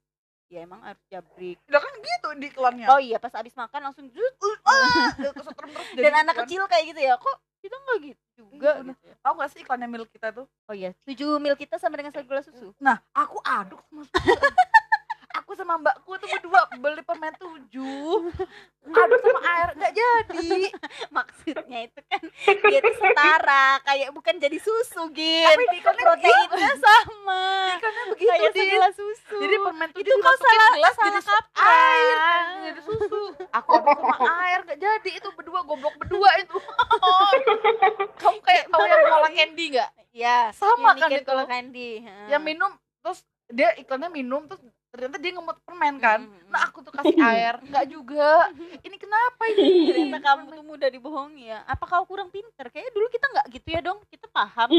Ya 0.48 0.60
emang 0.62 0.80
harus 0.82 1.00
jabrik. 1.08 1.58
udah 1.64 1.80
kan 1.80 1.94
gitu 1.98 2.28
di 2.36 2.48
iklannya 2.50 2.86
Oh 2.88 3.00
iya, 3.00 3.18
pas 3.18 3.32
abis 3.34 3.52
makan 3.54 3.82
langsung 3.82 4.08
jut. 4.08 4.36
terus 5.18 5.48
jadi 5.92 6.04
Dan 6.04 6.14
anak 6.22 6.34
kan. 6.34 6.44
kecil 6.44 6.64
kayak 6.66 6.86
gitu 6.88 7.02
ya. 7.02 7.16
Kok 7.16 7.36
kita 7.68 7.76
nggak 7.78 7.98
gitu 8.06 8.24
juga 8.38 8.72
Iya, 8.74 8.84
gitu 8.88 9.04
ya. 9.04 9.16
tahu 9.20 9.34
gak 9.36 9.50
sih 9.52 9.60
iklannya 9.62 9.88
milik 9.88 10.10
kita 10.10 10.28
tuh 10.32 10.46
Oh 10.66 10.74
iya, 10.74 10.96
7 11.04 11.20
mil 11.38 11.54
kita 11.54 11.76
sama 11.76 11.96
dengan 11.96 12.12
segula 12.12 12.40
susu. 12.40 12.72
nah 12.78 13.04
aku 13.12 13.38
aduk 13.44 13.82
sama 13.84 14.02
susu. 14.04 14.16
aku 15.38 15.52
sama 15.54 15.78
mbakku 15.78 16.12
tuh 16.16 16.28
berdua 16.28 16.62
beli 16.76 17.02
permen 17.02 17.34
tujuh 17.36 18.30
aduk 18.88 19.20
sama 19.20 19.40
air 19.48 19.70
nggak 19.74 19.94
jadi 19.94 20.50
Maksudnya 21.18 21.80
itu 21.84 22.00
kan 22.04 22.22
dia 22.44 22.80
tuh 22.80 22.94
setara, 22.94 23.68
kayak 23.82 24.10
bukan 24.12 24.36
jadi 24.38 24.58
susu, 24.58 25.10
Gin. 25.12 25.46
tapi 25.48 25.80
Proteinnya 25.80 26.74
sama. 26.76 27.46
iklannya 27.74 28.04
begitu 28.12 28.30
Kayak 28.30 28.52
segelas 28.54 28.94
susu. 28.94 29.38
jadi 29.38 29.56
permen 29.58 29.90
itu 29.90 29.98
tujuh 29.98 30.12
kok 30.12 30.18
dimasukin 30.18 30.48
salah 30.50 30.72
gelas 30.74 30.96
salah 30.96 31.22
jadi 31.22 31.44
air 31.58 32.16
jadi 32.64 32.82
susu 32.82 33.22
aku 33.50 33.70
aduk 33.72 33.98
sama 33.98 34.16
air 34.44 34.60
nggak 34.64 34.80
jadi 34.80 35.10
itu 35.14 35.30
berdua 35.32 35.60
goblok 35.64 35.96
berdua 35.98 36.30
itu 36.38 36.58
Kamu 38.18 38.40
kayak 38.42 38.66
tahu 38.68 38.84
yang 38.84 39.04
cola 39.08 39.30
candy 39.30 39.66
nggak? 39.70 39.90
Iya, 40.12 40.40
Sama 40.52 40.98
kan 40.98 41.10
itu. 41.14 41.24
cola 41.24 41.44
candy. 41.46 42.02
Yang 42.28 42.44
minum 42.44 42.72
terus 43.00 43.20
dia 43.48 43.70
iklannya 43.76 44.10
minum 44.12 44.44
terus 44.44 44.60
ternyata 44.98 45.22
dia 45.22 45.32
ngemut 45.38 45.58
permen 45.62 45.96
kan 46.02 46.20
Mm-mm. 46.26 46.50
nah 46.50 46.66
aku 46.66 46.82
tuh 46.82 46.90
kasih 46.90 47.14
air 47.22 47.62
nggak 47.70 47.86
juga 47.86 48.50
ini 48.82 48.98
kenapa 48.98 49.44
ini 49.54 49.94
ternyata 49.94 50.18
kamu 50.26 50.44
tuh 50.50 50.66
mudah 50.66 50.90
dibohongi 50.94 51.46
ya. 51.50 51.60
Apa 51.66 51.84
kau 51.90 52.06
kurang 52.06 52.30
pinter? 52.30 52.70
Kayaknya 52.70 52.92
dulu 52.94 53.08
kita 53.10 53.26
nggak 53.34 53.46
gitu 53.54 53.68
ya 53.74 53.82
dong. 53.82 54.00
Kita 54.10 54.26
paham. 54.30 54.70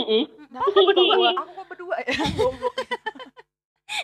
Nah, 0.50 0.60
aku 0.62 0.80
berdua 0.86 1.28
aku 1.42 1.50
kok 1.54 1.66
berdua 1.74 1.96
ya 2.06 2.14
goblok 2.38 2.74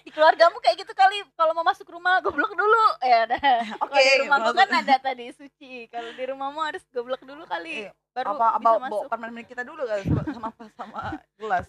Di 0.01 0.11
keluargamu 0.11 0.59
kayak 0.65 0.77
gitu 0.81 0.93
kali. 0.97 1.23
Kalau 1.37 1.53
mau 1.53 1.63
masuk 1.63 1.87
rumah 1.87 2.19
goblok 2.25 2.57
dulu. 2.57 2.85
Ya 3.05 3.29
ada. 3.29 3.39
oke 3.85 3.93
Kalau 3.95 4.01
di 4.01 4.21
rumahku 4.25 4.51
kan 4.57 4.69
ada 4.81 4.97
tadi 4.97 5.27
suci. 5.37 5.87
Kalau 5.93 6.11
di 6.17 6.25
rumahmu 6.25 6.61
harus 6.65 6.83
goblok 6.91 7.23
dulu 7.23 7.45
kali. 7.45 7.87
Iya. 7.87 7.93
Baru 8.15 8.39
apa 8.39 8.47
apa 8.55 8.59
bisa 8.59 8.67
bawa 8.67 8.79
masuk. 8.87 9.11
permen 9.11 9.45
kita 9.47 9.63
dulu 9.67 9.83
kali 9.87 10.03
sama 10.07 10.23
sama, 10.31 10.49
sama 10.79 11.01
gelas 11.35 11.67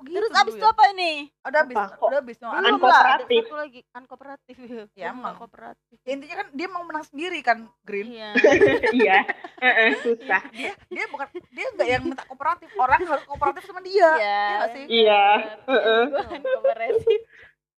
gitu 0.00 0.16
Terus 0.16 0.32
abis 0.34 0.52
ya. 0.52 0.58
itu 0.58 0.66
apa 0.66 0.84
ini? 0.88 1.12
udah 1.40 1.62
Apa 1.62 1.82
kok? 1.92 2.06
udah 2.06 2.18
habis 2.18 2.36
no, 2.36 2.48
Belum 2.48 2.58
anak- 2.58 2.64
lah, 2.64 2.74
ada 2.74 2.84
kooperatif. 3.20 3.42
satu 3.42 3.56
lagi 3.56 3.80
unkooperatif. 3.88 4.56
Ya, 4.64 4.66
Gua 4.66 4.86
nggak 4.88 5.12
emang. 5.14 5.34
kooperatif. 5.36 5.96
Ya, 5.98 6.10
intinya 6.10 6.36
kan 6.36 6.48
dia 6.50 6.66
mau 6.66 6.82
menang 6.82 7.04
sendiri 7.04 7.38
kan 7.40 7.58
Green 7.80 8.08
Iya. 8.10 8.30
Iya. 8.98 9.18
Heeh, 9.56 9.90
susah. 9.98 10.42
dia 10.50 10.72
dia 10.88 11.04
bukan 11.06 11.26
dia 11.48 11.66
nggak 11.70 11.88
yang 11.88 12.02
minta 12.04 12.22
kooperatif 12.22 12.70
orang 12.74 13.00
harus 13.00 13.24
kooperatif 13.24 13.62
sama 13.62 13.80
dia 13.80 14.10
Iya. 14.14 14.14
Iya 14.18 14.64
sih? 14.70 14.84
Iya. 14.86 15.22
Heeh. 15.64 16.02
Gue 16.06 16.24
unkooperatif. 16.32 17.20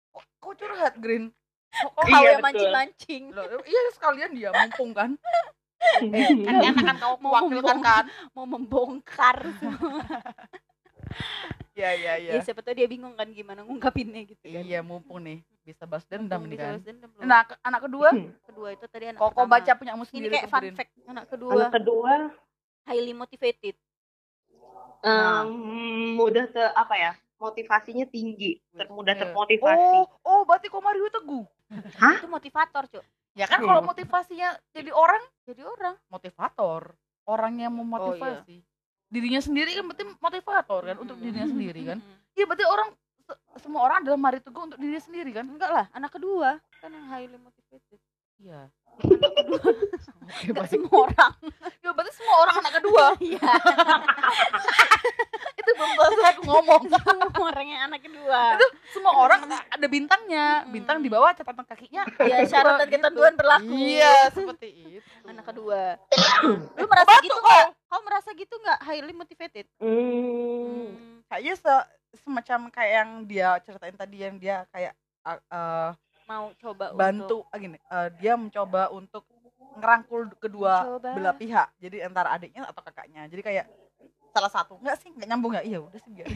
kok, 0.09 0.25
kok 0.39 0.55
curhat 0.57 0.95
Green 0.97 1.25
kok, 1.71 1.91
kok 1.91 2.03
Kau 2.03 2.09
Iya, 2.17 2.29
yang 2.31 2.41
mancing-mancing. 2.41 3.23
Loh, 3.31 3.45
iya 3.63 3.81
sekalian 3.93 4.31
dia 4.33 4.49
mumpung 4.51 4.91
kan 4.93 5.11
Kan 5.77 6.09
enak 6.59 6.83
kan 6.83 6.97
kamu 6.97 7.15
Mau 7.15 7.37
mewakilkan 7.37 7.79
kan? 7.79 8.05
Mau 8.33 8.45
membongkar. 8.45 9.37
iya 11.73 11.91
iya 11.93 12.13
iya. 12.17 12.33
Ya 12.35 12.41
siapa 12.41 12.61
tahu 12.61 12.75
dia 12.75 12.87
bingung 12.87 13.13
kan 13.13 13.29
gimana 13.29 13.61
ngungkapinnya 13.63 14.23
gitu 14.25 14.43
kan. 14.43 14.63
iya 14.63 14.81
mumpung 14.81 15.21
nih 15.21 15.39
bisa 15.61 15.85
balas 15.85 16.05
dendam 16.05 16.39
Mumpung 16.39 16.47
nih 16.47 16.53
bisa 16.53 16.63
kan. 16.63 16.73
balas 16.73 16.85
dendam 16.85 17.11
nah 17.21 17.41
ke- 17.43 17.61
anak 17.61 17.81
kedua? 17.83 18.09
Kedua 18.47 18.69
itu 18.71 18.87
tadi 18.87 19.05
anak 19.07 19.19
kok 19.19 19.27
kok 19.27 19.35
pertama. 19.37 19.53
baca 19.55 19.73
punyamu 19.75 19.99
ini 19.99 20.09
sendiri 20.09 20.33
kayak 20.33 20.43
tuh, 20.43 20.53
fun 20.53 20.65
fact 20.73 20.93
anak 21.07 21.25
kedua. 21.27 21.53
Anak 21.53 21.71
kedua? 21.73 22.13
Highly 22.85 23.13
motivated. 23.13 23.77
Em, 25.03 25.49
mudah 26.15 26.47
te 26.47 26.65
apa 26.73 26.95
ya? 26.97 27.13
Motivasinya 27.37 28.07
tinggi, 28.07 28.59
ter- 28.71 28.89
mudah 28.89 29.13
Iya. 29.13 29.23
termotivasi. 29.23 29.77
oh 29.77 30.09
oh 30.25 30.41
berarti 30.43 30.67
kok 30.67 30.81
Mario 30.81 31.07
teguh? 31.11 31.45
Itu 32.17 32.27
motivator 32.27 32.85
cuk. 32.89 33.05
Ya 33.35 33.45
kan 33.45 33.61
Hmm. 33.61 33.69
kalau 33.69 33.83
motivasinya 33.83 34.57
jadi 34.73 34.89
orang? 34.89 35.21
Jadi 35.45 35.61
orang. 35.61 35.95
Motivator. 36.09 36.97
Orang 37.25 37.59
yang 37.59 37.75
memotivasi 37.75 38.65
dirinya 39.07 39.39
sendiri 39.39 39.71
kan 39.73 39.85
berarti 39.85 40.05
motivator 40.17 40.81
kan 40.85 40.97
untuk 40.99 41.17
dirinya 41.17 41.47
sendiri 41.47 41.83
kan? 41.85 41.99
Iya 42.33 42.45
berarti 42.45 42.65
orang 42.65 42.89
se- 43.21 43.41
semua 43.59 43.81
orang 43.83 43.97
adalah 44.01 44.19
Mario 44.19 44.41
Teguh 44.41 44.63
untuk 44.65 44.79
dirinya 44.79 44.99
sendiri 44.99 45.31
kan? 45.33 45.45
Enggak 45.45 45.71
lah 45.71 45.87
anak 45.91 46.11
kedua 46.11 46.59
kan 46.77 46.91
yang 46.91 47.07
highly 47.07 47.37
motivated. 47.37 48.01
Iya. 48.37 48.69
Anak 48.97 49.33
kedua 49.35 49.61
oke 50.27 50.49
baik. 50.53 50.69
semua 50.69 50.97
orang. 51.05 51.33
Ya 51.79 51.91
berarti 51.91 52.13
semua 52.13 52.37
orang 52.39 52.55
anak 52.59 52.73
kedua. 52.75 53.05
Iya. 53.27 53.41
Itu 55.57 55.71
belum 55.73 55.91
selesai 55.93 56.27
aku 56.31 56.43
ngomong. 56.45 56.83
Semua 56.95 57.43
orang 57.43 57.67
yang 57.67 57.81
anak 57.85 58.01
kedua. 58.01 58.41
Semua 58.87 59.13
orang 59.17 59.41
ada 59.51 59.87
bintangnya. 59.87 60.63
Bintang 60.65 61.01
di 61.01 61.09
bawah 61.09 61.33
catatan 61.33 61.65
kakinya. 61.65 62.07
Ya 62.21 62.45
syarat 62.45 62.79
dan 62.79 62.87
Gitu. 62.87 62.95
ketentuan 62.97 63.33
berlaku. 63.35 63.73
Iya 63.73 64.15
seperti 64.31 64.69
itu. 64.95 65.11
Anak 65.25 65.45
kedua. 65.45 65.99
Lu 66.77 66.87
merasa 66.87 67.19
gitu 67.19 67.35
nggak 67.35 67.67
kau 68.27 68.35
merasa 68.35 68.43
gitu 68.43 68.55
nggak 68.59 68.81
highly 68.83 69.15
motivated? 69.15 69.67
Hmm. 69.79 69.87
Hmm, 70.67 71.23
kayaknya 71.31 71.55
se- 71.55 71.89
semacam 72.27 72.59
kayak 72.75 72.93
yang 72.99 73.11
dia 73.23 73.49
ceritain 73.63 73.95
tadi 73.95 74.17
yang 74.19 74.35
dia 74.43 74.67
kayak 74.75 74.99
uh, 75.23 75.39
uh, 75.47 75.91
mau 76.27 76.51
coba 76.59 76.91
untuk 76.91 76.99
bantu 76.99 77.39
ah, 77.55 77.59
gini 77.63 77.79
uh, 77.87 78.09
dia 78.19 78.35
mencoba 78.35 78.91
untuk 78.91 79.23
ngerangkul 79.79 80.27
kedua 80.43 80.75
Mencoba. 80.83 81.11
belah 81.15 81.35
pihak. 81.39 81.69
Jadi 81.79 81.97
antara 82.03 82.35
adiknya 82.35 82.67
atau 82.67 82.83
kakaknya. 82.83 83.31
Jadi 83.31 83.43
kayak 83.47 83.67
salah 84.35 84.51
satu 84.51 84.75
enggak 84.83 84.99
sih 84.99 85.15
nggak 85.15 85.29
nyambung 85.31 85.55
ya? 85.55 85.63
Iya 85.63 85.79
udah 85.87 86.01
sih 86.03 86.11
biar 86.11 86.27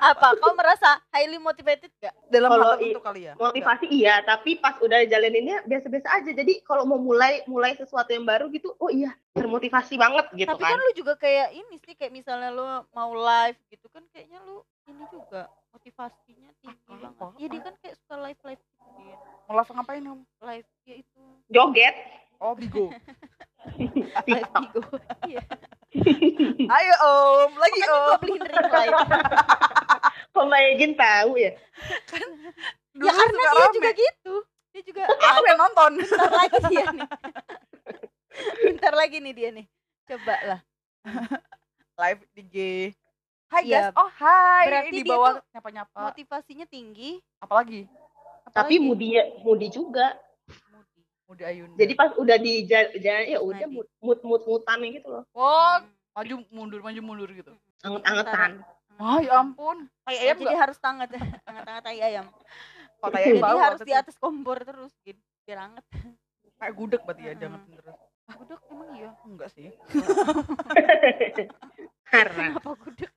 apa? 0.00 0.36
Kau 0.36 0.52
merasa 0.52 0.86
highly 1.08 1.36
motivated 1.36 1.88
gak 1.96 2.12
dalam 2.26 2.48
Kalau 2.48 2.64
hal 2.64 2.72
i- 2.74 2.92
tertentu 2.92 3.00
kali 3.00 3.20
ya? 3.24 3.32
motivasi 3.34 3.86
iya 3.88 4.20
tapi 4.20 4.56
pas 4.56 4.76
udah 4.78 5.00
jalaninnya 5.04 5.64
biasa-biasa 5.64 6.08
aja. 6.12 6.30
Jadi 6.30 6.60
kalau 6.60 6.84
mau 6.84 6.96
mulai 6.96 7.40
mulai 7.44 7.72
sesuatu 7.72 8.08
yang 8.08 8.22
baru 8.22 8.48
gitu 8.48 8.72
oh 8.74 8.88
iya 8.88 9.12
termotivasi 9.32 9.94
banget 9.94 10.30
gitu 10.32 10.46
tapi 10.48 10.62
kan. 10.62 10.72
kan 10.72 10.80
lu 10.80 10.92
juga 10.94 11.12
kayak 11.16 11.48
ini 11.52 11.74
sih 11.80 11.94
kayak 11.94 12.12
misalnya 12.12 12.48
lu 12.48 12.62
mau 12.90 13.10
live 13.10 13.58
gitu 13.66 13.86
kan 13.88 14.04
kayaknya 14.08 14.38
lu 14.42 14.60
ini 14.84 15.04
juga 15.08 15.46
motivasinya 15.70 16.50
tinggi 16.60 16.94
Apa? 17.00 17.10
banget. 17.18 17.38
Ya 17.40 17.46
dia 17.48 17.60
kan 17.60 17.74
kayak 17.78 17.96
suka 17.98 18.16
live 18.20 18.40
live 18.42 18.62
gitu 18.62 18.88
dia 18.96 19.16
mau 19.44 19.54
langsung 19.54 19.74
ngapain 19.74 20.00
kamu 20.00 20.22
live 20.40 20.68
ya 20.84 20.94
itu. 20.96 21.22
Joget. 21.48 21.96
Oh 22.36 22.52
bigo. 22.52 22.90
Live 24.28 24.52
bigo 24.60 24.82
iya 25.24 25.40
ayo 26.78 26.94
om. 27.02 27.50
Lagi 27.58 27.80
makanya 27.80 27.94
om. 27.94 28.02
gua 28.04 28.16
beliin 28.18 28.42
ring 28.42 28.68
light 28.70 28.94
kok 30.34 30.44
Mbak 30.50 30.62
Egin 30.74 30.92
tahu 30.98 31.32
ya? 31.38 31.50
Dulu 32.94 33.06
ya 33.06 33.12
karena 33.14 33.38
dia 33.38 33.50
rame. 33.54 33.74
juga 33.78 33.90
gitu. 33.94 34.34
Dia 34.74 34.82
juga 34.82 35.02
aku 35.06 35.44
yang 35.46 35.60
nonton? 35.62 35.90
Bentar 36.02 36.32
lagi 36.34 36.58
dia 36.66 36.84
nih. 36.90 37.08
Bentar 38.66 38.92
lagi 38.98 39.16
nih 39.22 39.32
dia 39.34 39.48
nih. 39.54 39.66
Coba 40.10 40.36
lah. 40.42 40.60
Live 41.94 42.22
di 42.34 42.42
G 42.50 42.56
Hai 43.54 43.70
Iya. 43.70 43.94
guys, 43.94 43.94
oh 43.94 44.10
hai. 44.18 44.64
Berarti 44.66 44.90
di 44.90 45.02
dia 45.06 45.14
bawah 45.14 45.34
nyapa-nyapa. 45.54 46.00
motivasinya 46.10 46.66
tinggi. 46.66 47.22
Apalagi? 47.38 47.86
Tapi 48.50 48.50
apalagi 48.50 48.78
Mudi 48.82 49.08
Mudi 49.46 49.68
juga 49.70 50.18
Mudi 51.24 51.42
Ayunda. 51.42 51.76
Jadi 51.80 51.92
pas 51.96 52.10
udah 52.20 52.36
di 52.36 52.52
jalan 52.68 53.24
ya 53.24 53.38
udah 53.40 53.68
mood 53.72 54.20
mood 54.20 54.42
mutannya 54.44 54.88
gitu 55.00 55.08
loh. 55.08 55.24
Oh 55.32 55.80
Hmm. 55.80 55.88
maju 56.14 56.34
mundur 56.52 56.80
maju 56.84 57.00
mundur 57.00 57.30
gitu. 57.32 57.52
Anget-angetan. 57.82 58.62
Wah 58.94 59.18
ya 59.18 59.42
ampun. 59.42 59.90
Kayak 60.06 60.20
Ya, 60.20 60.24
ayam 60.30 60.36
jadi 60.38 60.56
harus 60.60 60.78
tangan 60.78 61.08
tai 61.84 61.98
ayam. 61.98 62.26
Kayak 63.02 63.14
jadi 63.18 63.30
ayam 63.34 63.42
bau 63.42 63.58
harus 63.58 63.80
di 63.82 63.92
atas 63.96 64.14
kompor 64.20 64.62
terus 64.62 64.92
gitu 65.02 65.18
biar 65.44 65.66
anget. 65.72 65.84
Kayak 66.60 66.74
gudeg 66.78 67.00
berarti 67.02 67.22
ya 67.26 67.32
Mm-mm. 67.34 67.42
jangan 67.42 67.60
terus 67.66 67.98
gudeg 68.38 68.60
emang 68.70 68.88
iya? 68.94 69.10
Enggak 69.26 69.48
sih. 69.50 69.68
Karena 72.12 72.54
kenapa 72.54 72.70
gudeg? 72.78 73.10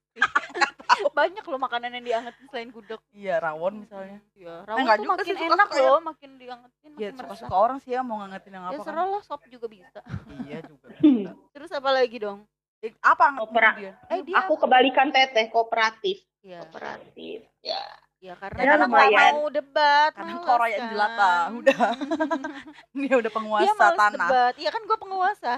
Banyak 1.18 1.42
loh 1.42 1.58
makanan 1.58 1.90
yang 1.92 2.06
diangetin 2.06 2.46
selain 2.48 2.70
gudeg 2.70 3.02
iya 3.12 3.36
rawon 3.38 3.74
misalnya 3.82 4.22
Iya, 4.32 4.54
enggak 4.62 4.70
rawon 4.70 4.86
tuh 4.86 4.98
juga 5.00 5.12
makin 5.12 5.26
sih, 5.26 5.34
suka-suka 5.34 5.56
enak 5.56 5.70
ya. 5.72 5.82
loh, 5.84 6.00
makin 6.02 6.30
diangetin 6.36 6.90
ya 6.90 6.94
makin 6.94 7.12
suka 7.12 7.26
meresap. 7.26 7.42
suka 7.44 7.56
orang 7.58 7.78
sih 7.80 7.92
ya 7.92 8.02
mau 8.02 8.16
ngangetin 8.20 8.52
yang 8.52 8.64
Ya 8.64 8.70
apa 8.70 8.78
kan 8.78 8.86
serah 8.88 9.06
lah, 9.08 9.22
sop 9.22 9.42
juga 9.48 9.68
bisa. 9.68 10.00
iya 10.44 10.58
juga 10.62 10.88
Terus 11.54 11.72
apa 11.72 11.90
lagi 11.92 12.18
dong? 12.18 12.40
Eh, 12.78 12.94
apa 13.02 13.24
anget 13.28 13.42
Opera. 13.44 13.70
dia 13.74 13.94
Eh 14.08 14.22
dia 14.22 14.36
aku 14.38 14.54
kebalikan 14.56 15.10
teteh 15.10 15.46
kooperatif 15.48 16.22
ya, 16.40 16.62
kooperatif 16.62 17.42
ya 17.60 17.82
ya 18.18 18.34
karena 18.34 18.60
Ya, 18.60 18.70
karena 18.72 18.86
lumayan. 18.88 19.34
mau 19.36 19.46
debat. 19.48 20.10
Karena 20.12 20.34
malas 20.36 20.42
kau 20.44 20.58
rakyat 20.58 20.80
kan. 20.80 20.90
jelata, 20.90 21.32
udah. 21.54 21.78
dia 22.98 23.14
udah 23.16 23.32
penguasa 23.32 23.74
males 23.76 23.94
tanah 23.96 24.10
debat. 24.26 24.54
Iya 24.56 24.70
kan 24.70 24.82
gua 24.84 24.98
penguasa. 24.98 25.54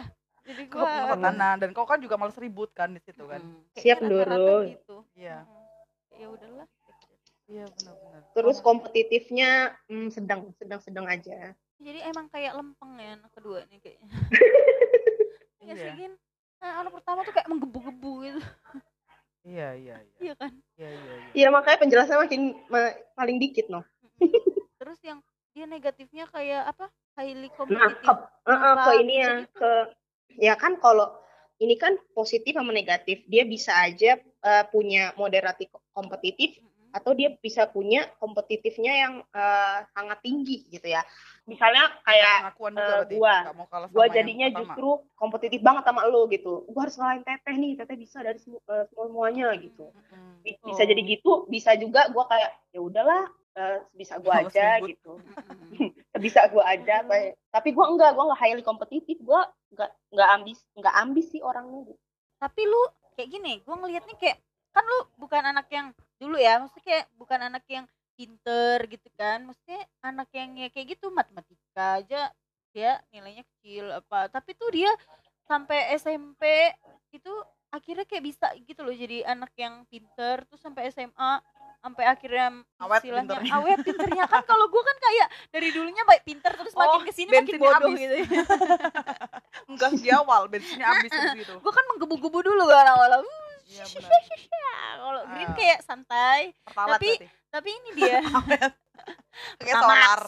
Jadi 0.49 0.65
Hmm. 0.65 1.21
tanah 1.21 1.61
dan 1.61 1.69
kau 1.77 1.85
kan 1.85 2.01
juga 2.01 2.17
males 2.17 2.33
ribut 2.41 2.73
kan 2.73 2.89
di 2.89 3.01
situ 3.05 3.21
kan 3.29 3.37
Hmm, 3.37 3.61
Siap, 3.77 4.01
Doro. 4.01 4.65
gitu. 4.65 5.05
iya 5.13 5.45
Hmm. 5.45 6.17
Ya 6.17 6.27
udahlah. 6.27 6.67
iya 7.45 7.65
benar-benar 7.65 8.21
terus 8.33 8.57
kompetitifnya 8.61 9.73
hmm, 9.89 10.09
sedang 10.09 10.53
sedang 10.57 10.81
sedang 10.81 11.05
aja 11.05 11.53
Jadi 11.79 11.99
emang 12.03 12.27
kayak 12.27 12.53
lempeng 12.53 12.97
ya 12.97 13.15
anak 13.15 13.31
kedua 13.31 13.63
nih 13.69 13.79
kayaknya. 13.79 14.09
Iya 15.59 15.73
sih. 15.75 15.91
Gin. 15.95 16.13
Nah, 16.59 16.81
anak 16.81 16.91
pertama 16.97 17.19
tuh 17.21 17.31
kayak 17.31 17.47
menggebu-gebu 17.47 18.13
gitu. 18.25 18.41
iya 19.45 19.71
iya 19.75 19.95
iya 20.01 20.17
Iya 20.19 20.33
kan? 20.35 20.51
iya 20.75 20.89
iya 20.89 21.13
iya. 21.13 21.29
Iya 21.35 21.47
makanya 21.51 21.77
penjelasannya 21.79 22.21
makin 22.25 22.41
ma- 22.67 22.97
paling 23.13 23.37
dikit 23.37 23.69
noh. 23.69 23.83
Terus 24.75 24.99
yang 25.03 25.19
dia 25.51 25.65
negatifnya 25.65 26.25
kayak 26.27 26.67
apa? 26.67 26.87
Highly 27.15 27.47
Nah, 27.47 27.55
competitive. 27.55 27.95
ke, 27.99 28.11
eh, 28.11 28.51
eh, 28.51 28.55
Kenapa 28.55 28.81
ke 28.81 28.91
ini 28.97 29.15
ya 29.15 29.33
gitu? 29.39 29.57
ke 29.57 29.71
ya 30.37 30.53
kan 30.53 30.77
kalau 30.77 31.15
ini 31.59 31.75
kan 31.75 31.97
positif 32.15 32.55
sama 32.55 32.71
negatif 32.71 33.23
dia 33.27 33.43
bisa 33.43 33.73
aja 33.75 34.19
eh, 34.19 34.63
punya 34.71 35.11
moderasi 35.19 35.67
ko- 35.67 35.83
kompetitif 35.91 36.59
atau 36.89 37.13
dia 37.13 37.29
bisa 37.37 37.69
punya 37.69 38.09
kompetitifnya 38.17 38.93
yang 38.93 39.13
eh, 39.21 39.77
sangat 39.93 40.25
tinggi 40.25 40.65
gitu 40.73 40.89
ya. 40.89 41.05
Misalnya 41.45 41.85
kayak 42.01 42.35
pengakuan 42.49 42.73
berarti 42.77 43.15
gua. 43.17 43.35
yang 43.93 44.07
jadinya 44.09 44.47
justru 44.53 44.89
kompetitif 45.13 45.59
banget 45.61 45.83
sama 45.85 46.01
lo 46.09 46.25
gitu. 46.29 46.65
Gue 46.69 46.81
harus 46.81 46.97
ngalahin 46.97 47.25
teteh 47.25 47.55
nih, 47.57 47.71
teteh 47.77 47.97
bisa 47.97 48.21
dari 48.21 48.37
semua 48.41 48.61
eh, 48.69 48.85
semuanya 48.89 49.53
gitu. 49.57 49.85
Bisa 50.41 50.81
Oh. 50.81 50.89
jadi 50.89 51.01
gitu, 51.05 51.31
bisa 51.45 51.73
juga 51.77 52.09
gue 52.09 52.23
kayak 52.25 52.51
ya 52.73 52.81
udahlah 52.81 53.29
eh, 53.55 53.79
bisa 53.95 54.21
gue 54.21 54.33
aja 54.33 54.81
gitu. 54.83 55.17
Bisa 56.19 56.51
gue 56.51 56.59
aja 56.59 56.99
kayak 57.07 57.39
tapi 57.47 57.71
gue 57.71 57.85
enggak 57.85 58.11
gue 58.11 58.23
enggak 58.27 58.41
highly 58.43 58.59
kompetitif 58.59 59.15
gue 59.23 59.41
enggak 59.71 59.89
enggak 60.11 60.29
ambis 60.35 60.59
enggak 60.75 60.95
ambis 60.99 61.25
sih 61.31 61.39
orangnya 61.39 61.87
gitu. 61.87 62.01
Tapi 62.39 62.61
lu 62.67 62.81
kayak 63.19 63.29
gini, 63.35 63.53
gua 63.67 63.75
ngelihatnya 63.83 64.15
kayak 64.15 64.39
kan 64.71 64.83
lu 64.87 64.99
bukan 65.19 65.43
anak 65.43 65.67
yang 65.67 65.91
dulu 66.15 66.39
ya, 66.39 66.63
maksudnya 66.63 66.85
kayak 66.87 67.05
bukan 67.19 67.39
anak 67.51 67.67
yang 67.67 67.85
pinter 68.15 68.77
gitu 68.87 69.09
kan. 69.19 69.43
Maksudnya 69.43 69.83
anak 69.99 70.31
yang 70.31 70.55
ya 70.55 70.67
kayak 70.71 70.95
gitu 70.95 71.11
matematika 71.11 71.99
aja 71.99 72.31
dia 72.71 73.03
nilainya 73.11 73.43
kecil 73.43 73.91
apa. 73.91 74.31
Tapi 74.31 74.55
tuh 74.55 74.71
dia 74.71 74.87
sampai 75.51 75.91
SMP 75.99 76.71
itu 77.11 77.33
akhirnya 77.75 78.05
kayak 78.07 78.23
bisa 78.23 78.47
gitu 78.65 78.81
loh 78.81 78.93
jadi 78.93 79.25
anak 79.29 79.53
yang 79.57 79.85
pinter 79.89 80.41
terus 80.45 80.61
sampai 80.61 80.89
SMA 80.89 81.41
sampai 81.79 82.03
akhirnya 82.05 82.47
Awet 82.77 82.99
istilahnya 82.99 83.23
pinternya. 83.25 83.51
awet 83.55 83.79
pinternya. 83.81 84.23
Kan 84.25 84.43
kalau 84.43 84.65
gua 84.67 84.83
kan 84.83 84.97
kayak 84.99 85.27
dari 85.49 85.67
dulunya 85.69 86.03
baik 86.03 86.23
pinter 86.23 86.51
terus 86.53 86.73
Oh, 86.73 86.79
makin 86.81 87.01
ke 87.03 87.13
sini 87.13 87.29
makin 87.29 87.55
bodoh 87.55 87.71
habis. 87.87 87.99
gitu 87.99 88.15
enggak 89.69 89.91
di 89.95 90.09
awal 90.09 90.41
bensinnya 90.45 90.87
habis 90.89 91.11
gitu. 91.35 91.53
gue 91.55 91.71
kan 91.71 91.85
menggebu-gebu 91.87 92.39
dulu 92.43 92.63
kan 92.65 92.85
awalnya 92.89 93.23
iya 93.65 93.85
benar. 93.85 94.11
kalau 94.99 95.21
green 95.29 95.45
Ah. 95.45 95.55
kayak 95.55 95.79
santai. 95.81 96.41
Pertalat 96.63 96.97
Tapi- 96.97 97.15
berarti. 97.15 97.27
tapi 97.49 97.69
ini 97.71 97.89
dia. 97.95 98.17
Kayak 99.59 99.75
solar. 99.77 100.21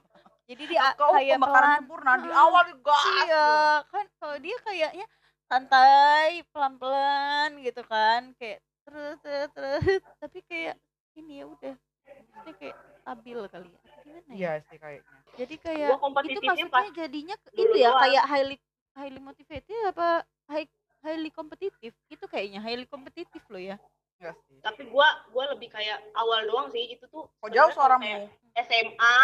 Jadi 0.48 0.62
dia 0.66 0.92
kau 0.94 1.10
kayak 1.10 1.36
pembakaran 1.36 1.64
pelan 1.64 1.78
sempurna 1.80 2.12
di 2.16 2.28
Ah, 2.28 2.40
awal 2.42 2.66
gas 2.78 3.04
iya 3.18 3.48
kan 3.86 4.04
kalau 4.14 4.36
dia 4.38 4.56
kayaknya 4.60 5.06
santai 5.44 6.30
pelan-pelan 6.50 7.60
gitu 7.60 7.82
kan. 7.82 8.32
Kayak 8.34 8.60
terus 8.84 9.18
terus. 9.50 9.84
Tapi 10.16 10.38
kayak 10.44 10.76
ini 11.18 11.42
ya 11.42 11.46
udah. 11.48 11.74
Maksudnya 12.04 12.54
kayak 12.60 12.76
stabil 13.00 13.38
kali 13.48 13.68
ya. 13.70 13.80
Gimana 14.04 14.28
ya? 14.28 14.34
Iya 14.34 14.52
sih 14.68 14.78
kayaknya. 14.78 15.16
Jadi 15.34 15.54
kayak 15.58 15.90
itu 16.28 16.40
maksudnya 16.44 16.68
pas 16.70 16.88
jadinya 16.92 17.36
itu 17.56 17.74
ya 17.78 17.90
kayak 17.96 18.24
highly 18.28 18.56
highly 18.94 19.20
motivated 19.20 19.80
apa 19.90 20.22
high 20.46 20.68
highly 21.02 21.30
kompetitif 21.34 21.92
itu 22.08 22.24
kayaknya 22.30 22.60
highly 22.62 22.86
kompetitif 22.86 23.42
loh 23.50 23.60
ya. 23.60 23.76
Enggak 24.20 24.36
sih. 24.46 24.56
Tapi 24.62 24.82
gue 24.88 25.08
gue 25.32 25.44
lebih 25.56 25.68
kayak 25.68 25.98
awal 26.14 26.46
doang 26.46 26.68
sih 26.70 26.96
itu 26.96 27.04
tuh 27.10 27.28
kok 27.28 27.50
jauh 27.50 27.72
suaramu? 27.74 28.04
kayak 28.04 28.30
SMA 28.64 29.18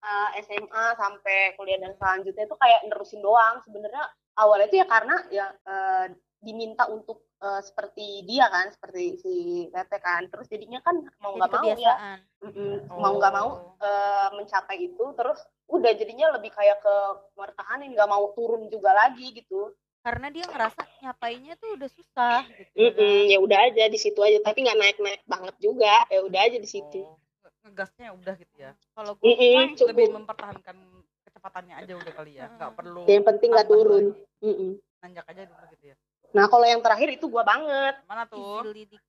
eh, 0.00 0.28
SMA 0.42 0.84
sampai 0.96 1.54
kuliah 1.54 1.78
dan 1.78 1.92
selanjutnya 1.94 2.44
itu 2.48 2.56
kayak 2.56 2.80
nerusin 2.88 3.20
doang. 3.20 3.60
Sebenarnya 3.62 4.04
awalnya 4.38 4.66
itu 4.66 4.76
ya 4.80 4.86
karena 4.88 5.16
ya 5.28 5.46
eh, 5.54 6.06
diminta 6.40 6.88
untuk 6.88 7.29
eh, 7.40 7.60
seperti 7.60 8.04
dia 8.22 8.46
kan 8.46 8.68
seperti 8.68 9.02
si 9.16 9.34
Tete 9.66 9.98
kan 9.98 10.22
terus 10.26 10.46
jadinya 10.46 10.80
kan 10.80 10.92
mau 11.18 11.32
nggak 11.34 11.48
mau 11.48 11.62
ya 11.62 11.74
kebiasaan 11.74 12.18
Mm-mm. 12.40 12.72
mau 12.90 13.12
nggak 13.16 13.34
mau 13.34 13.48
Oh. 13.50 13.74
eh, 13.78 14.28
mencapai 14.34 14.78
itu 14.82 15.04
terus 15.12 15.40
udah 15.66 15.92
jadinya 15.92 16.32
lebih 16.32 16.50
kayak 16.50 16.78
ke 16.78 16.94
mertahanin 17.34 17.90
nggak 17.90 18.06
mau 18.06 18.28
turun 18.32 18.66
juga 18.66 18.92
lagi 18.92 19.32
gitu 19.32 19.72
karena 20.00 20.28
dia 20.28 20.44
ngerasa 20.44 20.80
nyapainya 21.00 21.54
tuh 21.54 21.76
udah 21.76 21.88
susah 21.88 22.40
gitu 22.50 22.72
Mm-mm, 22.74 22.96
kan. 22.96 23.30
ya 23.30 23.38
udah 23.38 23.58
aja 23.66 23.84
di 23.86 23.96
situ 23.96 24.16
aja 24.18 24.40
tapi 24.40 24.58
nggak 24.60 24.78
naik 24.78 24.98
naik 24.98 25.22
banget 25.24 25.54
juga 25.58 26.08
ya 26.08 26.20
udah 26.20 26.40
aja 26.42 26.56
di 26.56 26.64
situ 26.66 27.00
Oh, 27.00 27.16
nge- 27.40 27.52
ngegasnya 27.62 28.08
udah 28.14 28.34
gitu 28.34 28.54
ya 28.58 28.72
kalau 28.90 29.12
gue 29.14 29.24
Mm-mm, 29.26 29.76
cukup 29.76 29.88
lebih 29.90 30.06
mempertahankan 30.14 30.76
kecepatannya 31.22 31.74
aja 31.78 31.92
udah 31.94 32.12
kali 32.14 32.32
ya 32.34 32.48
nggak 32.50 32.70
Mm. 32.70 32.76
perlu 32.76 33.02
yang 33.06 33.24
penting 33.26 33.48
nggak 33.50 33.68
turun 33.68 34.04
lagi. 34.10 34.42
Mm-mm. 34.42 34.70
nanjak 34.98 35.24
aja 35.26 35.42
dulu 35.46 35.64
gitu 35.70 35.84
ya 35.86 35.96
nah 36.30 36.46
kalau 36.46 36.66
yang 36.66 36.78
terakhir 36.78 37.18
itu 37.18 37.26
gua 37.26 37.42
banget. 37.42 37.98
Mana 38.06 38.26
tuh? 38.26 38.62
Easily 38.62 38.84
di- 38.86 39.02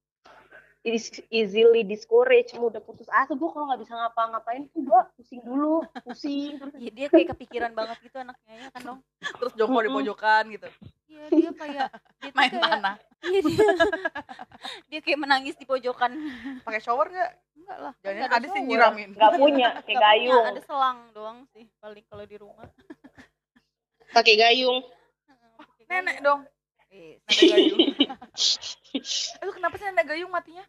is- 0.81 1.25
easily 1.29 1.81
discourage 1.85 2.57
mudah 2.57 2.81
putus 2.81 3.05
asa 3.13 3.37
gue 3.37 3.49
kalau 3.53 3.69
nggak 3.69 3.85
bisa 3.85 3.93
ngapa-ngapain 3.93 4.65
tuh 4.73 4.81
gue 4.81 5.01
pusing 5.13 5.41
dulu 5.45 5.85
pusing. 6.01 6.57
Terus 6.57 6.73
ya 6.81 6.89
dia 6.89 7.07
kayak 7.13 7.37
kepikiran 7.37 7.71
banget 7.77 8.01
gitu 8.01 8.17
anaknya 8.17 8.53
ya 8.57 8.67
kan 8.73 8.81
dong? 8.81 8.99
Terus 9.21 9.53
jongkok 9.53 9.81
di 9.85 9.89
pojokan 9.93 10.43
gitu. 10.49 10.67
Iya 11.05 11.23
dia 11.29 11.51
kayak 11.53 11.87
dia 11.93 12.31
main 12.33 12.49
kayak 12.49 12.63
tanah 12.65 12.95
iya 13.29 13.39
dia. 13.45 13.65
Dia 14.89 14.99
kayak 15.05 15.19
menangis 15.21 15.53
di 15.53 15.65
pojokan. 15.69 16.11
Pakai 16.65 16.81
shower 16.81 17.13
nggak? 17.13 17.31
Enggak 17.61 17.77
lah 17.77 17.93
kan 18.01 18.11
jangan 18.17 18.31
ada 18.33 18.37
ada 18.41 18.47
sih 18.49 18.61
nyiramin. 18.65 19.09
Nggak 19.13 19.31
punya 19.37 19.69
kayak 19.69 19.85
punya, 19.85 19.99
gayung. 20.01 20.45
ada 20.49 20.61
selang 20.65 20.99
doang 21.13 21.37
sih 21.53 21.69
paling 21.77 22.05
kalau 22.09 22.25
di 22.25 22.37
rumah. 22.41 22.65
Pakai 24.09 24.33
gayung. 24.33 24.81
Nenek 25.85 26.25
dong 26.25 26.41
Eh, 26.91 27.23
nenek 27.23 27.47
gayung. 27.55 27.79
Itu 29.39 29.51
kenapa 29.55 29.75
sih 29.79 29.85
nenek 29.87 30.05
gayung 30.11 30.31
matinya? 30.31 30.63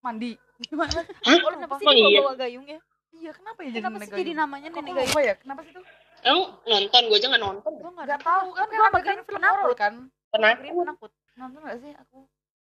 Mandi. 0.00 0.32
Gimana? 0.64 1.04
Hah? 1.04 1.36
oh, 1.36 1.50
lu 1.52 1.56
kenapa 1.60 1.74
sih 1.76 1.84
Oh, 1.84 1.92
iya. 1.92 2.20
bawa 2.24 2.34
gayung 2.36 2.64
ya 2.64 2.80
iya 3.16 3.32
kenapa 3.32 3.64
ya 3.64 3.70
jadi 3.72 3.80
kenapa 3.80 3.96
nenek 3.96 4.08
sih 4.08 4.16
jadi 4.20 4.32
gayung? 4.32 4.40
namanya 4.44 4.68
nenek 4.72 4.92
gayung? 4.92 5.24
ya? 5.24 5.34
Kenapa 5.40 5.60
sih 5.64 5.72
tuh 5.72 5.84
Emang 6.24 6.42
nonton? 6.64 7.02
Gue 7.06 7.16
aja 7.20 7.26
nggak 7.28 7.44
nonton. 7.44 7.72
Gue 7.76 7.90
nggak 7.92 8.06
nggak 8.08 8.22
tahu. 8.24 8.46
kan 8.56 8.66
gue 8.66 8.80
kan 8.80 9.02
Green 9.04 9.20
film 9.24 9.40
penakut? 9.40 9.56
Horor 9.60 9.76
kan? 9.76 9.94
Penakut. 10.32 11.10
Nonton 11.36 11.60
nggak 11.60 11.78
sih 11.84 11.92
aku? 11.92 12.18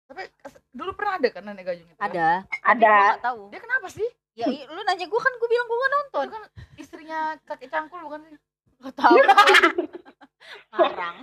Tapi 0.07 0.23
dulu 0.75 0.91
pernah 0.95 1.13
ada 1.19 1.29
kan 1.31 1.43
nenek 1.47 1.65
gayung 1.67 1.89
itu? 1.89 2.01
Ada. 2.03 2.29
Ada. 2.67 2.97
Gue 3.23 3.51
dia 3.55 3.61
kenapa 3.63 3.87
sih? 3.91 4.09
Ya 4.37 4.47
lu 4.51 4.81
nanya 4.83 5.07
gue 5.07 5.21
kan 5.23 5.33
gue 5.39 5.49
bilang 5.49 5.67
gue 5.71 5.79
nggak 5.79 5.95
nonton. 5.95 6.27
Kan 6.35 6.43
istrinya 6.79 7.19
kakek 7.47 7.71
cangkul 7.71 8.03
bukan 8.03 8.21
sih? 8.27 8.39
Nggak 8.83 8.95
tahu. 8.99 9.17
Ngarang 10.75 11.17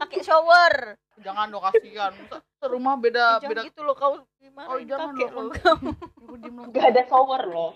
kakek 0.00 0.22
shower. 0.24 0.98
Jangan 1.22 1.46
dong 1.50 1.62
kasihan. 1.62 2.12
Serumah 2.58 2.94
beda 2.98 3.38
jangan 3.38 3.50
beda 3.50 3.62
gitu 3.68 3.80
loh 3.84 3.94
kau 3.94 4.14
gimana 4.40 4.66
Oh, 4.72 4.78
jangan 4.80 5.12
kakek 5.14 5.30
dong. 5.30 5.36
lo 5.36 5.52
loh. 5.52 6.64
nggak 6.70 6.86
ada 6.90 7.02
shower 7.06 7.42
loh. 7.46 7.72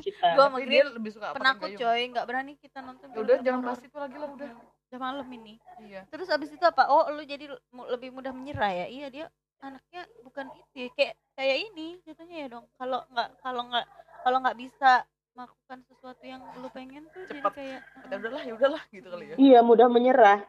Kita. 0.00 0.26
Gua 0.40 0.48
sama 0.48 0.58
dia 0.64 0.82
lebih 0.88 1.10
suka 1.12 1.36
penakut 1.36 1.68
coy. 1.76 2.00
Nggak 2.08 2.24
berani 2.24 2.52
kita 2.56 2.80
nonton 2.80 3.12
ya 3.12 3.18
udah 3.20 3.36
jangan 3.44 3.60
bahas 3.60 3.80
itu 3.84 3.96
lagi 4.00 4.16
lah 4.16 4.30
udah. 4.32 4.50
Udah 4.90 4.98
malam 4.98 5.28
ini. 5.30 5.54
Iya. 5.84 6.08
Terus 6.08 6.32
abis 6.32 6.50
itu 6.50 6.64
apa? 6.64 6.88
Oh 6.88 7.06
lu 7.12 7.22
jadi 7.22 7.46
lebih 7.92 8.10
mudah 8.10 8.32
menyerah 8.32 8.72
ya? 8.72 8.86
Iya 8.88 9.06
dia 9.12 9.26
anaknya 9.60 10.08
bukan 10.24 10.48
itu 10.56 10.72
ya. 10.72 10.88
kayak 10.96 11.14
kayak 11.36 11.56
ini 11.70 12.00
jatuhnya 12.08 12.36
ya 12.44 12.48
dong. 12.48 12.64
Kalau 12.80 13.04
nggak 13.12 13.28
kalau 13.44 13.62
nggak 13.68 13.86
kalau 14.24 14.38
nggak 14.40 14.58
bisa 14.58 15.04
melakukan 15.36 15.78
sesuatu 15.86 16.24
yang 16.26 16.42
lu 16.58 16.68
pengen 16.74 17.06
tuh 17.14 17.22
Cepet. 17.24 17.38
jadi 17.38 17.50
kayak 17.54 17.80
ya 18.10 18.16
udahlah 18.18 18.42
ya 18.42 18.52
udahlah 18.56 18.82
gitu 18.90 19.06
kali 19.12 19.24
ya. 19.30 19.34
Iya 19.38 19.58
mudah 19.62 19.86
menyerah 19.86 20.40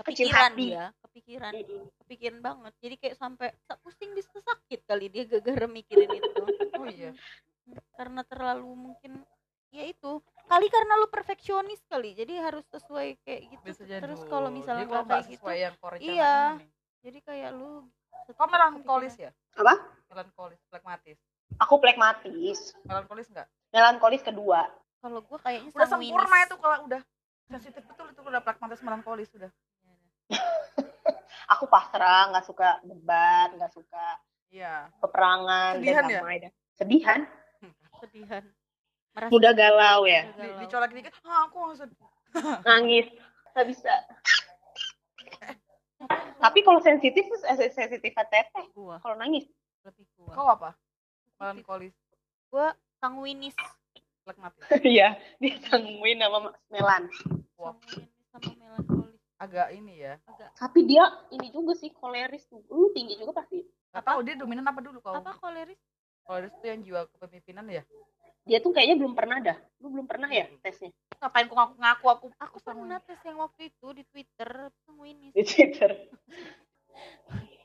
kepikiran 0.00 0.52
hati. 0.52 0.66
dia. 0.72 0.84
kepikiran 1.04 1.52
kepikiran 2.04 2.38
banget. 2.40 2.72
Jadi 2.80 2.94
kayak 3.00 3.16
sampai 3.16 3.48
sa- 3.68 3.78
pusing 3.80 4.12
bisa 4.16 4.32
sakit 4.40 4.80
kali 4.88 5.06
dia 5.12 5.24
gara-gara 5.28 5.66
mikirin 5.68 6.10
itu. 6.10 6.44
Oh 6.82 6.88
iya. 6.90 7.14
Karena 7.94 8.26
terlalu 8.26 8.74
mungkin 8.74 9.22
ya 9.70 9.86
itu. 9.86 10.18
Kali 10.50 10.66
karena 10.66 10.98
lu 10.98 11.06
perfeksionis 11.06 11.78
kali 11.86 12.16
jadi 12.16 12.42
harus 12.42 12.66
sesuai 12.74 13.22
kayak 13.22 13.40
gitu. 13.54 13.62
Bisa 13.62 13.82
jadi. 13.86 14.02
Terus 14.02 14.26
kalau 14.26 14.50
misalnya 14.50 14.88
kalau 14.90 15.06
kayak 15.06 15.30
gitu 15.30 15.46
yang 15.52 15.74
iya. 16.02 16.58
nih. 16.58 16.68
jadi 17.06 17.18
kayak 17.22 17.50
lu 17.54 17.86
kau 18.34 18.48
melankolis 18.50 19.14
ya? 19.14 19.30
Apa? 19.54 19.78
melankolis 20.12 20.60
flekmatis 20.68 21.16
aku 21.56 21.76
plekmatis. 21.80 22.76
Melankolis 22.84 23.28
enggak 23.32 23.48
melankolis 23.72 24.20
kedua. 24.20 24.68
Kalau 25.02 25.18
gue 25.24 25.38
kayaknya 25.42 25.72
udah 25.74 25.88
sanguinis. 25.88 26.14
sempurna 26.14 26.36
itu 26.46 26.56
kalau 26.60 26.76
udah 26.86 27.02
sensitif 27.52 27.82
betul. 27.84 28.06
Itu 28.08 28.20
udah 28.24 28.40
flekmatis 28.40 28.80
melankolis 28.80 29.28
sudah. 29.28 29.52
Aku 31.58 31.68
pasrah 31.68 32.32
nggak 32.32 32.46
suka 32.48 32.80
debat 32.86 33.52
nggak 33.52 33.72
suka 33.74 34.16
iya. 34.48 34.88
peperangan 35.02 35.76
Sedihan 35.76 36.04
dan 36.08 36.12
ya? 36.12 36.20
dan 36.22 36.52
sedihan? 36.72 37.20
Sedihan. 38.00 38.42
Merasa 39.12 39.28
mudah 39.28 39.52
galau 39.52 40.08
ya? 40.08 40.32
Mudah 40.32 40.32
di, 40.32 40.48
galau. 40.48 40.60
dicolek 40.64 40.90
dikit 40.96 41.12
ah 41.28 41.44
aku 41.44 41.76
sedih. 41.76 41.98
Nangis. 42.68 43.06
Nggak 43.52 43.66
bisa. 43.68 43.94
Tapi 46.40 46.58
kalau 46.64 46.80
sensitif 46.80 47.28
eh, 47.28 47.70
sensitif 47.70 48.10
teteh 48.16 48.64
gua 48.72 48.96
kalau 49.04 49.14
nangis? 49.20 49.44
Lebih 49.84 50.08
gua 50.16 50.32
kau 50.32 50.48
apa? 50.48 50.70
Melankolis. 51.36 51.92
Gua 52.48 52.72
sanguinis. 52.98 53.54
Flekmatis 54.22 54.62
iya 54.86 55.18
dia 55.42 55.58
sangguin 55.66 56.22
sama 56.22 56.54
Melan 56.70 57.10
Sanguinis 57.62 58.10
sama 58.32 58.50
melankolis. 58.58 59.20
Agak 59.38 59.68
ini 59.74 59.94
ya. 60.02 60.14
Agak. 60.26 60.50
Tapi 60.58 60.80
dia 60.86 61.04
ini 61.34 61.50
juga 61.50 61.74
sih 61.78 61.90
koleris. 61.94 62.46
Tuh 62.46 62.62
lu 62.70 62.90
tinggi 62.94 63.18
juga 63.18 63.42
pasti. 63.42 63.62
Nggak 63.92 64.04
tahu 64.06 64.18
dia 64.24 64.34
dominan 64.38 64.66
apa 64.66 64.80
dulu 64.80 64.98
kau 65.02 65.14
apa 65.14 65.34
koleris? 65.38 65.78
Koleris 66.22 66.54
itu 66.58 66.66
yang 66.66 66.80
jiwa 66.86 67.00
kepemimpinan 67.10 67.66
ya? 67.68 67.82
Dia 68.42 68.58
tuh 68.58 68.74
kayaknya 68.74 68.98
belum 68.98 69.14
pernah 69.14 69.38
dah. 69.38 69.58
Lu 69.78 69.90
belum 69.90 70.06
pernah 70.06 70.26
ya 70.30 70.50
tesnya? 70.62 70.90
Ngapain 71.22 71.46
ku 71.46 71.54
ngaku 71.54 71.74
ngaku 71.78 72.06
aku? 72.10 72.26
Aku 72.38 72.58
pernah 72.62 72.98
tes 72.98 73.18
yang 73.22 73.38
waktu 73.38 73.70
itu 73.70 73.86
di 73.94 74.02
twitter 74.10 74.50
sanguinis 74.82 75.30
di 75.34 75.42
Twitter. 75.46 75.90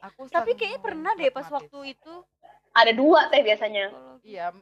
Aku 0.06 0.30
tapi 0.30 0.54
kayaknya 0.54 0.80
pernah 0.82 1.12
deh 1.18 1.34
pas 1.34 1.50
waktu 1.50 1.98
itu. 1.98 2.14
Ada 2.74 2.94
dua 2.94 3.30
teh 3.34 3.42
biasanya. 3.42 3.90
Iya 4.22 4.54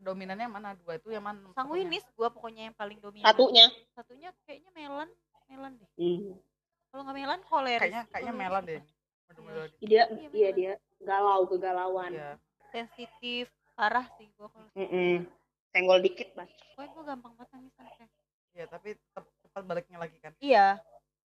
dominannya 0.00 0.44
yang 0.46 0.54
mana? 0.54 0.68
Dua 0.78 0.98
itu 0.98 1.08
yang 1.12 1.24
mana? 1.24 1.50
Sanguinis 1.54 2.04
gua 2.18 2.28
pokoknya 2.30 2.70
yang 2.70 2.76
paling 2.76 2.98
dominan. 2.98 3.26
Satunya. 3.28 3.66
Satunya 3.94 4.28
kayaknya 4.44 4.70
melan 4.74 5.10
melan 5.48 5.72
deh. 5.76 5.90
Hmm. 6.00 6.34
kalau 6.88 7.02
nggak 7.10 7.16
melan 7.18 7.40
koleris 7.50 7.82
kayaknya 7.82 8.02
kayaknya 8.06 8.32
apa? 8.46 8.60
deh. 8.62 8.82
Dia 9.82 10.04
Iya, 10.08 10.28
iya 10.30 10.50
dia. 10.54 10.72
Galau 11.02 11.44
kegalauan. 11.50 12.14
Iya. 12.14 12.38
Sensitif 12.70 13.50
parah 13.74 14.06
sih 14.18 14.30
gua 14.38 14.46
kalau 14.54 14.70
Mm-mm. 14.78 15.26
senggol 15.74 15.98
dikit 15.98 16.30
mas. 16.38 16.50
Pokoknya 16.74 16.90
gua 16.94 17.04
gampang 17.14 17.32
banget 17.34 17.50
nangis 17.54 17.74
anaknya. 17.82 18.06
iya 18.54 18.64
tapi 18.70 18.94
tetap 18.94 19.24
cepat 19.42 19.62
baliknya 19.66 19.98
lagi 19.98 20.18
kan? 20.22 20.32
Iya 20.38 20.78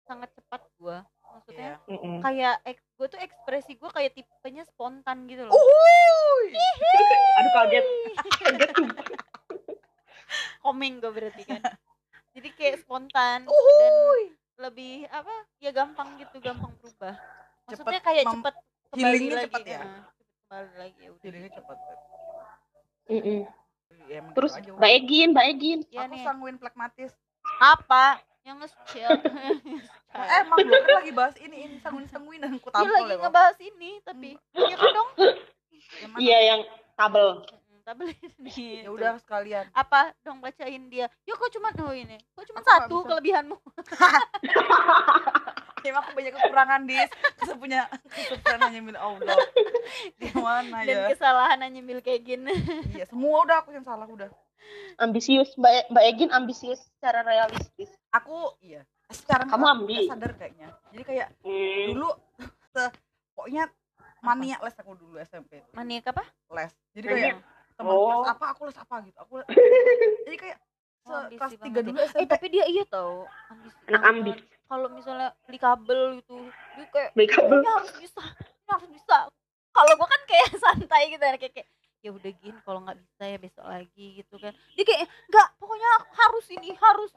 sangat 0.10 0.34
cepat 0.34 0.66
gua 0.82 1.06
maksudnya 1.34 1.70
iya. 1.78 1.92
Mm-mm. 1.92 2.18
kayak 2.22 2.56
ek, 2.66 2.78
gue 2.98 3.08
tuh 3.08 3.20
ekspresi 3.22 3.72
gue 3.78 3.90
kayak 3.90 4.12
tipenya 4.14 4.64
spontan 4.66 5.26
gitu 5.30 5.46
loh. 5.46 5.54
Uhuy. 5.54 6.48
aduh 7.40 7.52
kaget. 7.56 7.86
Kaget 8.40 8.70
tuh. 8.74 8.88
Komeng 10.64 11.00
gue 11.00 11.12
berarti 11.12 11.44
kan. 11.46 11.62
Jadi 12.36 12.50
kayak 12.54 12.76
spontan 12.86 13.48
dan 13.48 13.50
Uhuy. 13.50 14.36
lebih 14.60 15.08
apa 15.10 15.32
ya 15.58 15.72
gampang 15.72 16.20
gitu 16.20 16.38
gampang 16.44 16.72
berubah. 16.84 17.16
Maksudnya 17.66 18.00
Cepet 18.00 18.06
kayak 18.06 18.24
cepet 18.28 18.56
kembali 18.90 19.02
healingnya 19.02 19.36
lagi 19.36 19.46
cepet 19.48 19.64
ya? 19.66 19.80
Nah, 19.80 20.04
cepet 20.10 20.28
kembali 20.46 20.74
lagi 20.78 21.00
ya 21.00 21.10
udah 21.10 21.22
jadinya 21.24 21.52
cepat 21.54 21.78
Mm-mm. 23.10 23.40
ya, 24.06 24.18
emang 24.22 24.34
terus 24.38 24.54
gitu 24.54 24.70
aja, 24.70 24.78
mbak 24.78 24.92
Egin 24.94 25.28
mbak 25.34 25.46
Egin. 25.50 25.80
Ya 25.90 26.06
aku 26.06 26.14
nih. 26.14 26.24
sanguin 26.26 26.58
flekmatis 26.62 27.12
apa 27.58 28.22
yang 28.50 28.58
nge-chill 28.58 29.14
eh, 29.14 30.42
emang 30.42 30.58
lu 30.66 30.74
kan 30.74 31.06
lagi 31.06 31.14
bahas 31.14 31.38
ini 31.38 31.70
ini 31.70 31.76
sanguin 31.86 32.10
sanguinan 32.10 32.58
ku 32.58 32.74
dia 32.74 32.82
tampol 32.82 32.98
lagi 32.98 33.06
ya 33.06 33.14
Bang. 33.14 33.22
ngebahas 33.30 33.58
ini 33.62 33.90
tapi 34.02 34.30
ya 34.58 34.76
kan 34.76 34.90
dong? 34.90 35.10
Yang 36.02 36.10
mana? 36.14 36.20
iya 36.22 36.38
yang 36.54 36.62
kabel 36.98 37.30
Mm, 37.70 37.82
tablet 37.86 38.18
nih 38.38 38.58
ya 38.86 38.90
udah 38.94 39.18
sekalian. 39.22 39.66
Apa 39.74 40.14
dong 40.22 40.42
bacain 40.42 40.90
dia? 40.90 41.10
Ya 41.26 41.34
kok 41.34 41.50
cuma 41.50 41.74
oh 41.82 41.94
ini. 41.94 42.18
Kok 42.38 42.46
cuma 42.50 42.60
Aku 42.62 42.70
satu 42.70 42.96
kelebihanmu? 43.10 43.58
Emang 45.88 46.04
aku 46.06 46.12
banyak 46.14 46.34
kekurangan 46.36 46.82
dis. 46.86 47.10
Saya 47.42 47.56
punya 47.58 47.82
kesempurnaan 48.12 48.62
hanya 48.70 48.82
milik 48.84 49.02
Allah? 49.02 49.38
Di 50.20 50.28
mana 50.36 50.78
dan 50.86 50.94
ya? 50.94 51.08
kesalahan 51.16 51.60
hanya 51.66 51.82
milik 51.82 52.06
kayak 52.06 52.22
gini. 52.28 52.54
Iya 52.94 53.08
semua 53.10 53.42
udah 53.48 53.58
aku 53.64 53.74
yang 53.74 53.86
salah 53.88 54.06
udah 54.06 54.30
ambisius. 54.98 55.50
Mbak 55.56 55.90
mbak 55.90 56.04
Egin 56.06 56.30
ambisius 56.30 56.80
secara 56.92 57.22
realistis. 57.22 57.90
Aku 58.12 58.54
iya. 58.60 58.84
Secara 59.08 59.44
Kamu 59.44 59.58
nggak- 59.60 59.76
ambi. 59.76 59.96
nggak 59.98 60.12
sadar 60.12 60.32
kayaknya. 60.36 60.68
Jadi 60.92 61.04
kayak 61.04 61.28
hmm. 61.42 61.86
dulu 61.92 62.10
se 62.74 62.84
pokoknya 63.34 63.64
mania 64.20 64.60
les 64.60 64.76
aku 64.76 64.94
dulu 64.94 65.16
SMP 65.20 65.64
maniak 65.72 66.08
apa? 66.08 66.24
Les. 66.52 66.72
Jadi 66.92 67.06
Mania. 67.06 67.18
kayak 67.18 67.36
teman 67.74 67.92
Oh. 67.92 68.22
les 68.22 68.30
apa? 68.30 68.46
Aku 68.52 68.62
les 68.66 68.78
apa? 68.78 68.96
gitu. 69.02 69.18
Aku 69.18 69.34
jadi 70.26 70.38
kayak 70.38 70.58
se 71.00 71.10
Oh, 71.10 71.26
kelas 71.26 71.54
tiga 71.58 71.80
ya. 71.80 71.86
dulu 71.86 71.98
eh 71.98 72.08
SMP 72.08 72.24
tapi 72.28 72.46
dia 72.48 72.66
iya 72.66 72.84
tau. 72.86 73.26
Ambisi 73.50 73.78
Anak 73.88 74.04
ambis. 74.06 74.38
kalau 74.70 74.88
misalnya 74.90 75.34
beli 75.42 75.58
kabel 75.58 76.02
gitu 76.22 76.38
dia 76.76 76.86
kayak 76.88 77.10
beli 77.14 77.28
kabel. 77.28 77.60
Harus 77.64 77.94
bisa 77.98 78.22
ini 78.22 78.70
harus 78.70 78.90
bisa. 78.92 79.18
Kalau 79.70 79.92
gua 79.96 80.06
kan 80.06 80.22
kayak 80.26 80.48
santai 80.62 81.04
gitu 81.10 81.24
kayak 81.24 81.42
kayak 81.50 81.68
ya 82.00 82.16
udah 82.16 82.32
gin 82.40 82.56
kalau 82.64 82.80
nggak 82.88 82.98
bisa 83.00 83.24
ya 83.28 83.38
besok 83.38 83.66
lagi 83.68 84.06
gitu 84.24 84.36
kan. 84.40 84.54
Dia 84.76 84.86
kayak 84.88 85.08
nggak 85.28 85.48
pokoknya 85.60 85.90
harus 86.16 86.46
ini 86.56 86.70
harus. 86.76 87.12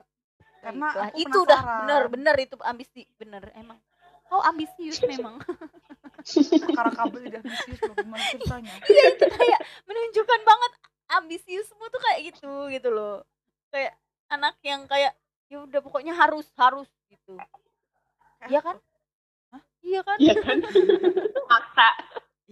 Karena 0.63 0.89
Baiklah, 0.95 1.11
aku 1.11 1.19
itu 1.19 1.39
udah 1.43 1.61
bener 1.83 2.03
bener 2.11 2.35
itu 2.39 2.55
ambisi 2.63 3.01
bener 3.19 3.43
emang. 3.55 3.79
Kau 4.31 4.43
ambisius 4.43 4.99
memang. 5.13 5.39
Karena 6.73 6.93
kabel 6.95 7.21
tidak 7.27 7.41
ambisius 7.47 7.81
loh 7.87 7.95
gimana 7.99 8.23
ceritanya? 8.31 8.75
Iya 8.93 9.05
itu 9.19 9.27
kayak 9.27 9.61
menunjukkan 9.91 10.41
banget 10.47 10.73
ambisiusmu 11.13 11.85
tuh 11.91 12.01
kayak 12.03 12.21
gitu 12.31 12.53
gitu 12.71 12.89
loh. 12.91 13.17
Kayak 13.75 13.99
anak 14.31 14.57
yang 14.63 14.87
kayak 14.87 15.15
ya 15.51 15.63
udah 15.67 15.81
pokoknya 15.85 16.15
harus 16.17 16.47
harus 16.57 16.89
gitu. 17.11 17.37
Kayak 18.39 18.51
Iya 18.51 18.61
kan? 18.63 18.77
iya 19.83 20.01
kan? 20.07 20.17
Iya 20.23 20.35
kan? 20.47 20.59
Maksa 21.51 21.89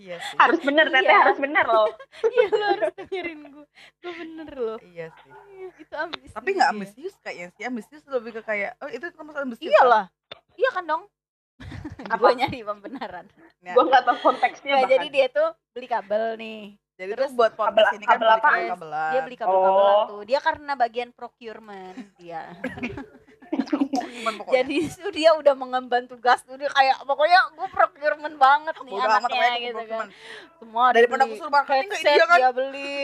iya 0.01 0.17
iya 0.17 0.17
sih. 0.19 0.37
Harus 0.37 0.61
bener 0.61 0.87
teteh 0.89 1.05
Iya. 1.05 1.19
harus 1.21 1.39
bener 1.39 1.67
loh. 1.67 1.89
Iya 2.33 2.47
lo 2.51 2.67
harus 2.71 2.93
dengerin 2.97 3.41
gue 3.47 3.65
gue 3.99 4.13
bener 4.17 4.51
loh. 4.57 4.79
Iya 4.83 5.07
sih. 5.15 5.31
Iya, 5.51 5.67
itu 5.77 5.95
ambisius 5.95 6.33
tapi 6.33 6.49
nggak 6.51 6.65
dia. 6.67 6.75
ambisius 6.75 7.15
kayaknya 7.21 7.47
sih. 7.53 7.63
Ambisius 7.63 8.05
lebih 8.07 8.31
ke 8.33 8.43
kayak 8.43 8.73
oh 8.79 8.89
itu 8.89 9.05
termasuk 9.07 9.41
ambisius 9.41 9.69
iyalah 9.69 10.09
iya 10.55 10.71
kan 10.71 10.85
dong? 10.85 11.03
Apa? 12.09 12.17
gue 12.19 12.33
nyari 12.35 12.59
pembenaran. 12.63 13.27
Nah, 13.61 13.73
gue 13.73 13.85
nggak 13.85 14.03
tahu 14.03 14.17
konteksnya 14.23 14.73
Nah, 14.75 14.89
jadi 14.89 15.07
dia 15.07 15.27
tuh 15.29 15.49
beli 15.71 15.87
kabel 15.87 16.35
nih. 16.35 16.63
Jadi 16.97 17.13
terus 17.15 17.31
tuh 17.31 17.37
buat 17.39 17.53
podcast 17.53 17.77
kabel- 17.87 17.97
ini 17.97 18.05
kan 18.05 18.13
kabel 18.15 18.25
beli 18.27 18.37
apa? 18.37 18.51
kabelan 18.71 19.11
dia 19.11 19.21
beli 19.23 19.37
kabel-kabelan 19.37 19.95
Oh. 19.95 20.05
tuh. 20.07 20.21
Dia 20.23 20.39
karena 20.39 20.73
bagian 20.75 21.11
procurement 21.11 21.97
dia. 22.17 22.43
jadi 24.51 24.77
tuh 25.03 25.13
dia 25.13 25.31
udah 25.35 25.55
mengemban 25.59 26.07
tugas 26.07 26.43
tuh 26.47 26.55
dia 26.55 26.71
kayak 26.71 27.03
pokoknya 27.05 27.41
gue 27.55 27.69
procurement 27.71 28.37
banget 28.39 28.75
nih 28.87 28.95
amat 28.95 29.23
anaknya 29.27 29.51
aku 29.51 29.61
gitu 29.67 29.83
kan. 29.91 30.07
semua 30.63 30.85
daripada 30.95 31.23
aku 31.27 31.35
dibeli. 31.35 31.43
suruh 31.43 31.65
kayak 31.67 31.85
headset 31.91 32.17
dia 32.17 32.25
kan? 32.27 32.39
dia 32.39 32.51
beli 32.55 32.99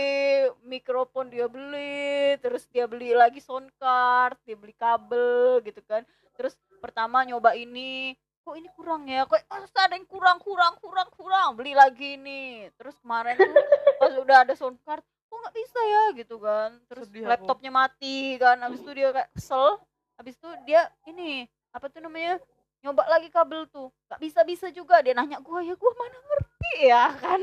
mikrofon 0.66 1.26
dia 1.30 1.46
beli 1.50 2.38
terus 2.38 2.62
dia 2.70 2.84
beli 2.86 3.10
lagi 3.16 3.40
sound 3.42 3.70
card 3.80 4.38
dia 4.46 4.56
beli 4.56 4.74
kabel 4.76 5.62
gitu 5.66 5.80
kan. 5.84 6.06
Terus 6.36 6.54
pertama 6.78 7.24
nyoba 7.24 7.56
ini 7.56 8.14
kok 8.46 8.54
ini 8.54 8.68
kurang 8.76 9.10
ya? 9.10 9.26
Kok 9.26 9.40
harus 9.50 9.70
ada 9.74 9.94
yang 9.96 10.06
kurang 10.06 10.38
kurang 10.38 10.78
kurang 10.78 11.08
kurang 11.16 11.48
beli 11.58 11.74
lagi 11.74 12.14
nih 12.20 12.70
terus 12.78 12.94
kemarin 13.02 13.34
tuh 13.34 13.54
pas 13.98 14.12
udah 14.14 14.36
ada 14.46 14.54
sound 14.54 14.78
card 14.86 15.02
kok 15.02 15.36
nggak 15.42 15.56
bisa 15.56 15.80
ya 15.82 16.04
gitu 16.14 16.36
kan. 16.38 16.78
Terus 16.86 17.10
Sedih 17.10 17.26
aku. 17.26 17.30
laptopnya 17.34 17.70
mati 17.74 18.38
kan 18.38 18.62
habis 18.62 18.78
itu 18.84 18.92
dia 18.94 19.10
kayak 19.10 19.30
kesel 19.34 19.82
habis 20.16 20.34
itu 20.34 20.48
dia 20.64 20.82
ini 21.04 21.44
apa 21.70 21.86
tuh 21.86 22.00
namanya 22.00 22.40
nyoba 22.80 23.02
lagi 23.08 23.28
kabel 23.28 23.66
tuh. 23.68 23.88
Nggak 24.08 24.20
bisa 24.20 24.40
bisa 24.42 24.66
juga. 24.70 25.00
Dia 25.00 25.12
nanya 25.12 25.40
gua 25.40 25.60
ya 25.60 25.74
gua 25.74 25.92
mana 25.94 26.16
ngerti 26.16 26.72
ya 26.86 27.04
kan? 27.16 27.40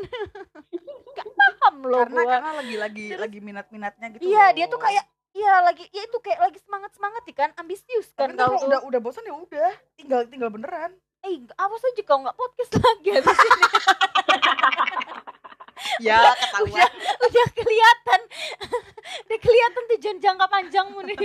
Nggak 1.13 1.27
paham 1.37 1.75
loh 1.85 2.01
karena 2.01 2.21
gua. 2.21 2.31
karena 2.33 2.51
lagi 2.57 2.75
lagi 2.75 3.05
Terus- 3.13 3.21
lagi 3.21 3.39
minat 3.39 3.67
minatnya 3.69 4.07
gitu 4.17 4.21
iya 4.25 4.49
loh. 4.49 4.55
dia 4.57 4.65
tuh 4.65 4.81
kayak 4.81 5.05
iya 5.33 5.53
lagi 5.61 5.85
ya 5.89 6.01
itu 6.05 6.17
kayak 6.21 6.39
lagi 6.41 6.59
semangat 6.61 6.91
semangat 6.93 7.23
kan 7.33 7.49
ambisius 7.57 8.09
kan 8.13 8.33
tapi 8.33 8.37
kau 8.37 8.49
kalau 8.49 8.57
tuh 8.57 8.67
udah 8.69 8.79
udah 8.89 8.99
bosan 9.01 9.25
ya 9.25 9.33
udah 9.33 9.71
tinggal 9.93 10.21
tinggal 10.25 10.49
beneran. 10.49 10.93
Eh 11.21 11.37
awas 11.55 11.81
aja 11.85 12.01
kau 12.03 12.17
nggak 12.19 12.33
podcast 12.35 12.73
lagi 12.81 13.09
ya 16.01 16.17
ketahuan. 16.33 16.91
udah 17.21 17.47
kelihatan 17.53 18.21
udah 19.29 19.39
kelihatan 19.39 19.83
tujuan 19.95 20.17
jangka 20.19 20.45
panjangmu 20.51 20.99
nih 21.05 21.17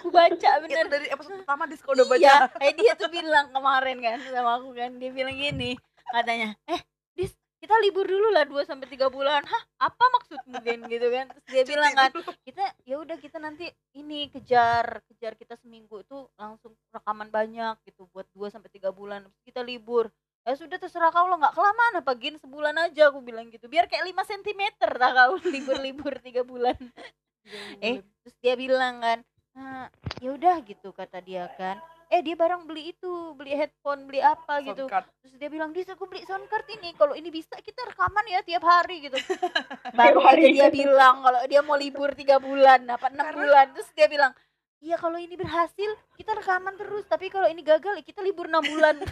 aku 0.00 0.08
baca 0.08 0.48
itu 0.58 0.66
bener 0.66 0.86
dari 0.88 1.06
episode 1.12 1.42
pertama 1.44 1.68
Disko 1.68 1.92
udah 1.92 2.06
baca 2.08 2.20
Iya, 2.22 2.36
eh 2.62 2.72
dia 2.78 2.92
tuh 2.94 3.10
bilang 3.10 3.50
kemarin 3.50 3.98
kan 3.98 4.18
sama 4.30 4.62
aku 4.62 4.72
kan, 4.78 4.94
dia 4.96 5.10
bilang 5.10 5.34
gini, 5.34 5.74
katanya, 6.14 6.54
eh 6.70 6.78
Dis, 7.12 7.34
kita 7.60 7.76
libur 7.82 8.06
dulu 8.08 8.32
lah 8.32 8.46
2 8.48 8.62
sampai 8.64 8.88
tiga 8.88 9.10
bulan. 9.12 9.44
Hah, 9.44 9.62
apa 9.90 10.04
maksudmu 10.18 10.56
Gen 10.64 10.80
gitu 10.86 11.12
kan? 11.12 11.28
Terus 11.28 11.46
dia 11.50 11.62
bilang 11.66 11.92
kan, 11.92 12.10
kita 12.46 12.64
ya 12.86 12.96
udah 13.02 13.16
kita 13.20 13.36
nanti 13.42 13.68
ini 13.98 14.32
kejar 14.32 15.04
kejar 15.10 15.36
kita 15.36 15.58
seminggu 15.60 16.00
itu 16.00 16.24
langsung 16.40 16.72
rekaman 16.94 17.28
banyak 17.28 17.74
gitu 17.84 18.08
buat 18.10 18.24
2 18.32 18.48
sampai 18.54 18.70
tiga 18.72 18.94
bulan. 18.94 19.26
Terus 19.26 19.42
kita 19.44 19.60
libur. 19.60 20.08
Ya 20.42 20.58
sudah 20.58 20.78
terserah 20.78 21.14
kau 21.14 21.30
lah. 21.30 21.38
Nggak 21.38 21.54
kelamaan 21.54 21.94
apa 22.02 22.12
Gin 22.18 22.36
sebulan 22.42 22.74
aja 22.90 23.14
aku 23.14 23.22
bilang 23.22 23.46
gitu. 23.50 23.70
Biar 23.70 23.86
kayak 23.86 24.10
5 24.10 24.30
cm 24.30 24.62
tak 24.82 24.90
kau 24.98 25.38
libur-libur 25.54 26.18
tiga 26.18 26.42
bulan. 26.42 26.76
eh 27.82 27.98
terus 28.22 28.38
dia 28.38 28.54
bilang 28.54 29.02
kan 29.02 29.18
nah, 29.50 29.90
ya 30.22 30.30
udah 30.30 30.62
gitu 30.62 30.94
kata 30.94 31.18
dia 31.22 31.50
kan. 31.58 31.78
Eh 32.06 32.20
dia 32.22 32.38
barang 32.38 32.68
beli 32.68 32.94
itu 32.94 33.34
beli 33.34 33.56
headphone 33.56 34.06
beli 34.06 34.22
apa 34.22 34.62
gitu. 34.62 34.84
terus 34.86 35.34
dia 35.40 35.48
bilang 35.48 35.72
dis 35.74 35.88
aku 35.90 36.06
beli 36.06 36.22
soundcard 36.22 36.66
ini. 36.70 36.94
Kalau 36.94 37.18
ini 37.18 37.34
bisa 37.34 37.58
kita 37.58 37.82
rekaman 37.90 38.26
ya 38.30 38.46
tiap 38.46 38.62
hari 38.62 39.10
gitu. 39.10 39.18
Baru 39.98 40.22
hari. 40.22 40.54
dia 40.54 40.70
bilang 40.70 41.22
kalau 41.22 41.40
dia 41.50 41.60
mau 41.66 41.74
libur 41.74 42.14
tiga 42.14 42.38
bulan 42.38 42.86
apa 42.86 43.10
enam 43.10 43.26
bulan. 43.34 43.74
Terus 43.74 43.90
dia 43.94 44.06
bilang 44.06 44.30
Iya 44.82 44.98
kalau 44.98 45.14
ini 45.14 45.38
berhasil 45.38 45.90
kita 46.18 46.34
rekaman 46.34 46.74
terus. 46.74 47.06
Tapi 47.06 47.30
kalau 47.30 47.46
ini 47.46 47.62
gagal 47.62 48.02
ya 48.02 48.04
kita 48.04 48.18
libur 48.18 48.50
enam 48.50 48.66
bulan. 48.66 48.98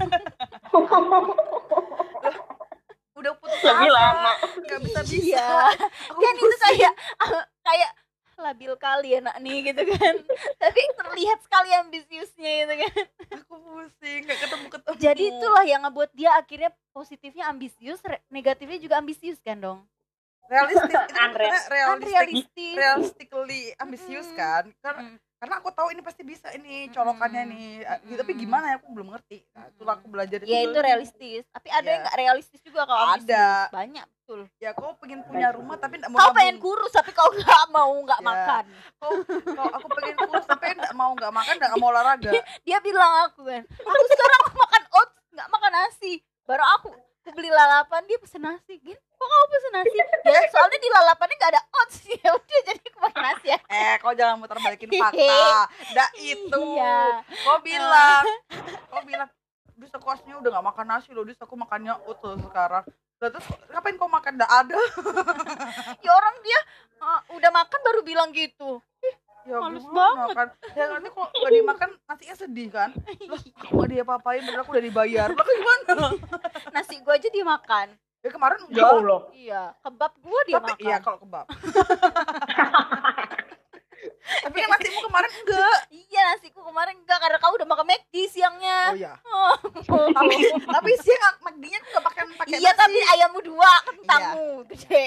Udah 3.15 3.33
putus 3.39 3.61
lebih 3.63 3.87
asa. 3.87 3.95
lama. 3.95 4.33
Nggak 4.67 4.81
bisa 4.83 5.01
bisa 5.07 5.15
Iya. 5.15 5.47
Aku 6.11 6.19
kan 6.19 6.35
itu 6.35 6.57
kayak 6.59 6.93
kayak 7.63 7.91
labil 8.41 8.73
kali 8.81 9.11
anak 9.21 9.37
nih 9.39 9.71
gitu 9.71 9.83
kan. 9.95 10.15
Tapi 10.59 10.81
terlihat 10.99 11.39
sekali 11.47 11.71
ambisiusnya 11.87 12.51
gitu 12.67 12.75
kan. 12.75 12.95
Aku 13.39 13.55
pusing 13.63 14.27
nggak 14.27 14.39
ketemu 14.43 14.67
ketemu. 14.75 14.95
Jadi 14.99 15.23
itulah 15.23 15.65
yang 15.69 15.87
ngebuat 15.87 16.11
dia 16.19 16.35
akhirnya 16.35 16.75
positifnya 16.91 17.47
ambisius 17.47 18.03
negatifnya 18.27 18.79
juga 18.83 18.99
ambisius 18.99 19.39
kan 19.39 19.63
dong? 19.63 19.87
Realistis. 20.51 20.83
Itu 20.83 21.15
kan 21.15 21.39
unrealistis. 21.95 22.75
realistically 22.75 23.71
ambisius 23.79 24.27
kan? 24.35 24.67
Karena 24.83 25.15
Mm. 25.15 25.30
Karena 25.41 25.57
aku 25.57 25.73
tahu 25.73 25.89
ini 25.89 25.99
pasti 26.01 26.21
bisa 26.21 26.53
ini 26.53 26.87
colokannya 26.89 27.43
nih 27.47 27.69
Ah, 27.83 27.97
Mm. 27.99 28.13
tapi 28.15 28.33
gimana 28.35 28.65
ya 28.67 28.77
aku 28.77 28.93
belum 28.93 29.09
ngerti. 29.09 29.41
Nah, 29.51 29.67
itulah 29.67 29.97
aku 29.97 30.07
belajar 30.07 30.37
ya 30.39 30.61
itu 30.63 30.79
realistis. 30.79 31.49
Tapi 31.49 31.69
ada 31.69 31.81
Iya. 31.81 31.91
yang 31.91 32.01
nggak 32.05 32.19
realistis 32.19 32.61
juga 32.61 32.85
kalau 32.85 33.01
Ada. 33.09 33.17
ambisius 33.17 33.73
banyak 33.73 34.07
betul. 34.07 34.41
Ya 34.59 34.71
kau 34.71 34.93
pengen 34.95 35.21
punya 35.25 35.49
rumah 35.51 35.75
tapi 35.75 35.97
mau 36.05 36.21
kau 36.21 36.37
pengen 36.37 36.61
kurus 36.61 36.93
tapi 36.93 37.11
kau 37.11 37.33
nggak 37.33 37.65
mau 37.71 37.89
nggak 37.99 38.21
Ya. 38.21 38.27
makan. 38.27 38.65
Kau 38.95 39.11
kau 39.51 39.69
aku 39.73 39.87
pengen 39.95 40.17
kurus 40.21 40.45
tapi 40.45 40.65
nggak 40.71 40.93
mau 40.95 41.11
nggak 41.15 41.33
makan 41.33 41.55
nggak 41.57 41.73
mau 41.75 41.89
olahraga. 41.89 42.31
Dia 42.69 42.79
bilang 42.79 43.13
aku 43.25 43.41
kan 43.43 43.65
aku 43.65 44.05
sekarang 44.07 44.41
makan 44.63 44.83
oats 44.93 45.17
nggak 45.31 45.49
makan 45.49 45.73
nasi. 45.73 46.13
Baru 46.45 46.65
aku 46.77 46.89
aku 47.21 47.37
beli 47.37 47.53
lalapan 47.53 48.01
dia 48.09 48.17
pesen 48.17 48.41
nasi. 48.41 48.81
Gin 48.81 48.97
kok 48.97 49.27
kamu 49.29 49.47
pesen 49.53 49.73
nasi? 49.77 49.97
Ya 50.25 50.41
soalnya 50.49 50.79
di 50.81 50.89
lalapannya 50.89 51.37
nggak 51.37 51.53
ada 51.53 51.63
oats 51.69 51.97
ya 52.09 52.31
udah 52.33 52.61
jadi 52.65 52.81
aku 52.81 52.99
makan 53.05 53.23
nasi 53.23 53.47
ya 53.53 53.59
eh 53.69 53.95
kau 54.01 54.13
jangan 54.17 54.35
muter 54.41 54.57
balikin 54.57 54.89
fakta. 55.05 55.69
Nggak 55.93 56.11
itu. 56.17 56.65
Iya. 56.81 57.01
Kau 57.45 57.59
bilang. 57.61 58.25
Kau 58.89 59.03
bilang 59.05 59.29
bisa 59.77 59.97
kosnya 60.01 60.35
udah 60.41 60.49
nggak 60.49 60.67
makan 60.73 60.87
nasi 60.89 61.13
loh 61.13 61.25
bisa 61.29 61.45
aku 61.45 61.55
makannya 61.61 61.93
utuh 62.09 62.41
sekarang. 62.41 62.85
Lah, 63.21 63.29
terus 63.29 63.47
ngapain 63.69 64.01
kau 64.01 64.09
makan? 64.09 64.41
Nggak 64.41 64.53
ada. 64.65 64.81
Ya 66.05 66.17
orang 66.17 66.37
dia 66.41 66.61
uh, 67.05 67.21
udah 67.37 67.51
makan 67.53 67.81
baru 67.85 68.01
bilang 68.01 68.33
gitu 68.33 68.81
ya 69.45 69.57
Males 69.59 69.87
banget. 69.87 70.29
kan? 70.37 70.49
Ya 70.77 70.85
nanti 70.91 71.09
kok 71.09 71.29
nggak 71.31 71.53
dimakan 71.53 71.91
nantinya 72.05 72.37
sedih 72.37 72.69
kan? 72.69 72.91
Lah 73.31 73.41
aku 73.41 73.73
nggak 73.77 73.89
dia 73.89 74.03
apa-apain 74.05 74.41
padahal 74.45 74.63
aku 74.63 74.71
udah 74.77 74.85
dibayar. 74.85 75.29
Lah 75.33 75.45
kan 75.45 75.55
gimana? 75.57 76.07
Nasi 76.75 76.95
gua 77.01 77.15
aja 77.17 77.29
dia 77.29 77.45
makan. 77.45 77.87
Ya 78.21 78.29
kemarin 78.29 78.59
ya 78.61 78.65
enggak. 78.69 78.91
Allah. 79.01 79.21
Iya 79.33 79.63
kebab 79.81 80.13
gua 80.21 80.41
dia 80.45 80.55
tapi 80.61 80.71
makan. 80.77 80.85
iya 80.85 80.97
kalau 81.01 81.19
kebab. 81.21 81.47
Tapi 84.31 84.57
yang 84.57 84.71
nasimu 84.73 85.01
kemarin 85.11 85.31
enggak. 85.43 85.79
Iya 85.91 86.21
nasiku 86.33 86.61
kemarin 86.63 86.97
enggak 87.03 87.19
karena 87.21 87.37
kau 87.37 87.53
udah 87.53 87.69
makan 87.69 87.87
McD 87.91 88.15
siangnya. 88.31 88.79
Oh 88.93 88.97
iya. 88.97 89.13
Oh. 89.91 90.07
tapi 90.15 90.37
tapi 90.55 90.91
siang 91.03 91.35
McD-nya 91.43 91.79
aku 91.83 91.89
nggak 91.91 92.05
pakai 92.07 92.23
pakai 92.39 92.57
iya 92.63 92.71
nasi. 92.71 92.81
tapi 92.81 92.99
ayammu 93.17 93.41
dua 93.43 93.73
kentangmu 93.91 94.49
gede. 94.71 95.07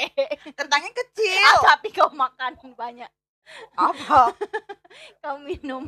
Kentangnya 0.54 0.92
kecil. 0.92 1.40
Ah, 1.40 1.78
tapi 1.78 1.88
kau 1.96 2.12
makan 2.12 2.52
banyak 2.76 3.08
apa? 3.78 4.32
Kau 5.24 5.38
minum. 5.42 5.86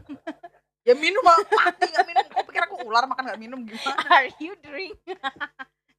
Ya 0.86 0.94
minum 0.94 1.22
mati 1.26 1.86
nggak 1.90 2.06
minum. 2.06 2.26
Kau 2.30 2.44
pikir 2.46 2.62
aku 2.66 2.76
ular 2.86 3.06
makan 3.10 3.24
nggak 3.32 3.42
minum? 3.42 3.60
Gimana? 3.66 4.02
Are 4.12 4.30
you 4.38 4.54
drink? 4.62 4.98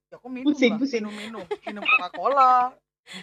Ya 0.07 0.15
aku 0.15 0.31
minum 0.31 0.55
Pusing, 0.55 0.77
lah. 0.77 0.81
pusing. 0.81 1.03
minum 1.03 1.15
minum 1.15 1.43
minum 1.67 1.83
Coca 1.83 2.09
Cola 2.15 2.55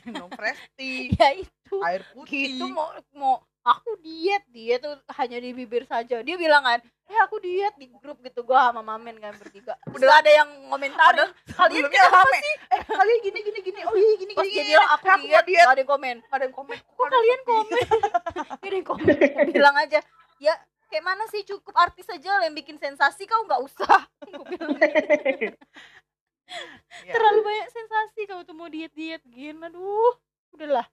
minum 0.08 0.28
fresh 0.32 0.60
tea 0.80 1.12
ya 1.12 1.36
itu. 1.36 1.76
air 1.84 2.04
putih. 2.15 2.56
Gitu 2.56 2.65
mau 2.72 2.91
mau 3.15 3.36
aku 3.63 3.95
diet 4.04 4.43
dia 4.52 4.76
tuh 4.80 4.99
hanya 5.15 5.39
di 5.39 5.56
bibir 5.56 5.88
saja. 5.88 6.19
Dia 6.19 6.36
bilang 6.36 6.63
kan 6.63 6.80
eh 6.84 7.19
aku 7.19 7.39
diet 7.43 7.76
di 7.76 7.91
grup 7.99 8.19
gitu 8.23 8.43
gua 8.47 8.71
sama 8.71 8.84
mamen 8.84 9.19
kan 9.19 9.36
bertiga. 9.39 9.76
Udah 9.91 10.19
ada 10.23 10.32
yang 10.32 10.49
ngomentarin 10.71 11.32
kalian 11.56 11.88
kenapa 11.88 12.23
rame. 12.23 12.38
eh 12.71 12.82
kalian 12.84 13.19
gini 13.23 13.39
gini 13.43 13.60
gini. 13.63 13.80
Oh 13.88 13.95
iya 13.95 14.13
gini 14.19 14.32
pas 14.36 14.43
gini 14.43 14.54
dia 14.56 14.63
gini. 14.63 14.71
bilang 14.76 14.89
aku 14.91 15.06
aku 15.08 15.26
diet 15.28 15.45
diet. 15.47 15.65
Ada 15.67 15.82
yang 15.82 15.89
komen 15.89 16.15
ada 16.28 16.43
yang 16.43 16.56
komen 16.56 16.78
kok 16.78 17.08
kalian 17.08 17.41
komen? 17.47 17.80
ada 18.63 18.76
yang 18.76 18.88
komen. 18.88 19.15
Bilang 19.52 19.76
aja 19.80 20.00
ya 20.40 20.54
kayak 20.92 21.04
mana 21.10 21.23
sih 21.31 21.42
cukup 21.48 21.73
artis 21.73 22.06
aja 22.12 22.46
yang 22.46 22.54
bikin 22.54 22.77
sensasi 22.77 23.25
kau 23.25 23.44
nggak 23.48 23.62
usah. 23.63 24.00
Bilang, 24.52 24.77
Ya, 27.08 27.15
terlalu 27.15 27.42
banyak 27.42 27.69
sensasi 27.71 28.21
kau 28.29 28.46
tuh 28.46 28.54
mau 28.54 28.69
diet 28.69 28.94
diet 28.94 29.23
gini 29.25 29.58
aduh 29.58 30.13
udahlah 30.54 30.85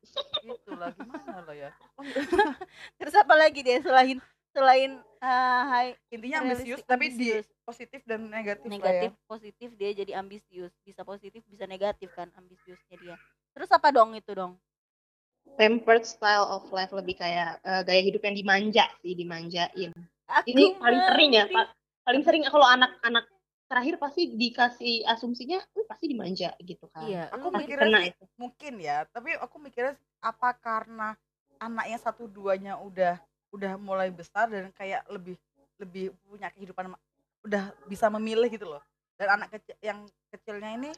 itulah 0.42 0.90
gimana 0.96 1.36
lo 1.44 1.52
ya? 1.52 1.70
Terus 2.98 3.14
apa 3.14 3.34
lagi 3.36 3.60
deh 3.60 3.78
selain 3.84 4.18
selain 4.50 4.98
ah, 5.22 5.62
hai 5.70 5.86
intinya 6.10 6.42
ambisius 6.42 6.82
tapi 6.82 7.14
di 7.14 7.38
positif 7.62 8.02
dan 8.02 8.26
negatif, 8.26 8.66
lah 8.66 8.74
ya. 8.74 8.76
negatif 8.76 9.10
positif 9.28 9.68
dia 9.78 9.90
jadi 9.94 10.18
ambisius. 10.18 10.72
Bisa 10.82 11.06
positif 11.06 11.44
bisa 11.46 11.64
negatif 11.68 12.10
kan 12.16 12.32
ambisiusnya 12.34 12.96
dia. 12.98 13.16
Terus 13.54 13.70
apa 13.70 13.92
dong 13.94 14.16
itu 14.16 14.32
dong? 14.34 14.58
Pampered 15.58 16.06
style 16.06 16.46
of 16.46 16.66
life 16.72 16.90
lebih 16.90 17.20
kayak 17.20 17.60
eh, 17.62 17.82
gaya 17.84 18.02
hidup 18.02 18.22
yang 18.24 18.36
dimanja 18.36 18.84
sih 19.04 19.14
dimanjain. 19.14 19.92
Aku 20.30 20.46
ini 20.46 20.74
paling 20.78 21.02
sering 21.10 21.30
ya. 21.34 21.44
Pak. 21.50 21.66
paling 22.00 22.22
sering 22.24 22.42
kalau 22.48 22.64
anak-anak 22.64 23.28
terakhir 23.70 24.02
pasti 24.02 24.34
dikasih 24.34 25.06
asumsinya 25.06 25.62
"Uh, 25.78 25.86
pasti 25.86 26.10
dimanja 26.10 26.50
gitu 26.58 26.90
kan. 26.90 27.06
Iya 27.06 27.30
Aku 27.30 27.54
pasti 27.54 27.70
mikirnya 27.70 27.86
kena 27.86 28.00
sih- 28.02 28.10
itu. 28.10 28.24
mungkin 28.34 28.72
ya 28.82 29.06
tapi 29.06 29.30
aku 29.38 29.56
mikirnya 29.62 29.94
apa 30.18 30.58
karena 30.58 31.14
anaknya 31.62 31.98
satu 32.02 32.26
duanya 32.26 32.74
udah 32.82 33.22
udah 33.54 33.78
mulai 33.78 34.10
besar 34.10 34.50
dan 34.50 34.74
kayak 34.74 35.06
lebih 35.06 35.38
lebih 35.78 36.10
punya 36.26 36.50
kehidupan 36.50 36.90
udah 37.46 37.70
bisa 37.86 38.10
memilih 38.10 38.50
gitu 38.50 38.66
loh. 38.66 38.82
Dan 39.14 39.38
anak 39.38 39.54
kecil 39.54 39.78
yang 39.78 40.02
kecilnya 40.34 40.70
ini 40.74 40.90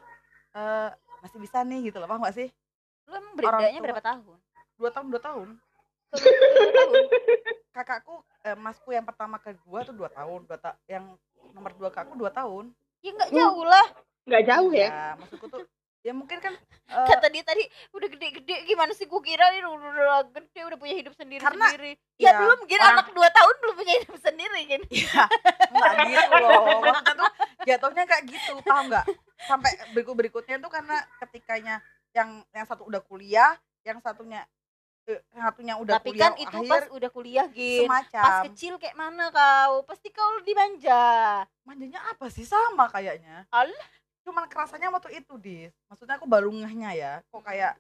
eh, 0.57 0.91
masih 1.21 1.39
bisa 1.39 1.61
nih 1.63 1.93
gitu 1.93 2.01
loh 2.01 2.09
paham 2.09 2.25
gak 2.25 2.35
sih? 2.35 2.49
Lu 3.05 3.15
emang 3.15 3.35
bedanya 3.37 3.79
berapa 3.79 4.01
tahun? 4.03 4.39
Dua 4.81 4.91
tahun 4.91 5.07
dua 5.13 5.23
tahun. 5.23 5.49
Dua 6.13 6.73
tahun 6.73 7.05
kakakku 7.73 8.15
eh, 8.45 8.57
masku 8.57 8.93
yang 8.93 9.05
pertama 9.05 9.41
kedua 9.41 9.81
tuh 9.83 9.97
dua 9.97 10.13
tahun 10.13 10.45
dua 10.45 10.59
ta 10.61 10.77
yang 10.85 11.17
nomor 11.53 11.73
dua 11.77 11.91
kakakku 11.93 12.17
dua 12.17 12.31
tahun. 12.33 12.73
Ya 13.01 13.11
nggak 13.13 13.31
jauh 13.33 13.65
lah. 13.65 13.87
Nggak 14.29 14.43
jauh 14.49 14.71
ya? 14.73 14.89
Ya 14.89 15.07
maksudku 15.19 15.47
tuh 15.49 15.65
ya 16.03 16.11
mungkin 16.11 16.43
kan 16.43 16.51
eh, 16.91 17.07
kata 17.07 17.31
dia 17.31 17.47
tadi 17.47 17.63
udah 17.95 18.09
gede-gede 18.11 18.67
gimana 18.67 18.91
sih 18.91 19.07
gua 19.07 19.23
kira 19.23 19.55
ini 19.55 19.63
udah, 19.63 19.91
udah 19.95 20.21
gede 20.35 20.61
udah 20.67 20.79
punya 20.79 20.95
hidup 20.99 21.15
sendiri 21.15 21.39
Karena, 21.39 21.71
sendiri 21.71 21.95
ya, 22.19 22.35
ya, 22.35 22.39
belum 22.43 22.59
gitu 22.67 22.83
orang- 22.83 22.99
anak 22.99 23.09
dua 23.15 23.29
tahun 23.31 23.55
belum 23.63 23.75
punya 23.79 23.95
hidup 24.03 24.17
sendiri 24.19 24.61
kan? 24.67 24.83
Ya 24.93 25.23
nggak 25.73 25.95
gitu 26.11 26.35
loh. 26.37 26.63
Maksudnya 26.83 27.15
tuh 27.17 27.31
jatuhnya 27.65 28.05
kayak 28.05 28.25
gitu 28.29 28.53
paham 28.67 28.85
nggak? 28.91 29.05
Sampai 29.47 29.71
berikut 29.95 30.15
berikutnya 30.19 30.57
tuh 30.59 30.71
karena 30.71 30.97
ketikanya 31.23 31.75
yang 32.13 32.45
yang 32.53 32.67
satu 32.69 32.85
udah 32.85 33.01
kuliah 33.01 33.57
yang 33.83 33.99
satunya 34.05 34.43
eh, 34.43 34.62
satunya 35.05 35.75
udah 35.75 35.99
tapi 35.99 36.15
kuliah 36.15 36.23
kan 36.25 36.33
itu 36.37 36.57
akhir 36.57 36.71
pas 36.71 36.85
udah 36.91 37.11
kuliah 37.11 37.47
gin. 37.49 37.85
semacam. 37.85 38.23
Pas 38.23 38.39
kecil 38.47 38.73
kayak 38.79 38.95
mana 38.95 39.25
kau? 39.29 39.83
Pasti 39.85 40.09
kau 40.09 40.39
dimanja 40.41 41.03
manjanya 41.63 42.01
apa 42.07 42.27
sih? 42.29 42.43
Sama 42.43 42.87
kayaknya. 42.89 43.47
Alah. 43.49 43.87
cuman 44.23 44.47
kerasanya 44.47 44.87
waktu 44.89 45.19
itu 45.19 45.35
dis. 45.35 45.75
Maksudnya 45.91 46.15
aku 46.15 46.31
baru 46.31 46.47
ngehnya 46.49 46.95
ya. 46.95 47.13
Kok 47.27 47.43
kayak 47.43 47.75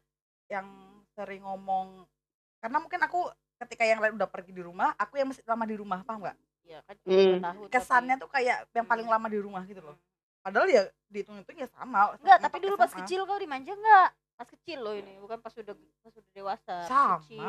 yang 0.48 0.66
sering 1.12 1.38
ngomong 1.40 2.02
karena 2.58 2.78
mungkin 2.78 2.98
aku 2.98 3.30
ketika 3.58 3.86
yang 3.86 4.02
lain 4.02 4.18
udah 4.18 4.26
pergi 4.26 4.50
di 4.50 4.58
rumah 4.58 4.90
aku 4.96 5.16
yang 5.16 5.30
masih 5.30 5.46
lama 5.46 5.62
di 5.62 5.78
rumah 5.78 6.02
paham 6.02 6.26
nggak? 6.26 6.34
Ya 6.64 6.82
kan 6.82 6.96
Hmm. 7.06 7.38
kesannya 7.70 8.18
tapi- 8.18 8.22
tuh 8.22 8.30
kayak 8.32 8.66
yang 8.70 8.82
paling 8.82 9.06
lama 9.06 9.26
di 9.26 9.38
rumah 9.38 9.62
gitu 9.62 9.78
loh. 9.80 9.94
Padahal 10.42 10.66
ya 10.66 10.82
dihitung-hitung 11.06 11.54
ya 11.54 11.70
sama 11.70 12.18
enggak 12.18 12.42
tapi 12.42 12.56
dulu 12.58 12.74
pas 12.74 12.90
SMA. 12.90 12.98
kecil 13.06 13.22
kau 13.22 13.38
dimanja 13.38 13.70
enggak 13.70 14.10
pas 14.32 14.48
kecil 14.48 14.78
loh 14.80 14.94
ini 14.94 15.18
bukan 15.18 15.38
pas 15.38 15.54
udah 15.54 15.74
pas 16.02 16.12
udah 16.12 16.32
dewasa 16.32 16.76
pas 16.82 16.88
sama 16.88 17.18
kecil. 17.22 17.46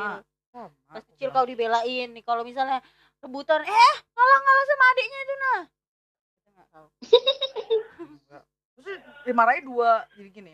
sama 0.52 0.68
pas 0.86 1.04
kecil 1.10 1.28
kau 1.30 1.42
dibelain 1.44 2.08
nih 2.10 2.22
kalau 2.22 2.46
misalnya 2.46 2.78
rebutan 3.18 3.64
eh 3.64 3.94
ngalah 4.14 4.38
ngalah 4.40 4.64
sama 4.64 4.84
adiknya 4.86 5.18
itu 5.18 5.34
nah. 5.34 5.60
Nggak. 6.44 6.66
Enggak. 7.98 8.42
terus 8.74 8.86
dimarahin 9.24 9.64
dua 9.64 10.06
jadi 10.14 10.30
gini 10.30 10.52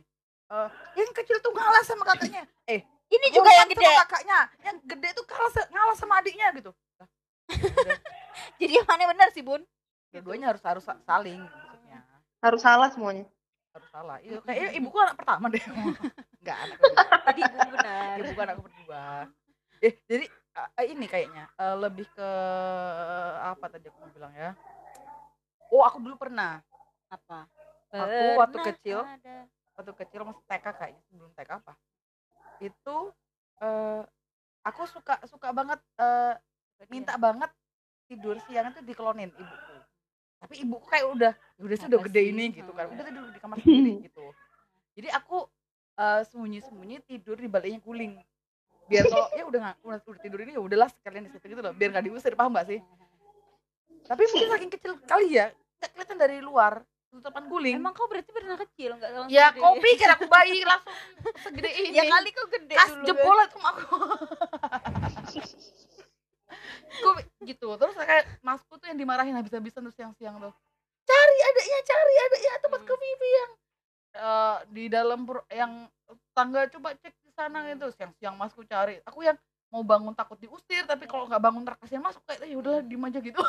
eh 0.51 0.69
yang 0.99 1.13
kecil 1.15 1.39
tuh 1.39 1.55
ngalah 1.55 1.83
sama 1.87 2.03
kakaknya. 2.03 2.43
Eh 2.67 2.83
ini 3.11 3.27
juga 3.31 3.51
yang 3.55 3.71
gede 3.71 3.87
sama 3.87 4.03
kakaknya 4.03 4.39
yang 4.67 4.77
gede 4.83 5.09
tuh 5.15 5.25
kalah 5.27 5.51
se- 5.51 5.71
ngalah 5.71 5.95
sama 5.95 6.19
adiknya 6.19 6.51
gitu. 6.59 6.71
Udah, 6.99 7.09
jadi 8.61 8.73
yang 8.83 8.87
mana 8.87 9.11
benar 9.15 9.31
sih 9.31 9.43
bun. 9.43 9.63
Dua-duanya 10.11 10.51
harus 10.51 10.63
harus 10.67 10.83
sa- 10.83 10.99
saling 11.07 11.39
maksudnya. 11.39 12.03
Harus 12.43 12.61
salah 12.63 12.91
semuanya 12.91 13.31
harus 13.71 13.89
salah 13.91 14.17
iya 14.23 14.39
kayaknya 14.47 14.71
ibuku 14.79 14.97
anak 14.99 15.17
pertama 15.19 15.47
deh. 15.51 15.63
Enggak 16.41 16.59
anak 16.65 16.79
jadi 17.31 17.41
ibu 17.47 17.59
benar 17.75 18.15
ibuku 18.19 18.41
anak 18.41 18.57
kedua. 18.59 19.05
Eh 19.81 19.95
jadi 20.09 20.27
eh, 20.79 20.87
ini 20.91 21.07
kayaknya 21.07 21.45
eh, 21.55 21.77
lebih 21.79 22.07
ke 22.11 22.31
apa 23.41 23.65
tadi 23.71 23.87
aku 23.87 23.99
mau 24.03 24.11
bilang 24.11 24.33
ya? 24.35 24.51
Oh 25.71 25.83
aku 25.87 26.03
dulu 26.03 26.19
pernah. 26.19 26.59
Apa? 27.11 27.47
Aku 27.91 28.39
waktu 28.39 28.59
kecil, 28.71 29.03
ada. 29.03 29.51
waktu 29.75 29.93
kecil 29.99 30.23
masih 30.23 30.43
TK 30.47 30.67
kayaknya 30.79 31.03
sebelum 31.11 31.31
TK 31.35 31.51
apa? 31.59 31.75
Itu 32.63 33.15
eh 33.63 34.03
aku 34.67 34.83
suka 34.91 35.23
suka 35.27 35.55
banget 35.55 35.81
eh, 35.99 36.35
minta 36.91 37.15
banget 37.17 37.51
tidur 38.11 38.35
siang 38.47 38.75
itu 38.75 38.83
dikelonin 38.83 39.31
ibuku 39.31 39.70
tapi 40.41 40.55
ibuku 40.65 40.87
kayak 40.89 41.07
udah 41.13 41.33
"Ya 41.37 41.63
udah 41.69 41.77
sih 41.77 41.87
udah 41.87 42.01
gede 42.09 42.23
sih? 42.25 42.33
ini 42.33 42.45
gitu 42.57 42.73
kan. 42.73 42.89
Udah 42.89 43.05
tidur 43.05 43.23
di 43.29 43.41
kamar 43.41 43.57
sendiri 43.61 43.93
gitu. 44.09 44.25
Jadi 44.97 45.09
aku 45.13 45.39
eh, 46.01 46.21
sembunyi-sembunyi 46.25 46.97
tidur 47.05 47.37
di 47.37 47.49
baliknya 47.49 47.81
guling 47.85 48.13
biar 48.91 49.05
kalau 49.07 49.29
ya 49.31 49.45
udah 49.47 49.61
nggak 49.63 49.77
udah, 49.87 49.99
udah 50.03 50.21
tidur 50.25 50.39
ini 50.43 50.53
ya 50.59 50.63
udahlah 50.65 50.89
sekalian 50.91 51.23
di 51.29 51.31
situ 51.31 51.45
gitu 51.47 51.63
loh 51.63 51.71
biar 51.77 51.95
nggak 51.95 52.05
diusir 52.11 52.35
paham 52.35 52.57
nggak 52.57 52.67
sih? 52.67 52.81
Tapi 54.09 54.23
mungkin 54.27 54.49
saking 54.51 54.73
kecil 54.75 54.93
kali 55.07 55.39
ya 55.39 55.47
nggak 55.79 55.91
kelihatan 55.95 56.19
dari 56.19 56.39
luar 56.43 56.83
tutupan 57.11 57.45
guling 57.51 57.75
emang 57.75 57.91
kau 57.91 58.07
berarti 58.07 58.31
pernah 58.31 58.55
kecil 58.55 58.95
nggak 58.95 59.11
langsung 59.11 59.35
ya 59.35 59.51
gede? 59.51 59.63
kau 59.63 59.75
pikir 59.83 60.09
aku 60.15 60.27
bayi 60.31 60.63
langsung 60.63 60.95
segede 61.45 61.71
ini. 61.75 61.99
ya 61.99 62.05
kali 62.07 62.31
kau 62.31 62.47
gede 62.47 62.75
kas 62.79 62.91
dulu 62.95 63.07
jebol 63.07 63.39
itu 63.39 63.49
sama 63.51 63.69
aku 63.75 63.87
Gua 66.99 67.15
gitu. 67.47 67.69
Terus 67.79 67.95
kayak 67.95 68.25
masku 68.43 68.75
tuh 68.77 68.91
yang 68.91 68.99
dimarahin 68.99 69.37
habis-habisan 69.39 69.87
tuh 69.87 69.95
siang-siang 69.95 70.43
tuh. 70.43 70.51
Cari 71.07 71.39
adiknya 71.47 71.81
cari 71.87 72.15
adiknya 72.27 72.53
tempat 72.63 72.81
ke 72.83 72.95
Hmm. 72.95 73.03
Vivi 73.03 73.31
yang 73.31 73.53
eh, 74.11 74.57
di 74.75 74.85
dalam 74.91 75.21
yang 75.55 75.73
tangga 76.35 76.67
coba 76.75 76.99
cek 76.99 77.15
di 77.23 77.31
sana 77.31 77.63
gitu. 77.71 77.87
Siang-siang 77.95 78.35
masku 78.35 78.67
cari. 78.67 78.99
Aku 79.07 79.23
yang 79.23 79.39
mau 79.71 79.87
bangun 79.87 80.11
takut 80.19 80.35
diusir 80.43 80.83
tapi 80.83 81.07
kalau 81.07 81.31
nggak 81.31 81.39
bangun 81.39 81.63
terkasih 81.63 82.03
masuk 82.03 82.19
kayak 82.27 82.43
ya 82.43 82.59
udah 82.59 82.83
diem 82.83 83.07
aja 83.07 83.23
gitu. 83.23 83.39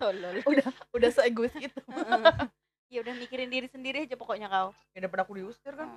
Tolol. 0.00 0.40
Udah 0.48 0.68
udah 0.96 1.10
seegois 1.12 1.52
gitu 1.60 1.80
ya 2.94 3.02
udah 3.02 3.14
mikirin 3.18 3.50
diri 3.50 3.66
sendiri 3.66 4.06
aja 4.06 4.14
pokoknya 4.14 4.46
kau. 4.46 4.70
Ya 4.94 5.02
daripada 5.02 5.26
aku 5.26 5.34
diusir 5.34 5.74
kan. 5.74 5.90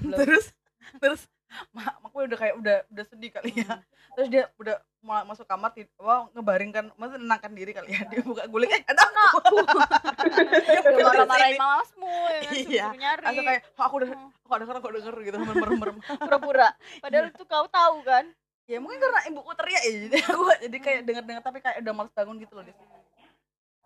Terus 0.16 0.55
terus 0.98 1.24
mak 1.70 1.94
aku 2.02 2.26
udah 2.26 2.34
kayak 2.34 2.54
udah 2.58 2.76
udah 2.90 3.04
sedih 3.06 3.30
kali 3.30 3.54
ya. 3.54 3.78
Terus 4.12 4.28
dia 4.28 4.42
udah 4.58 4.76
mau 4.98 5.22
masuk 5.24 5.46
kamar 5.46 5.70
tid- 5.70 5.92
wah 5.96 6.26
ngebaringkan 6.34 6.90
maksudnya 6.98 7.22
nenangkan 7.22 7.52
diri 7.54 7.70
kali 7.70 7.94
ya. 7.94 8.02
Dia 8.06 8.20
buka 8.20 8.44
guling 8.46 8.70
eh 8.70 8.82
ada 8.82 9.02
aku 9.06 9.54
udah 9.54 11.04
marah-marahin 11.06 11.56
mamasmu 11.56 12.10
ya 12.26 12.40
kan 12.40 12.52
Iya. 12.52 12.86
nyari. 12.94 13.22
Langsung 13.24 13.44
kayak 13.46 13.62
"Oh, 13.72 13.84
aku 13.84 13.94
udah 14.00 14.08
aku 14.42 14.54
denger 14.56 14.76
aku 14.76 14.88
denger 14.92 15.14
gitu 15.22 15.36
merem 15.38 15.76
merem 15.78 15.96
pura-pura. 16.26 16.68
Padahal 16.98 17.26
itu 17.30 17.44
kau 17.44 17.66
tahu 17.68 17.96
kan? 18.02 18.24
Ya 18.66 18.82
mungkin 18.82 18.98
karena 18.98 19.20
ibuku 19.30 19.50
teriak 19.54 19.82
ya 19.86 19.92
jadi 20.10 20.16
aku 20.26 20.42
jadi 20.66 20.76
kayak 20.82 21.00
denger 21.06 21.24
denger 21.24 21.42
tapi 21.44 21.58
kayak 21.62 21.78
udah 21.78 21.92
males 21.94 22.12
bangun 22.12 22.36
gitu 22.42 22.52
loh 22.58 22.66
dia 22.66 22.74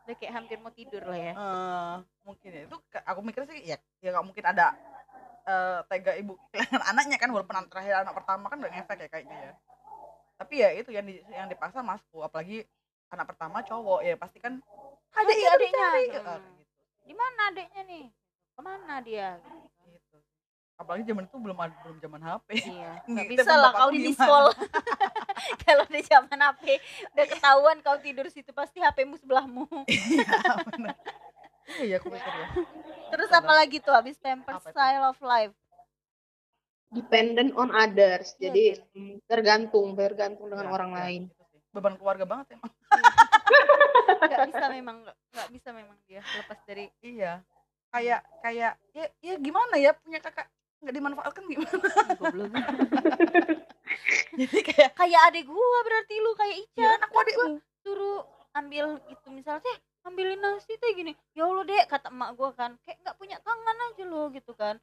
udah 0.01 0.17
kayak 0.17 0.33
hampir 0.33 0.57
mau 0.59 0.73
tidur 0.73 1.05
lah 1.05 1.19
ya. 1.21 1.33
Eh, 1.37 1.95
mungkin 2.25 2.51
ya. 2.51 2.63
Itu 2.65 2.77
aku 2.81 3.21
mikir 3.21 3.43
sih 3.45 3.59
ya 3.63 3.77
ya 4.01 4.09
nggak 4.11 4.25
mungkin 4.25 4.45
ada 4.49 4.73
eh, 5.51 5.79
tega 5.91 6.13
ibu 6.15 6.39
kehilangan 6.51 6.83
anaknya 6.95 7.17
kan 7.19 7.29
walaupun 7.29 7.57
anak 7.59 7.69
terakhir 7.69 7.95
anak 8.01 8.15
pertama 8.15 8.47
kan 8.47 8.59
udah 8.63 8.71
ngefek 8.71 8.99
ya 9.03 9.09
kayaknya 9.11 9.39
ya. 9.43 9.53
Tapi 10.39 10.55
ya 10.57 10.69
itu 10.73 10.91
yang 10.95 11.05
di, 11.05 11.21
yang 11.29 11.49
dipaksa 11.51 11.83
masku 11.83 12.23
apalagi 12.23 12.65
anak 13.11 13.27
pertama 13.29 13.61
cowok 13.61 14.01
ya 14.01 14.15
pasti 14.15 14.39
kan 14.39 14.63
ada 15.11 15.33
iya 15.35 15.51
adiknya. 15.53 15.89
adiknya 15.91 16.21
Hmm. 16.39 16.63
di 17.03 17.15
mana 17.19 17.41
adiknya 17.51 17.83
nih? 17.83 18.05
Ke 18.55 18.61
mana 18.63 18.95
dia? 19.03 19.29
Gitu. 19.85 20.17
Apalagi 20.79 21.03
zaman 21.05 21.27
itu 21.27 21.37
belum 21.37 21.59
ada 21.59 21.75
belum 21.83 21.99
zaman 21.99 22.21
HP 22.23 22.49
iya 22.65 22.93
Nggak, 23.11 23.27
bisa 23.29 23.53
lah 23.53 23.73
kau 23.75 23.91
di 23.91 23.99
gimana? 24.01 24.09
miskol 24.15 24.47
kalau 25.67 25.85
di 25.91 26.01
zaman 26.07 26.39
HP 26.41 26.63
udah 27.13 27.27
ketahuan 27.27 27.77
kau 27.83 27.99
tidur 27.99 28.27
situ 28.31 28.49
pasti 28.55 28.79
HPmu 28.81 29.19
sebelahmu. 29.19 29.67
Iya 29.91 30.57
benar 30.71 30.97
iya 31.77 31.85
ya 31.87 31.97
aku 31.97 32.09
mikir 32.09 32.33
ya. 32.33 32.47
Terus 33.09 33.31
apa 33.31 33.53
lagi 33.53 33.77
tuh 33.79 33.91
habis 33.91 34.17
pamper 34.17 34.53
Apa 34.53 34.63
itu? 34.65 34.73
style 34.73 35.05
of 35.05 35.19
life? 35.21 35.55
Dependent 36.91 37.55
on 37.55 37.71
others. 37.71 38.35
Iya, 38.35 38.41
jadi 38.45 38.65
mm, 38.93 39.15
tergantung 39.25 39.95
bergantung 39.95 40.47
dengan 40.47 40.67
Ya, 40.67 40.73
orang 40.73 40.91
ya, 40.91 40.99
lain. 41.05 41.23
itu 41.27 41.43
sih. 41.47 41.61
beban 41.71 41.95
keluarga 41.95 42.25
banget 42.25 42.47
emang. 42.55 42.67
Nggak 44.21 44.41
bisa 44.49 44.65
memang 44.69 44.97
nggak 45.31 45.49
bisa 45.51 45.69
memang 45.71 45.97
dia 46.05 46.19
lepas 46.21 46.59
dari 46.65 46.91
iya. 47.01 47.43
Kayak 47.91 48.21
kayak 48.41 48.73
ya 48.91 49.05
ya 49.19 49.35
gimana 49.37 49.75
ya 49.75 49.91
punya 49.95 50.19
kakak 50.19 50.47
nggak 50.81 50.95
dimanfaatkan 50.95 51.43
gimana? 51.47 51.79
Goblok. 52.17 52.51
Jadi 54.41 54.59
kayak 54.65 54.91
kayak 54.93 55.21
adik 55.29 55.47
gua 55.47 55.79
berarti 55.83 56.15
lu 56.17 56.31
kayak 56.33 56.57
ya 56.57 56.63
Ican 56.65 56.91
kan 56.93 57.01
aku 57.05 57.17
adikmu. 57.19 57.47
suruh 57.81 58.19
ambil 58.53 58.87
itu 59.07 59.29
misalnya 59.29 59.75
ambilin 60.11 60.43
nasi 60.43 60.75
teh 60.75 60.91
gini 60.93 61.15
ya 61.33 61.47
Allah 61.47 61.63
dek 61.63 61.87
kata 61.87 62.11
emak 62.11 62.31
gua 62.35 62.51
kan. 62.51 62.75
Kayak 62.83 62.99
nggak 63.07 63.17
punya 63.17 63.39
tangan 63.41 63.77
aja 63.87 64.05
lo 64.05 64.23
gitu 64.35 64.53
kan. 64.59 64.77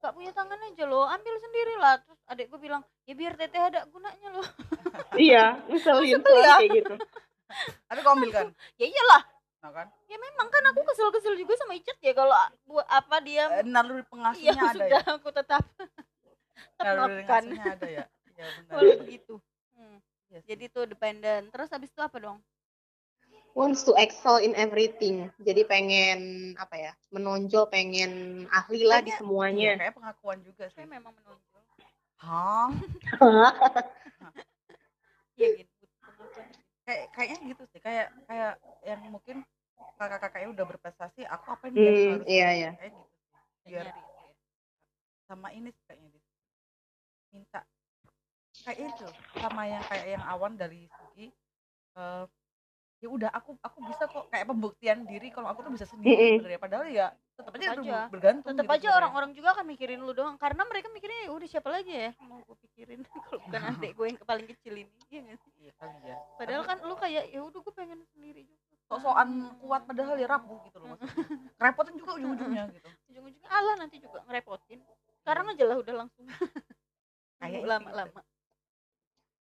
Nggak 0.00 0.12
punya 0.16 0.32
tangan 0.32 0.60
aja 0.64 0.84
lo 0.88 1.00
ambil 1.04 1.34
sendiri 1.36 1.74
lah 1.76 2.00
terus 2.00 2.20
adik 2.32 2.48
gua 2.48 2.60
bilang 2.60 2.82
ya 3.04 3.12
biar 3.12 3.36
teteh 3.36 3.60
ada 3.60 3.84
gunanya 3.92 4.28
lo 4.32 4.42
iya 5.20 5.60
ngeselin 5.68 6.24
Sebel 6.24 6.40
ya. 6.40 6.56
kayak 6.56 6.70
gitu. 6.80 6.94
Tapi 7.90 7.98
kau 8.00 8.14
ambil 8.16 8.30
kan? 8.32 8.46
Ya 8.80 8.86
iyalah. 8.88 9.22
Nah 9.60 9.70
kan? 9.76 9.86
Ya 10.08 10.16
memang 10.16 10.48
kan 10.48 10.62
aku 10.72 10.80
kesel-kesel 10.88 11.36
juga 11.36 11.52
sama 11.60 11.76
Icat 11.76 11.98
ya 12.00 12.16
kalau 12.16 12.32
buat 12.64 12.86
apa 12.88 13.20
dia 13.20 13.44
Eh, 13.60 13.66
naluri 13.68 14.00
ya 14.00 14.08
pengasuhnya 14.08 14.62
ada 14.64 14.72
sudah 14.72 14.88
ya 14.88 15.00
aku 15.20 15.28
tetap 15.36 15.62
tetap 16.80 16.84
naluri 16.96 17.20
melakukan 17.20 17.42
pengasuhnya 17.44 17.64
ada 17.76 17.88
ya? 17.92 18.04
Iya 18.40 18.46
benar. 18.56 18.80
Begitu 19.04 19.34
hmm. 19.76 19.98
Iya 20.30 20.38
sih. 20.40 20.48
jadi 20.54 20.64
tuh 20.72 20.84
dependent 20.88 21.44
terus 21.52 21.68
habis 21.74 21.90
itu 21.92 22.00
apa 22.00 22.16
dong 22.22 22.38
wants 23.52 23.82
to 23.82 23.92
excel 23.96 24.38
in 24.38 24.54
everything. 24.54 25.28
Jadi 25.40 25.62
pengen 25.64 26.20
apa 26.56 26.76
ya? 26.76 26.92
Menonjol, 27.10 27.66
pengen 27.68 28.44
ahli 28.48 28.82
lah 28.82 29.00
di 29.00 29.10
Kayaknya- 29.10 29.18
semuanya. 29.18 29.62
Iya, 29.62 29.74
kayak 29.78 29.94
pengakuan 29.96 30.38
juga 30.40 30.64
sih 30.68 30.74
saya 30.76 30.86
memang 30.88 31.12
menonjol 31.12 31.60
Hah? 32.20 32.68
iya 35.40 35.48
gitu 35.56 35.72
kayak 36.84 37.04
kayaknya 37.14 37.36
gitu 37.48 37.64
sih 37.72 37.80
kayak 37.80 38.12
kayak 38.28 38.60
yang 38.84 39.00
mungkin 39.08 39.40
kakak-kakaknya 39.96 40.48
udah 40.52 40.64
berprestasi 40.68 41.24
aku 41.24 41.46
apa 41.48 41.62
yang 41.70 41.74
Hmm, 41.80 41.88
harus 42.20 42.28
iya, 42.28 42.48
iya. 42.52 42.70
kayak 42.76 42.92
gitu 42.92 43.08
biar 43.64 43.84
Nyari 43.88 44.00
itu 44.00 44.12
ya. 44.20 44.32
sama 45.24 45.48
ini 45.54 45.68
sih 45.72 45.84
kayaknya 45.86 46.08
Dit. 46.12 46.24
minta 47.30 47.60
kayak 48.60 48.78
itu 48.84 49.08
sama 49.38 49.62
yang 49.64 49.84
kayak 49.88 50.06
yang 50.12 50.24
awan 50.28 50.52
dari 50.56 50.84
segi 50.90 51.26
eh, 51.96 52.24
ya 53.00 53.08
udah 53.08 53.30
aku 53.32 53.56
aku 53.64 53.78
bisa 53.88 54.04
kok. 54.04 54.28
Kayak 54.28 54.46
pembuktian 54.52 54.98
diri 55.08 55.32
kalau 55.32 55.48
aku 55.48 55.64
tuh 55.64 55.72
bisa 55.72 55.88
sendiri 55.88 56.36
sebenarnya. 56.36 56.60
Padahal 56.60 56.86
ya 56.92 57.06
tetap 57.34 57.52
aja, 57.56 57.68
aja. 57.72 57.98
bergantung 58.12 58.52
tetap 58.52 58.68
gitu 58.68 58.76
aja 58.76 58.88
orang-orang 59.00 59.30
juga 59.32 59.56
akan 59.56 59.64
mikirin 59.64 60.04
lu 60.04 60.12
doang. 60.12 60.36
Karena 60.36 60.62
mereka 60.68 60.92
mikirnya 60.92 61.24
ya 61.24 61.30
udah 61.32 61.48
siapa 61.48 61.68
lagi 61.72 61.92
ya 61.92 62.10
mau 62.20 62.44
gue 62.44 62.56
pikirin? 62.68 63.00
Kalau 63.24 63.40
bukan 63.48 63.60
adik 63.72 63.92
gue 63.96 64.06
yang 64.12 64.20
paling 64.22 64.46
kecil 64.52 64.74
ini 64.76 64.92
iya 65.08 65.20
gak 65.24 65.38
sih? 65.40 65.50
Iya 65.64 65.72
ya. 66.04 66.16
Padahal 66.36 66.62
kan 66.68 66.76
lu 66.84 66.94
kayak 66.94 67.24
ya 67.32 67.40
udah 67.40 67.60
gue 67.64 67.74
pengen 67.74 68.00
sendiri 68.12 68.44
juga. 68.44 68.68
Sok-sokan 68.90 69.28
kuat 69.62 69.82
padahal 69.86 70.14
ya 70.18 70.26
rapuh 70.28 70.58
gitu 70.68 70.76
loh 70.82 70.86
maksudnya. 70.92 71.24
Repotin 71.56 71.94
juga 71.96 72.10
ujung-ujungnya 72.20 72.64
gitu. 72.74 72.88
Ujung-ujungnya 73.14 73.48
Allah 73.48 73.74
nanti 73.80 73.96
juga 73.96 74.18
ngerepotin. 74.28 74.82
Sekarang 75.22 75.46
aja 75.48 75.64
lah 75.64 75.76
udah 75.80 75.94
langsung. 76.04 76.26
Sih 77.40 77.64
lama-lama. 77.64 78.20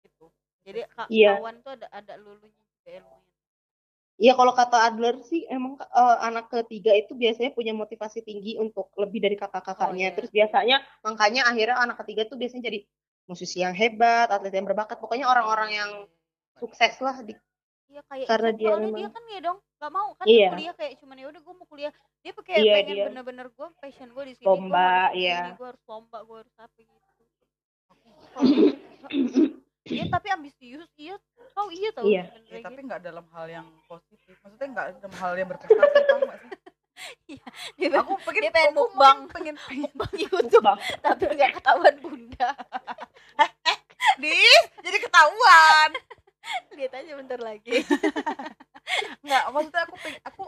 gitu. 0.01 0.31
Jadi 0.63 0.81
Iya. 1.11 1.41
kawan 1.41 1.57
tuh 1.65 1.73
ada 1.75 1.89
ada 1.91 2.15
lulunya 2.15 2.55
juga 2.63 2.89
ya 2.89 3.01
lumayan 3.03 3.30
Iya 4.21 4.37
kalau 4.37 4.53
kata 4.53 4.77
Adler 4.85 5.17
sih 5.25 5.49
emang 5.49 5.81
eh, 5.81 6.17
anak 6.21 6.53
ketiga 6.53 6.93
itu 6.93 7.17
biasanya 7.17 7.57
punya 7.57 7.73
motivasi 7.73 8.21
tinggi 8.21 8.61
untuk 8.61 8.93
lebih 9.01 9.17
dari 9.19 9.33
Oh, 9.33 9.41
iya. 9.41 9.49
kakak-kakaknya. 9.49 10.09
Terus 10.13 10.29
biasanya 10.29 10.77
makanya 11.01 11.49
akhirnya 11.49 11.81
anak 11.81 11.97
ketiga 12.05 12.29
tuh 12.29 12.37
biasanya 12.37 12.69
jadi 12.69 12.85
musisi 13.25 13.65
yang 13.65 13.73
hebat, 13.73 14.29
atlet 14.29 14.53
yang 14.53 14.69
berbakat. 14.69 15.01
Pokoknya 15.01 15.25
orang-orang 15.25 15.71
yang 15.73 15.91
sukses 16.55 17.01
lah 17.01 17.25
di 17.25 17.33
Iya 17.91 18.07
kayak 18.07 18.27
Karena 18.31 18.51
dia 18.55 18.71
soalnya 18.71 18.87
dia 18.87 18.95
memang- 19.03 19.15
kan 19.19 19.25
ya 19.27 19.41
dong 19.43 19.59
nggak 19.81 19.91
mau 19.91 20.09
kan 20.15 20.27
Iya. 20.29 20.49
kuliah 20.55 20.75
kayak 20.79 20.93
cuman 21.03 21.17
ya 21.19 21.27
udah 21.27 21.41
gue 21.43 21.55
mau 21.59 21.67
kuliah 21.67 21.93
dia 22.23 22.33
pakai 22.37 22.53
Iya, 22.55 22.75
pengen 22.77 22.95
dia. 22.95 23.05
bener-bener 23.11 23.47
gue 23.51 23.67
passion 23.83 24.09
gue 24.15 24.25
di 24.31 24.35
sini 24.39 24.47
Lomba, 24.47 24.79
gue 24.79 24.87
harus 25.11 25.17
iya. 25.19 25.41
gue 25.59 25.69
harus 25.75 25.83
lomba 25.89 26.19
gue 26.23 26.37
harus 26.39 26.55
apa 26.55 26.77
gitu 26.79 27.09
Iya 29.81 30.05
tapi 30.07 30.29
ambisius 30.29 30.91
iya 30.95 31.17
kau 31.51 31.73
iya 31.73 31.89
tau 31.91 32.05
Iya. 32.05 32.29
Ya, 32.47 32.59
tapi 32.61 32.81
gitu. 32.81 32.89
nggak 32.89 33.01
dalam 33.01 33.25
hal 33.33 33.47
yang 33.49 33.67
positif 33.89 34.37
maksudnya 34.45 34.69
nggak 34.71 34.87
dalam 35.01 35.15
hal 35.17 35.33
yang 35.35 35.49
berprestasi 35.49 35.97
nggak 36.21 36.39
sih 36.45 36.59
dia, 37.81 37.97
aku 37.97 38.13
pengen 38.29 38.43
Dia 38.45 38.53
pengen 38.53 38.73
mukbang. 38.77 39.19
pengen 39.35 39.57
mukbang 39.57 40.13
YouTube 40.15 40.61
Bang. 40.61 40.77
tapi 41.01 41.23
nggak 41.33 41.53
ketahuan 41.57 41.95
bunda 41.97 42.51
dis 44.23 44.65
jadi 44.85 44.99
ketahuan 45.01 45.91
lihat 46.77 46.93
aja 46.93 47.13
bentar 47.17 47.41
lagi 47.41 47.81
nggak 49.25 49.43
maksudnya 49.49 49.83
aku 49.89 49.97
pengen 49.97 50.21
aku 50.25 50.43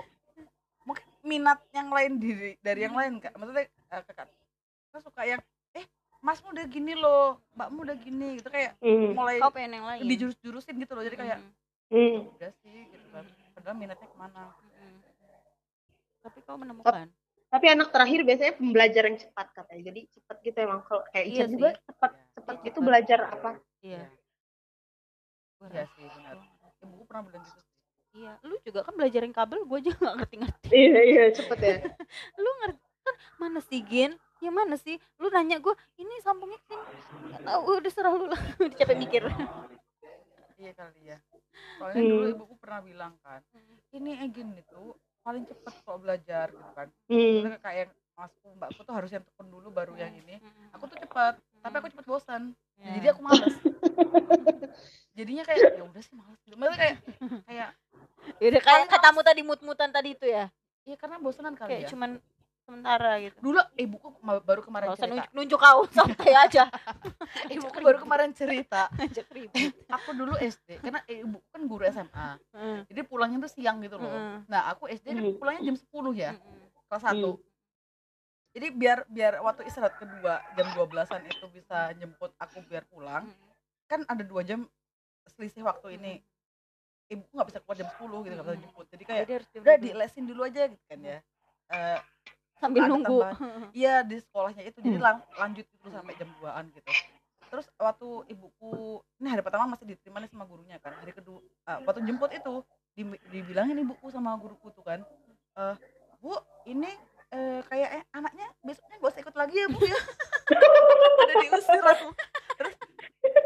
mungkin 0.85 1.07
minat 1.23 1.61
yang 1.73 1.89
lain 1.89 2.13
dari 2.21 2.51
dari 2.61 2.81
yang 2.85 2.97
lain 2.97 3.17
kak 3.17 3.33
maksudnya 3.33 3.65
eh, 3.65 4.03
kakak 4.05 4.29
aku 4.93 4.99
suka 5.01 5.23
yang 5.25 5.41
eh 5.41 5.52
masmu 6.23 6.55
udah 6.55 6.65
gini 6.65 6.95
loh 6.95 7.43
mbakmu 7.53 7.83
udah 7.83 7.97
gini 7.99 8.39
gitu 8.39 8.49
kayak 8.49 8.79
Hmm. 8.79 9.13
mulai 9.13 9.37
kau 9.37 9.51
pengen 9.51 9.77
yang 9.77 9.87
lain 9.87 10.07
dijurus-jurusin 10.07 10.79
gitu 10.79 10.95
loh 10.95 11.03
jadi 11.03 11.17
kayak 11.17 11.39
Mm, 11.39 11.53
Hmm. 11.93 12.19
udah 12.33 12.51
sih 12.57 12.89
gitu 12.89 13.07
kan 13.11 13.25
padahal 13.53 13.77
minatnya 13.77 14.07
ke 14.07 14.17
mana 14.17 14.49
mm. 14.49 14.97
tapi 16.23 16.39
kau 16.41 16.57
menemukan 16.57 17.11
Tapi 17.45 17.67
anak 17.69 17.93
terakhir 17.93 18.25
biasanya 18.25 18.57
pembelajar 18.57 19.05
yang 19.05 19.21
cepat 19.21 19.53
katanya. 19.53 19.93
Jadi 19.93 20.09
cepat 20.09 20.37
gitu 20.41 20.57
emang 20.57 20.81
kalau 20.83 21.05
kayak 21.07 21.27
Iya 21.29 21.45
juga 21.45 21.69
cepat 21.77 22.11
Iya, 22.11 22.25
cepat 22.33 22.55
dia 22.55 22.65
gitu 22.65 22.73
cepat. 22.73 22.87
belajar 22.89 23.19
apa. 23.29 23.51
iya 23.83 24.05
iya 25.63 25.85
sih 25.87 26.07
benar 26.09 26.37
ibuku 26.81 27.05
pernah 27.05 27.23
bilang 27.23 27.45
gitu 27.45 27.61
iya 28.15 28.33
lu 28.41 28.57
juga 28.59 28.81
kan 28.83 28.95
belajarin 28.97 29.31
kabel 29.31 29.61
gue 29.63 29.79
aja 29.79 29.93
nggak 29.93 30.15
ngerti-ngerti 30.17 30.67
Iya 30.73 31.01
iya 31.05 31.25
cepet 31.31 31.59
ya. 31.61 31.75
lu 32.41 32.51
ngerti 32.59 32.83
kan 33.05 33.15
mana 33.37 33.61
sih 33.61 33.81
Gin 33.85 34.17
ya 34.43 34.51
mana 34.51 34.75
sih? 34.75 34.99
Lu 35.17 35.29
nanya 35.29 35.57
gue 35.57 35.71
ini 35.97 36.19
sambungnya 36.19 36.59
ke 36.59 36.67
sini. 36.69 36.83
Nggak 37.31 37.43
tahu 37.45 37.61
udah 37.79 37.93
serah 37.93 38.13
lu 38.13 38.27
lah. 38.27 38.41
Udah 38.61 38.75
capek 38.75 38.97
mikir. 38.99 39.23
Iya 40.57 40.73
kali 40.73 41.01
ya. 41.07 41.19
Soalnya 41.79 41.99
Hmm. 41.99 42.11
dulu 42.11 42.27
ibuku 42.29 42.55
pernah 42.57 42.81
bilang 42.81 43.15
kan 43.21 43.41
ini 43.91 44.17
Egin 44.19 44.51
itu 44.53 44.83
paling 45.23 45.45
cepet 45.45 45.75
kok 45.77 45.97
belajar 45.97 46.47
gitu 46.49 46.71
kan. 46.73 46.89
Hmm. 47.07 47.55
Kayak 47.59 47.87
masku 48.13 48.47
mbakku 48.53 48.83
tuh 48.83 48.93
harus 48.93 49.11
yang 49.11 49.23
tekun 49.23 49.49
dulu 49.49 49.71
baru 49.71 49.95
yang 49.95 50.13
ini. 50.13 50.43
Aku 50.73 50.85
tuh 50.85 50.99
cepet 50.99 51.35
tapi 51.61 51.75
aku 51.77 51.89
cepet 51.89 52.07
bosan 52.07 52.43
Ya. 52.75 52.99
jadi 52.99 53.07
aku 53.15 53.23
males. 53.23 53.55
Jadinya 55.15 55.45
kayak 55.45 55.77
ya 55.77 55.85
udah 55.85 56.03
sih 56.03 56.15
males. 56.15 56.39
Gitu 56.43 56.57
maksudnya 56.57 56.81
kayak 56.81 56.97
kayak 57.47 57.69
Ya 58.39 58.47
udah 58.49 58.63
kayak 58.63 58.87
katamu 58.89 59.21
tadi 59.21 59.43
mut-mutan 59.43 59.91
tadi 59.91 60.15
itu 60.15 60.27
ya? 60.27 60.51
Iya 60.83 60.97
karena 60.97 61.19
bosanan 61.19 61.55
kali 61.55 61.69
kayak 61.69 61.83
ya. 61.85 61.89
cuman 61.91 62.11
sementara 62.63 63.19
gitu. 63.19 63.37
Dulu 63.43 63.61
ibuku 63.75 64.09
baru 64.23 64.63
kemarin 64.63 64.87
Gak 64.89 64.97
usah 64.97 65.05
cerita. 65.05 65.15
nunjuk, 65.15 65.31
nunjuk 65.35 65.61
kau 65.61 65.81
santai 65.97 66.33
aja. 66.33 66.65
Ibuku 67.55 67.79
baru 67.81 67.99
kemarin 67.99 68.31
cerita. 68.33 68.87
Aku 69.91 70.11
dulu 70.13 70.35
SD 70.37 70.79
karena 70.79 71.01
ibu 71.05 71.39
kan 71.51 71.63
guru 71.67 71.83
SMA 71.87 72.29
Mm, 72.53 72.81
jadi 72.87 73.01
pulangnya 73.03 73.39
tuh 73.43 73.53
siang 73.53 73.81
gitu 73.81 73.97
loh. 73.97 74.09
Mm, 74.09 74.39
nah 74.47 74.71
aku 74.71 74.87
SD 74.87 75.07
kan 75.11 75.21
Hmm. 75.21 75.37
pulangnya 75.37 75.63
jam 75.65 75.77
10 75.77 76.13
ya 76.15 76.31
mm, 76.33 76.67
kelas 76.87 77.05
1 77.11 77.19
jadi 78.53 78.67
biar 78.69 78.99
biar 79.09 79.33
waktu 79.41 79.65
istirahat 79.65 79.97
kedua 79.97 80.45
jam 80.53 80.69
12-an 80.77 81.25
itu 81.25 81.45
bisa 81.49 81.89
jemput 81.97 82.37
aku 82.37 82.61
biar 82.63 82.85
pulang 82.85 83.25
mm. 83.25 83.49
kan 83.89 84.01
ada 84.05 84.21
dua 84.21 84.41
jam 84.41 84.69
selisih 85.27 85.63
waktu 85.63 85.97
ini. 85.97 86.21
Ibu 87.09 87.29
nggak 87.29 87.49
bisa 87.49 87.59
keluar 87.61 87.77
jam 87.77 87.89
10 87.93 88.25
gitu 88.25 88.33
nggak 88.33 88.45
bisa 88.45 88.53
Hmm. 88.53 88.65
jemput. 88.65 88.87
Jadi 88.89 89.03
kayak 89.05 89.25
udah 89.57 89.77
dilesin 89.77 90.25
dulu 90.25 90.41
aja 90.45 90.63
gitu 90.65 90.85
kan 90.85 90.99
ya. 91.01 91.19
Eh, 91.69 91.99
sambil 92.63 92.87
nunggu. 92.87 93.19
iya 93.75 94.07
di 94.07 94.23
sekolahnya 94.23 94.63
itu. 94.63 94.79
Jadi 94.79 94.95
Hmm. 94.95 95.03
lang- 95.03 95.27
lanjut 95.35 95.67
gitu 95.67 95.87
sampai 95.91 96.15
jam 96.15 96.31
2an 96.39 96.71
gitu. 96.71 96.87
Terus 97.51 97.67
waktu 97.77 98.09
ibuku 98.31 98.73
ini 99.19 99.29
hari 99.29 99.43
pertama 99.43 99.67
masih 99.69 99.85
diterima 99.85 100.23
nih 100.23 100.31
sama 100.31 100.47
gurunya 100.47 100.79
kan. 100.79 100.95
Hari 100.95 101.13
kedua 101.13 101.43
eh, 101.43 101.79
waktu 101.83 102.01
jemput 102.07 102.31
itu 102.31 102.55
di- 102.95 103.23
dibilangin 103.29 103.77
ibuku 103.77 104.07
sama 104.09 104.39
guruku 104.39 104.71
tuh 104.71 104.81
kan 104.81 105.03
eh 105.53 105.77
bu 106.17 106.39
ini 106.65 106.89
eh, 107.29 107.61
kayak 107.67 107.91
eh, 107.93 108.05
anaknya 108.11 108.47
besoknya 108.61 108.97
gak 108.97 109.11
usah 109.11 109.21
ikut 109.21 109.37
lagi 109.37 109.57
ya 109.59 109.67
bu 109.67 109.81
ya. 109.83 109.99
Udah 111.23 111.35
diusir 111.41 111.85
aku 111.85 112.09
terus 112.53 112.75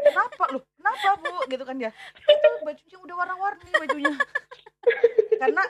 kenapa? 0.07 0.43
Lu 0.51 0.59
kenapa 0.77 1.09
bu? 1.17 1.33
Gitu 1.47 1.63
kan 1.63 1.75
dia. 1.75 1.91
Itu 2.21 2.47
bajunya 2.61 2.97
udah 3.01 3.15
warna-warni 3.17 3.71
bajunya. 3.73 4.15
Karena 5.41 5.63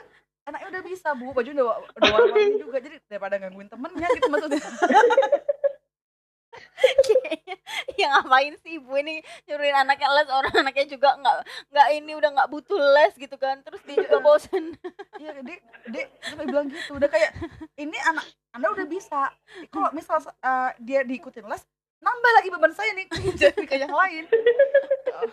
anaknya 0.48 0.68
udah 0.72 0.82
bisa 0.82 1.08
bu. 1.12 1.30
Baju 1.36 1.50
udah 1.52 1.66
udah 1.68 2.08
warna-warni 2.16 2.56
juga 2.56 2.78
jadi 2.80 2.96
daripada 3.06 3.36
gangguin 3.36 3.68
temennya 3.68 4.08
gitu 4.16 4.28
maksudnya. 4.32 4.62
Kayaknya, 6.78 7.56
ya 8.00 8.06
ngapain 8.18 8.54
sih 8.64 8.82
ibu 8.82 8.90
ini 8.98 9.22
nyuruhin 9.46 9.76
anaknya 9.76 10.08
les 10.14 10.28
orang 10.30 10.54
anaknya 10.54 10.86
juga 10.90 11.14
nggak 11.18 11.36
nggak 11.70 11.88
ini 11.94 12.12
udah 12.18 12.30
nggak 12.34 12.50
butuh 12.50 12.78
les 12.96 13.14
gitu 13.14 13.36
kan. 13.36 13.60
Terus 13.62 13.80
dia 13.84 13.96
juga 14.08 14.18
bosen. 14.24 14.74
Iya 15.20 15.38
dek. 15.44 15.60
Dek 15.92 16.06
sampai 16.24 16.44
bilang 16.48 16.66
gitu. 16.72 16.96
Udah 16.96 17.08
kayak 17.12 17.36
ini 17.76 17.98
anak 18.08 18.24
anda 18.56 18.72
udah 18.72 18.86
bisa. 18.88 19.30
Kalau 19.70 19.92
misal 19.92 20.18
eh, 20.24 20.70
dia 20.82 21.04
diikutin 21.04 21.46
les 21.46 21.62
nambah 21.98 22.32
lagi 22.40 22.48
beban 22.50 22.72
saya 22.74 22.90
nih. 22.96 23.06
Jadi 23.36 23.62
ke 23.68 23.76
yang 23.78 23.94
lain. 23.94 24.24
Eh, 24.26 25.30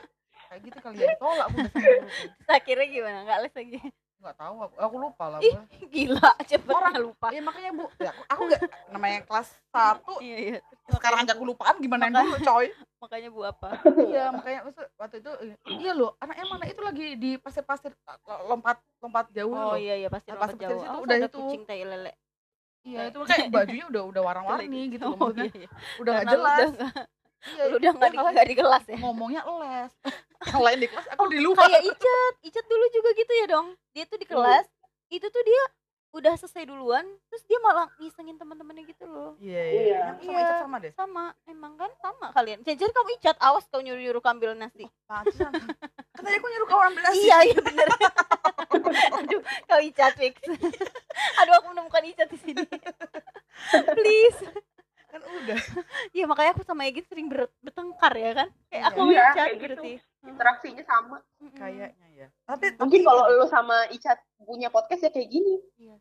kayak 0.49 0.61
gitu 0.61 0.77
kali 0.81 0.95
ya. 1.01 1.13
Ditolak 1.15 1.45
aku 1.49 1.57
udah 1.61 1.71
sama 1.71 1.83
guruku 1.85 2.09
Terus 2.37 2.49
akhirnya 2.51 2.87
gimana? 2.89 3.17
Nggak 3.25 3.39
les 3.45 3.55
lagi 3.55 3.79
nggak 4.25 4.37
tahu 4.41 4.55
aku 4.57 4.75
aku 4.81 4.95
lupa 4.97 5.25
lah 5.29 5.39
Ih. 5.39 5.53
gua. 5.53 5.63
gila 5.93 6.29
cepet 6.43 6.73
Orang- 6.73 6.97
lupa. 6.97 7.27
ya 7.29 7.41
makanya 7.45 7.71
bu 7.71 7.85
ya, 7.95 8.09
aku, 8.09 8.21
aku 8.25 8.41
nggak 8.49 8.61
namanya 8.89 9.19
kelas 9.21 9.47
satu 9.69 10.13
iya 10.17 10.37
iya. 10.41 10.57
sekarang 10.89 11.21
aja 11.21 11.37
aku 11.37 11.45
lupaan 11.45 11.75
gimana 11.77 12.09
yang 12.09 12.25
dulu 12.25 12.37
coy? 12.41 12.67
makanya 12.97 13.29
bu 13.29 13.41
apa? 13.45 13.69
Iya 14.01 14.23
makanya 14.33 14.59
waktu 14.97 15.15
itu 15.21 15.31
iya 15.77 15.91
loh 15.93 16.17
anaknya 16.17 16.45
mana 16.49 16.65
itu 16.65 16.81
lagi 16.81 17.07
di 17.13 17.31
pasir-pasir 17.37 17.93
lompat 18.49 18.81
lompat 18.97 19.29
jauh 19.29 19.53
oh 19.53 19.73
loh. 19.73 19.77
iya 19.77 19.93
iya 20.01 20.09
pasti 20.09 20.33
Pas 20.33 20.41
lompat 20.41 20.49
kecil 20.57 20.69
jauh. 20.73 20.81
Awas 20.81 21.03
udah 21.05 21.15
ada 21.21 21.27
itu. 21.29 21.37
kucing 21.37 21.63
tai 21.63 21.85
lele. 21.85 22.11
Iya 22.81 23.09
itu 23.09 23.17
kayak 23.21 23.49
bajunya 23.49 23.85
udah 23.89 24.03
udah 24.09 24.21
warna-warni 24.29 24.81
gitu 24.89 25.05
loh 25.05 25.17
oh, 25.21 25.29
iya, 25.37 25.53
iya. 25.53 25.69
udah 26.01 26.11
nggak 26.17 26.25
jelas. 26.33 26.67
udah 26.73 26.89
iya 27.53 27.63
lu 27.69 27.75
udah 27.77 27.91
nggak 27.93 28.11
di, 28.11 28.51
di 28.51 28.55
kelas 28.57 28.83
ya 28.89 28.97
ngomongnya 28.97 29.41
les 29.61 29.93
yang 30.49 30.61
lain 30.61 30.79
di 30.81 30.87
kelas 30.89 31.05
aku 31.13 31.23
di 31.29 31.39
luar 31.39 31.57
kayak 31.61 31.83
Icat 31.85 32.33
Icat 32.41 32.65
dulu 32.65 32.85
juga 32.89 33.09
gitu 33.13 33.33
ya 33.33 33.45
dong 33.45 33.67
dia 33.93 34.03
tuh 34.05 34.17
di 34.17 34.25
kelas 34.25 34.65
itu 35.09 35.27
tuh 35.29 35.43
dia 35.45 35.63
udah 36.15 36.31
selesai 36.39 36.63
duluan 36.63 37.03
terus 37.27 37.43
dia 37.43 37.59
malah 37.59 37.91
ngisengin 37.99 38.39
teman-temannya 38.39 38.87
gitu 38.87 39.03
loh 39.03 39.35
Iya, 39.35 39.61
Iya. 39.61 39.81
iya. 39.83 39.99
Sama 40.15 40.23
Iya. 40.23 40.39
Icat 40.39 40.57
sama 40.63 40.75
deh. 40.79 40.91
sama 40.95 41.23
emang 41.45 41.73
kan 41.75 41.91
sama 41.99 42.27
kalian 42.31 42.59
jadi 42.63 42.79
kamu 42.79 43.11
icat 43.19 43.37
awas 43.37 43.67
kau 43.67 43.83
nyuruh 43.83 43.99
nyuruh 43.99 44.23
ambil 44.23 44.55
nasi 44.55 44.87
Pantesan. 45.05 45.51
Kan 46.15 46.21
tadi 46.23 46.35
aku 46.39 46.47
nyuruh 46.47 46.67
kau 46.67 46.79
ambil 46.81 47.03
nasi. 47.03 47.19
iya 47.27 47.37
iya 47.43 47.59
bener 47.59 47.87
aduh 49.19 49.41
kau 49.67 49.81
icat 49.83 50.15
fix 50.15 50.35
aduh 51.43 51.53
aku 51.59 51.67
menemukan 51.75 52.03
icat 52.07 52.27
di 52.31 52.39
sini 52.39 52.63
please 53.91 54.39
Kan 55.15 55.21
udah. 55.23 55.55
Iya 56.11 56.25
makanya 56.25 56.51
aku 56.51 56.63
sama 56.63 56.83
Egit 56.83 57.07
sering 57.07 57.25
ber- 57.25 57.55
bertengkar 57.59 58.11
ya 58.13 58.31
kan 58.35 58.47
kayak 58.67 58.83
aku 58.85 58.99
Iya, 59.07 59.23
icat 59.23 59.35
kayak 59.37 59.53
gitu. 59.53 59.63
berarti 59.63 59.91
interaksinya 60.25 60.83
sama. 60.83 61.17
Kayaknya 61.53 62.07
ya. 62.11 62.27
Tapi 62.43 62.65
mungkin 62.75 62.99
tapi- 62.99 63.07
kalau 63.07 63.23
lu 63.31 63.45
sama 63.45 63.77
Icat 63.87 64.17
punya 64.37 64.67
podcast 64.67 65.01
ya 65.01 65.09
kayak 65.09 65.29
gini 65.29 65.55
Iya. 65.77 65.95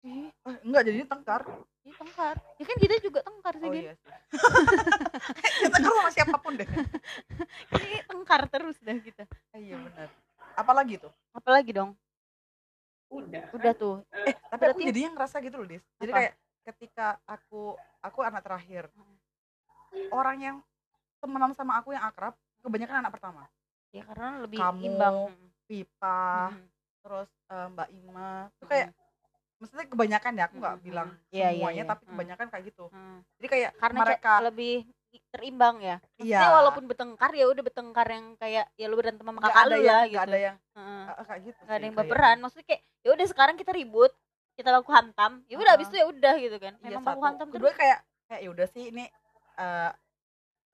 Ih, 0.00 0.30
eh, 0.30 0.56
enggak 0.62 0.82
jadinya 0.84 1.08
tengkar. 1.08 1.42
Iya 1.80 1.94
tengkar 1.96 2.36
ya 2.54 2.64
kan 2.64 2.76
kita 2.76 2.94
juga 2.98 3.20
tengkar 3.20 3.54
sih 3.54 3.64
Oh 3.64 3.72
iya 3.72 3.92
sih. 3.94 4.10
Kita 5.58 5.70
tengkar 5.72 5.92
sama 5.92 6.10
siapa 6.10 6.36
pun 6.36 6.52
deh. 6.54 6.68
Ini 7.74 8.02
tengkar 8.04 8.42
terus 8.46 8.76
dah 8.78 8.96
kita 8.96 9.24
Eh, 9.52 9.60
Iya 9.64 9.78
benar. 9.80 10.08
Apalagi 10.54 10.98
tuh? 10.98 11.12
apalagi 11.30 11.70
dong 11.70 11.94
udah 13.08 13.44
udah 13.52 13.72
tuh 13.72 14.02
Eh, 14.12 14.34
tapi 14.44 14.62
aku 14.64 14.76
Berarti- 14.76 14.86
jadinya 14.86 15.10
ngerasa 15.14 15.36
gitu 15.40 15.56
loh, 15.56 15.66
Dis. 15.66 15.84
Jadi 15.96 16.10
Apa? 16.10 16.18
kayak 16.18 16.32
ketika 16.68 17.16
aku 17.24 17.72
aku 17.98 18.20
anak 18.20 18.44
terakhir. 18.44 18.92
Orang 20.08 20.36
yang 20.38 20.56
temenan 21.18 21.52
sama 21.52 21.80
aku 21.80 21.90
yang 21.90 22.04
akrab 22.04 22.36
kebanyakan 22.60 23.00
anak 23.00 23.12
pertama. 23.12 23.44
ya 23.88 24.04
karena 24.04 24.44
lebih 24.44 24.60
Kamu, 24.60 24.84
imbang 24.84 25.16
Pipa, 25.64 26.52
Mm-mm. 26.52 26.68
terus 27.00 27.30
eh, 27.48 27.66
Mbak 27.72 27.88
Ima. 27.90 28.32
Itu 28.52 28.64
kayak 28.68 28.88
maksudnya 29.56 29.86
kebanyakan 29.88 30.32
ya, 30.36 30.44
aku 30.44 30.56
nggak 30.60 30.74
Mm-mm. 30.76 30.84
bilang 30.84 31.08
Iya, 31.32 31.40
iya, 31.40 31.48
semuanya 31.56 31.82
iya. 31.82 31.88
tapi 31.88 32.02
Mm. 32.04 32.10
kebanyakan 32.12 32.46
kayak 32.52 32.64
gitu. 32.68 32.84
Hmm. 32.92 33.18
Jadi 33.40 33.46
kayak 33.48 33.70
karena 33.74 33.98
mereka 33.98 34.32
lebih 34.44 34.74
terimbang 35.32 35.76
ya 35.80 35.96
iya 36.20 36.36
Maksudnya 36.36 36.50
walaupun 36.52 36.84
bertengkar 36.84 37.30
ya 37.32 37.48
udah 37.48 37.62
bertengkar 37.64 38.06
yang 38.12 38.36
kayak 38.36 38.68
ya 38.76 38.86
lu 38.86 38.96
berantem 38.96 39.24
sama 39.24 39.40
kakak 39.40 39.56
ada 39.56 39.72
lu 39.72 39.80
nggak 39.80 40.04
gitu 40.04 40.20
ada 40.20 40.36
yang 40.38 40.56
eh, 40.76 41.24
kayak 41.24 41.40
gitu. 41.42 41.60
nggak 41.64 41.72
ada 41.74 41.80
yang 41.80 41.94
kayak- 41.96 42.08
baperan 42.12 42.36
maksudnya 42.38 42.66
kayak 42.68 42.82
ya 43.00 43.10
udah 43.16 43.26
sekarang 43.26 43.56
kita 43.56 43.72
ribut 43.72 44.12
kita 44.58 44.68
laku 44.68 44.90
hantam. 44.90 45.46
Ya 45.46 45.54
udah 45.56 45.72
abis 45.72 45.86
Ah. 45.86 45.90
itu 45.90 45.96
ya 45.96 46.06
udah 46.08 46.34
gitu 46.36 46.56
kan. 46.58 46.74
Iya, 46.76 46.86
memang 46.90 47.04
baku 47.04 47.14
satu. 47.14 47.26
hantam 47.28 47.48
Kedua 47.48 47.70
terus. 47.70 47.78
kayak 47.78 47.98
kayak 48.26 48.40
ya 48.42 48.50
udah 48.50 48.66
sih 48.68 48.84
ini 48.90 49.04
eh 49.56 49.90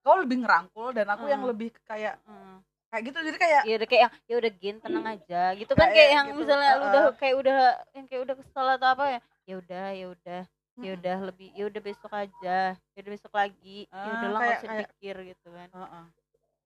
kau 0.01 0.17
lebih 0.17 0.37
ngerangkul 0.41 0.89
dan 0.91 1.05
aku 1.07 1.25
yang 1.25 1.39
Hmm. 1.39 1.49
lebih 1.49 1.69
kayak 1.83 2.17
Heeh. 2.19 2.57
kayak 2.87 3.03
gitu. 3.05 3.17
Jadi 3.23 3.37
kayak 3.37 3.61
ya 3.63 3.73
udah 3.75 3.87
kayak 3.87 4.01
yang 4.01 4.13
ya 4.25 4.35
udah 4.35 4.51
gin 4.55 4.75
tenang 4.79 5.05
aja 5.13 5.41
gitu 5.53 5.71
kan. 5.71 5.85
Kayak 5.85 5.95
kayak 5.95 6.09
yang 6.11 6.27
gitu, 6.27 6.37
misalnya 6.41 6.71
uh-uh. 6.71 6.83
udah 6.83 7.03
kayak 7.15 7.35
udah 7.37 7.57
yang 7.93 8.05
kayak 8.05 8.21
udah 8.23 8.35
kesel 8.35 8.67
atau 8.71 8.87
apa 8.89 9.03
ya 9.07 9.19
ya 9.45 9.55
udah 9.55 9.85
ya 9.93 10.07
udah. 10.09 10.41
Ya 10.75 10.91
udah 10.91 11.17
lebih 11.23 11.49
ya 11.53 11.63
udah 11.65 11.81
besok 11.81 12.11
aja. 12.11 12.57
Ya 12.75 12.99
udah 12.99 13.13
besok 13.13 13.31
lagi. 13.31 13.85
Ya 13.85 13.95
Ah, 13.95 14.11
udah 14.11 14.27
lah 14.27 14.39
nggak 14.41 14.57
usah 14.57 14.67
kayak- 14.67 14.81
dipikir 14.83 15.15
gitu 15.29 15.47
kan. 15.49 15.69
Heeh. 15.71 16.05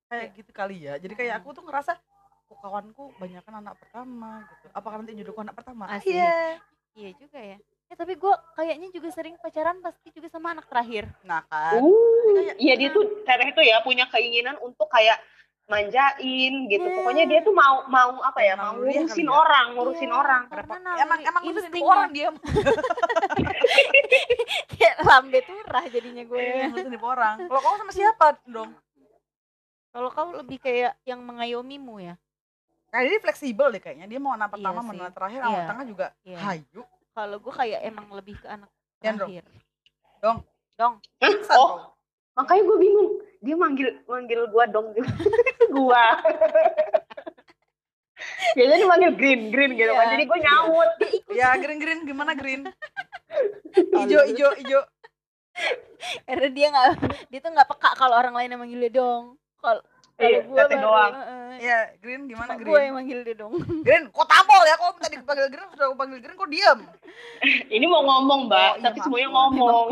kayak 0.09 0.29
gitu 0.33 0.51
kali 0.51 0.77
ya. 0.81 0.93
Jadi 0.95 1.13
kayak 1.13 1.33
aku 1.37 1.53
tuh 1.53 1.61
ngerasa 1.61 1.93
kawanku 2.51 3.13
banyak 3.15 3.45
anak 3.45 3.77
pertama 3.77 4.41
gitu. 4.49 4.65
Apakah 4.73 4.97
nanti 4.97 5.13
jodohku 5.13 5.37
anak 5.39 5.53
pertama? 5.53 5.85
Asik. 5.85 6.57
Iya 6.95 7.11
juga 7.17 7.39
ya 7.41 7.57
ya 7.89 7.95
tapi 7.97 8.13
gue 8.13 8.33
kayaknya 8.53 8.87
juga 8.93 9.09
sering 9.09 9.33
pacaran 9.41 9.81
pasti 9.81 10.13
juga 10.13 10.29
sama 10.29 10.53
anak 10.53 10.69
terakhir 10.69 11.09
nah 11.25 11.41
kan 11.49 11.81
Uh, 11.81 12.53
iya 12.61 12.77
dia 12.77 12.93
tuh 12.93 13.25
teteh 13.25 13.49
itu 13.49 13.61
ya 13.65 13.81
punya 13.81 14.05
keinginan 14.13 14.53
untuk 14.61 14.85
kayak 14.85 15.17
manjain 15.69 16.65
gitu. 16.65 16.81
Nah. 16.81 16.97
Pokoknya 16.97 17.29
dia 17.29 17.45
tuh 17.45 17.53
mau 17.53 17.85
mau 17.85 18.17
apa 18.25 18.41
ya? 18.41 18.57
Mau 18.57 18.81
ngurusin 18.81 19.05
kali 19.05 19.21
ya? 19.21 19.29
orang, 19.29 19.65
ngurusin 19.77 20.09
Iya, 20.09 20.17
orang. 20.17 20.41
karena 20.49 20.73
emang 20.97 21.19
emang 21.21 21.41
ngurusin 21.45 21.83
orang 21.85 22.09
dia 22.09 22.27
kayak 24.73 24.95
lambe 25.05 25.39
turah 25.45 25.83
jadinya 25.89 26.23
gue 26.25 26.41
ngurusin 26.73 26.97
orang 27.01 27.35
kalau 27.45 27.61
kamu 27.61 27.75
sama 27.85 27.93
siapa 27.93 28.25
dong 28.49 28.71
kalau 29.89 30.09
kau 30.13 30.29
lebih 30.37 30.57
kayak 30.61 30.93
yang 31.05 31.21
mengayomimu 31.21 32.01
ya 32.01 32.15
kayak 32.89 33.05
dia 33.07 33.19
fleksibel 33.21 33.67
deh 33.69 33.79
kayaknya 33.79 34.05
dia 34.05 34.17
mau 34.17 34.33
anak 34.33 34.49
Iya 34.49 34.53
pertama 34.55 34.79
mau 34.79 34.91
sih. 34.91 34.99
anak 34.99 35.13
terakhir 35.13 35.39
Iya. 35.39 35.47
anak 35.47 35.63
tengah 35.65 35.85
juga 35.85 36.07
Iya. 36.23 36.37
hayu 36.39 36.81
kalau 37.11 37.37
gue 37.37 37.53
kayak 37.53 37.79
emang 37.83 38.07
lebih 38.11 38.35
ke 38.35 38.47
anak 38.47 38.69
dong. 39.15 39.29
terakhir 39.29 39.45
Hah? 40.19 40.37
Pingsan 41.17 41.55
Oh, 41.55 41.69
kau. 41.69 41.77
makanya 42.35 42.63
gue 42.65 42.77
bingung. 42.77 43.09
Dia 43.39 43.55
manggil 43.55 43.87
manggil 44.03 44.47
gua 44.47 44.63
dong 44.65 44.91
gitu. 44.91 45.07
gua. 45.75 46.19
Biasanya 48.51 48.77
dia 48.77 48.89
manggil 48.89 49.11
green, 49.15 49.41
green 49.47 49.71
gitu 49.75 49.87
kan. 49.89 50.03
Iya. 50.03 50.11
Jadi 50.11 50.23
gue 50.25 50.39
ikut 51.09 51.33
ya 51.33 51.49
green 51.55 51.79
green 51.79 51.99
gimana 52.03 52.31
green 52.33 52.67
ijo 54.01 54.19
ijo 54.25 54.49
ijo 54.57 54.79
karena 56.25 56.47
dia 56.49 56.67
nggak 56.69 56.87
dia 57.27 57.39
tuh 57.39 57.51
nggak 57.51 57.69
peka 57.69 57.91
kalau 57.93 58.15
orang 58.15 58.33
lain 58.33 58.49
yang 58.49 58.59
manggil 58.59 58.79
dia 58.79 58.91
dong 58.93 59.23
kalau 59.57 59.79
Iya, 60.19 60.39
gue 60.43 60.77
doang. 60.77 61.13
ya 61.59 61.91
green 61.99 62.27
gimana 62.27 62.55
gue 62.55 62.63
green? 62.63 62.87
yang 62.87 62.95
manggil 62.95 63.19
dia 63.23 63.35
dong. 63.35 63.51
Green 63.87 64.07
kok 64.07 64.27
tabol 64.27 64.61
ya? 64.63 64.75
Kok 64.75 64.99
tadi 64.99 65.15
dipanggil 65.15 65.47
green 65.47 65.67
sudah 65.71 65.85
aku 65.87 65.95
panggil 65.95 66.19
green 66.19 66.35
kok 66.35 66.51
diam 66.51 66.79
Ini 67.75 67.85
mau 67.87 68.03
ngomong, 68.03 68.47
Mbak, 68.47 68.71
Oh, 68.71 68.83
tapi 68.83 68.97
semuanya 68.99 69.29
ngomong. 69.31 69.87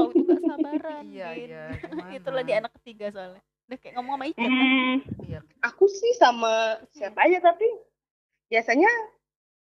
sabaran 0.48 1.04
iya 1.08 1.30
iya 1.36 1.64
gimana? 1.92 2.12
itulah 2.14 2.44
di 2.44 2.54
anak 2.56 2.72
ketiga 2.80 3.12
soalnya. 3.12 3.42
Udah 3.68 3.78
kayak 3.80 3.94
ngomong 4.00 4.14
sama 4.16 4.26
Ica 4.28 4.40
kan? 4.40 4.48
Hmm, 4.48 4.96
iya. 5.28 5.40
Aku 5.68 5.86
sih 5.88 6.12
sama 6.16 6.54
siapa 6.96 7.20
aja 7.28 7.44
tapi 7.44 7.68
biasanya 8.48 8.88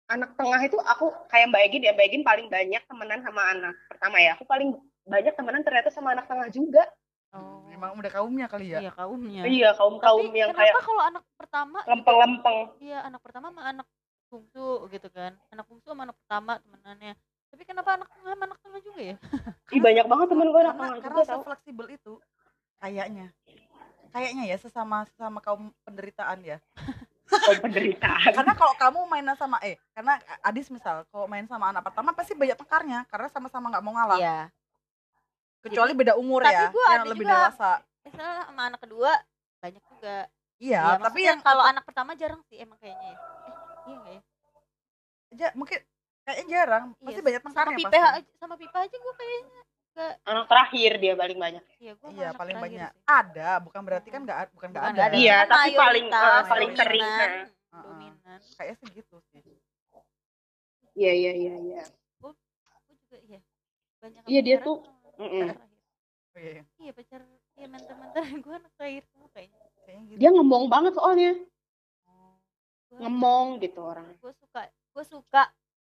anak 0.06 0.34
tengah 0.34 0.60
itu 0.62 0.78
aku 0.78 1.10
kayak 1.26 1.50
Mbak 1.50 1.62
Egin 1.66 1.86
ya. 1.86 1.92
Mbak 1.94 2.06
Egin 2.06 2.22
paling 2.22 2.46
banyak 2.46 2.82
temenan 2.86 3.20
sama 3.22 3.42
anak 3.50 3.74
pertama 3.86 4.16
ya. 4.18 4.38
Aku 4.38 4.46
paling 4.46 4.78
banyak 5.06 5.34
temenan 5.34 5.62
ternyata 5.62 5.90
sama 5.90 6.14
anak 6.14 6.30
tengah 6.30 6.46
juga 6.50 6.86
emang 7.80 7.96
udah 8.04 8.12
kaumnya 8.12 8.46
kali 8.46 8.66
ya? 8.76 8.80
Iya 8.84 8.92
kaumnya. 8.92 9.42
Iya 9.48 9.70
kaum 9.72 9.96
kaum 9.96 10.20
tapi 10.28 10.36
yang 10.36 10.50
kenapa 10.52 10.68
kayak 10.68 10.84
kalau 10.84 11.02
anak 11.02 11.24
pertama 11.40 11.78
lempeng-lempeng? 11.88 12.58
Iya 12.76 12.98
anak 13.08 13.20
pertama 13.24 13.46
sama 13.48 13.62
anak 13.64 13.86
bungsu 14.28 14.68
gitu 14.92 15.08
kan. 15.08 15.32
Anak 15.48 15.64
bungsu 15.64 15.88
sama 15.88 16.04
anak 16.04 16.16
pertama 16.20 16.52
temenannya. 16.60 17.12
Tapi 17.50 17.62
kenapa 17.66 17.98
anak 17.98 18.08
tengah 18.12 18.30
sama 18.36 18.44
anak 18.46 18.58
tengah 18.62 18.80
juga 18.84 19.00
ya? 19.02 19.16
Ih, 19.74 19.80
banyak 19.82 20.06
banget 20.06 20.26
temen 20.30 20.48
gue 20.52 20.60
anak 20.60 20.74
karena 20.76 20.86
tengah 20.86 21.00
karena 21.02 21.18
juga 21.18 21.32
tau 21.32 21.42
fleksibel 21.42 21.86
itu 21.90 22.12
kayaknya. 22.78 23.26
Kayaknya 24.10 24.44
ya 24.50 24.56
sesama 24.60 25.08
sesama 25.08 25.38
kaum 25.40 25.72
penderitaan 25.82 26.44
ya. 26.44 26.58
Kaum 27.30 27.62
penderitaan. 27.62 28.34
Karena 28.34 28.58
kalau 28.58 28.74
kamu 28.74 29.06
mainan 29.06 29.38
sama 29.38 29.62
eh 29.62 29.78
karena 29.94 30.18
Adis 30.42 30.66
misal 30.66 31.06
kalau 31.14 31.30
main 31.30 31.46
sama 31.46 31.70
anak 31.70 31.86
pertama 31.86 32.10
pasti 32.10 32.34
banyak 32.34 32.58
tekarnya 32.58 33.06
karena 33.06 33.30
sama-sama 33.30 33.70
nggak 33.70 33.84
mau 33.86 33.94
ngalah. 33.94 34.18
Iya 34.18 34.38
kecuali 35.60 35.92
beda 35.92 36.14
umur 36.14 36.40
tapi 36.42 36.54
ya 36.54 36.66
gua 36.68 36.86
yang 36.86 36.94
ada 36.98 37.08
lebih 37.08 37.24
juga- 37.24 37.38
dewasa. 37.46 37.70
misalnya 38.00 38.34
sama 38.44 38.62
anak 38.66 38.80
kedua 38.80 39.12
banyak 39.60 39.84
juga. 39.86 40.16
Iya 40.56 40.80
Ya, 40.82 40.96
tapi 40.98 41.20
yang 41.22 41.40
kalau 41.40 41.62
anak 41.62 41.84
pertama 41.84 42.12
jarang 42.14 42.40
sih 42.44 42.56
emang 42.56 42.76
kayaknya 42.76 43.06
ya. 43.06 43.16
eh 43.16 43.54
iya 43.86 43.96
nggak 43.96 44.12
ya? 44.12 44.20
Aja 45.30 45.46
mungkin 45.54 45.78
kayaknya 46.22 46.46
jarang. 46.50 46.84
Pasti 46.94 47.12
Iya, 47.12 47.24
banyak 47.24 47.40
sama 47.40 47.52
tekarnya 47.54 47.76
pipa 47.76 47.88
pasti 47.90 47.98
aja 48.18 48.30
sama 48.36 48.54
pipa 48.56 48.78
aja 48.80 48.96
gue 48.96 49.14
kayaknya 49.16 49.60
anak 50.22 50.46
terakhir 50.46 50.92
dia 50.96 51.12
paling 51.14 51.36
banyak. 51.36 51.62
Iya 51.76 51.92
gue 51.94 52.08
iya 52.14 52.28
paling 52.32 52.56
banyak. 52.56 52.88
sih. 52.88 53.04
ada 53.06 53.50
bukan 53.58 53.80
berarti 53.82 54.08
kan 54.08 54.20
nggak 54.22 54.38
bukan 54.50 54.68
nggak 54.70 54.84
Bukan 54.86 54.96
ada 55.02 55.12
Iya, 55.12 55.36
cuman 55.38 55.50
tapi 55.50 55.70
paling, 55.76 56.06
eh, 56.08 56.42
paling 56.46 56.70
sering, 56.74 57.04
dominan. 57.04 57.30
Heeh. 57.70 57.82
dominan. 57.84 58.40
Kayaknya 58.54 58.76
sih 58.76 58.88
gitu 58.94 59.16
sih. 59.28 59.40
Iya 60.92 61.12
iya 61.14 61.32
iya 61.34 61.54
iya. 61.58 61.82
Gue 62.18 62.32
juga 62.90 63.16
iya. 63.22 63.40
Banyak 64.00 64.20
Iya, 64.24 64.40
dia 64.40 64.56
tuh, 64.58 64.76
sama. 65.20 65.52
Oh, 66.30 66.38
iya, 66.38 66.50
iya. 66.56 66.62
iya 66.78 66.92
pacar 66.94 67.20
iya 67.54 67.66
mantan 67.66 67.96
mantan 67.98 68.22
gue 68.44 68.54
anak 68.54 68.72
terakhir 68.78 69.02
semua 69.10 69.28
kayaknya 69.34 69.58
kayaknya 69.84 70.04
gitu 70.08 70.18
dia 70.20 70.30
ngomong 70.30 70.62
banget 70.66 70.92
soalnya 70.94 71.32
Gua- 72.90 73.00
ngomong 73.02 73.46
gitu 73.60 73.80
orangnya 73.82 74.16
gue 74.18 74.32
suka 74.34 74.60
gue 74.66 75.04
suka 75.06 75.42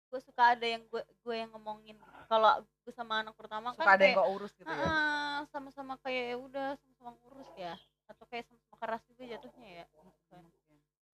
gue 0.08 0.20
suka 0.24 0.42
ada 0.56 0.66
yang 0.66 0.82
gue 0.88 1.02
gue 1.04 1.34
yang 1.36 1.50
ngomongin 1.52 1.94
gitu. 1.94 2.20
kalau 2.26 2.58
gue 2.64 2.92
sama 2.92 3.20
anak 3.22 3.36
pertama 3.36 3.70
suka 3.70 3.84
kan 3.84 3.94
ada 3.94 4.02
yang 4.02 4.16
kayak 4.16 4.24
kau 4.24 4.34
urus 4.34 4.52
gitu 4.56 4.66
ya 4.72 4.86
"Ah, 4.88 5.38
sama-sama 5.52 5.94
kayak 6.00 6.24
ya 6.32 6.36
udah 6.40 6.68
sama-sama 6.80 7.10
ngurus 7.20 7.50
ya 7.54 7.74
atau 8.08 8.24
kayak 8.26 8.44
sama-sama 8.48 8.76
keras 8.80 9.02
juga 9.06 9.22
jatuhnya 9.28 9.68
ya 9.68 9.86
Iya. 10.28 10.40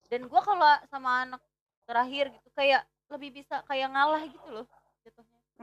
dan 0.09 0.21
gue 0.27 0.41
kalau 0.41 0.71
sama 0.87 1.11
anak 1.27 1.43
terakhir 1.85 2.25
gitu 2.33 2.49
kayak 2.55 2.83
lebih 3.11 3.31
bisa 3.43 3.61
kayak 3.67 3.89
ngalah 3.93 4.23
gitu 4.25 4.49
loh 4.49 4.67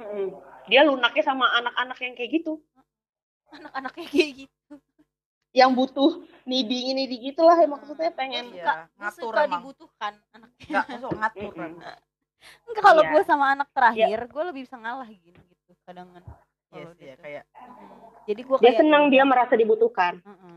Mm-mm. 0.01 0.27
dia 0.65 0.81
lunaknya 0.81 1.21
sama 1.21 1.45
anak-anak 1.53 1.97
yang 1.97 2.13
kayak 2.13 2.31
gitu 2.33 2.53
anak-anaknya 3.49 4.05
kayak 4.07 4.31
gitu 4.41 4.73
yang 5.51 5.71
butuh 5.71 6.11
needy 6.43 6.89
needy 6.89 7.19
gitulah 7.21 7.53
ya 7.53 7.67
maksudnya 7.67 8.07
pengen 8.09 8.49
Iya, 8.49 8.63
Dia 8.63 8.73
ngatur 8.97 9.29
suka 9.29 9.41
emang. 9.43 9.51
dibutuhkan 9.59 10.13
anaknya 10.31 10.65
nggak 10.65 10.85
masuk 10.89 11.11
ngatur 11.13 11.51
enggak 11.53 11.97
kalau 12.79 13.01
Iya. 13.03 13.11
gue 13.11 13.21
sama 13.23 13.45
anak 13.51 13.69
terakhir 13.69 14.19
gue 14.25 14.43
lebih 14.47 14.61
bisa 14.63 14.75
ngalah 14.75 15.05
gini 15.05 15.37
gitu 15.37 15.71
kadang 15.83 16.07
kan 16.09 16.23
iya 16.23 16.87
kalau 16.87 16.91
ya 16.97 17.13
tuh. 17.13 17.21
kayak 17.21 17.43
jadi 18.23 18.41
gue 18.41 18.57
dia 18.57 18.73
senang 18.73 19.03
dia 19.07 19.23
merasa 19.23 19.53
dibutuhkan 19.53 20.23
Mm-mm. 20.23 20.50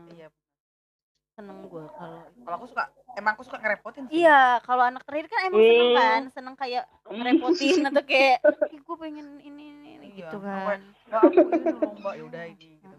Seneng 1.35 1.67
gue 1.67 1.85
kalau 1.91 2.19
Kalau 2.41 2.55
aku 2.55 2.65
suka 2.65 2.83
emang 3.13 3.31
aku 3.35 3.43
suka 3.43 3.57
ngerepotin 3.59 4.03
sih. 4.07 4.13
iya 4.17 4.39
kalau 4.61 4.83
anak 4.83 5.03
terakhir 5.03 5.27
kan 5.27 5.39
emang 5.45 5.61
seneng 5.61 5.85
Hmm. 5.85 5.97
kan 5.97 6.21
seneng 6.31 6.55
kayak 6.55 6.83
ngerepotin 7.05 7.79
atau 7.85 8.03
kayak 8.03 8.37
ih 8.73 8.79
gue 8.79 8.95
pengen 8.97 9.27
ini 9.39 9.63
ini, 9.69 9.89
ini," 9.93 10.05
Iya, 10.15 10.31
gitu 10.31 10.37
kan 10.39 10.79
Mbak 11.05 11.21
aku 11.21 11.39
ini 11.51 11.75
lomba 11.75 12.11
ya 12.11 12.23
udah 12.23 12.43
ini 12.47 12.69
gitu. 12.77 12.95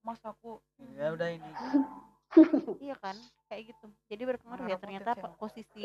Mas 0.00 0.20
aku 0.22 0.50
ya 0.92 1.10
udah 1.10 1.28
ini. 1.28 1.50
iya 2.80 2.94
kan 2.94 3.18
kayak 3.50 3.74
gitu 3.74 3.86
jadi 4.06 4.22
berpengaruh 4.24 4.62
ya 4.64 4.78
ternyata 4.78 5.10
sih 5.10 5.18
apa, 5.18 5.26
emang. 5.26 5.34
posisi 5.36 5.82